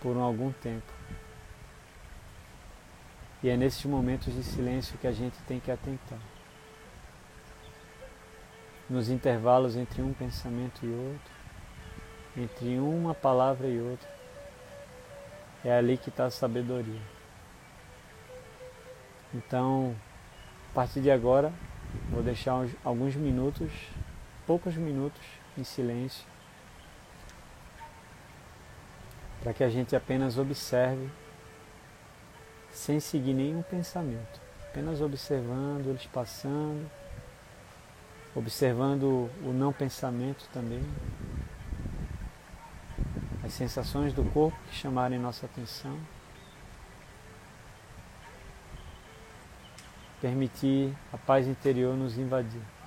por 0.00 0.16
algum 0.16 0.52
tempo. 0.52 0.92
E 3.42 3.48
é 3.48 3.56
nesses 3.56 3.84
momentos 3.84 4.32
de 4.32 4.42
silêncio 4.44 4.96
que 4.98 5.06
a 5.08 5.12
gente 5.12 5.36
tem 5.48 5.58
que 5.58 5.72
atentar. 5.72 6.20
Nos 8.88 9.08
intervalos 9.08 9.76
entre 9.76 10.00
um 10.00 10.12
pensamento 10.12 10.86
e 10.86 10.88
outro, 10.88 11.32
entre 12.36 12.78
uma 12.78 13.14
palavra 13.14 13.66
e 13.66 13.80
outra, 13.80 14.08
é 15.64 15.72
ali 15.76 15.96
que 15.96 16.08
está 16.08 16.26
a 16.26 16.30
sabedoria. 16.30 17.02
Então, 19.34 19.94
a 20.70 20.74
partir 20.74 21.00
de 21.00 21.10
agora, 21.10 21.52
vou 22.10 22.22
deixar 22.22 22.64
alguns 22.84 23.16
minutos 23.16 23.70
poucos 24.48 24.74
minutos 24.76 25.20
em 25.58 25.62
silêncio, 25.62 26.26
para 29.42 29.52
que 29.52 29.62
a 29.62 29.68
gente 29.68 29.94
apenas 29.94 30.38
observe, 30.38 31.10
sem 32.72 32.98
seguir 32.98 33.34
nenhum 33.34 33.60
pensamento, 33.60 34.40
apenas 34.70 35.02
observando 35.02 35.88
eles 35.88 36.06
passando, 36.06 36.90
observando 38.34 39.30
o 39.44 39.52
não 39.52 39.70
pensamento 39.70 40.48
também, 40.50 40.82
as 43.44 43.52
sensações 43.52 44.14
do 44.14 44.24
corpo 44.24 44.58
que 44.70 44.76
chamarem 44.76 45.18
nossa 45.18 45.44
atenção. 45.44 46.00
Permitir 50.22 50.96
a 51.12 51.18
paz 51.18 51.46
interior 51.46 51.94
nos 51.94 52.16
invadir. 52.16 52.77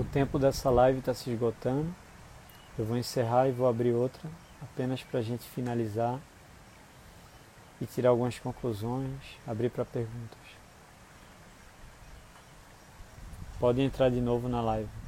O 0.00 0.04
tempo 0.04 0.38
dessa 0.38 0.70
live 0.70 1.00
está 1.00 1.12
se 1.12 1.30
esgotando. 1.30 1.94
Eu 2.78 2.86
vou 2.86 2.96
encerrar 2.96 3.48
e 3.48 3.52
vou 3.52 3.68
abrir 3.68 3.92
outra, 3.92 4.30
apenas 4.62 5.02
para 5.02 5.20
a 5.20 5.22
gente 5.22 5.44
finalizar 5.44 6.18
e 7.78 7.84
tirar 7.84 8.08
algumas 8.08 8.38
conclusões, 8.38 9.20
abrir 9.46 9.68
para 9.68 9.84
perguntas. 9.84 10.38
Podem 13.58 13.84
entrar 13.84 14.08
de 14.08 14.22
novo 14.22 14.48
na 14.48 14.62
live. 14.62 14.99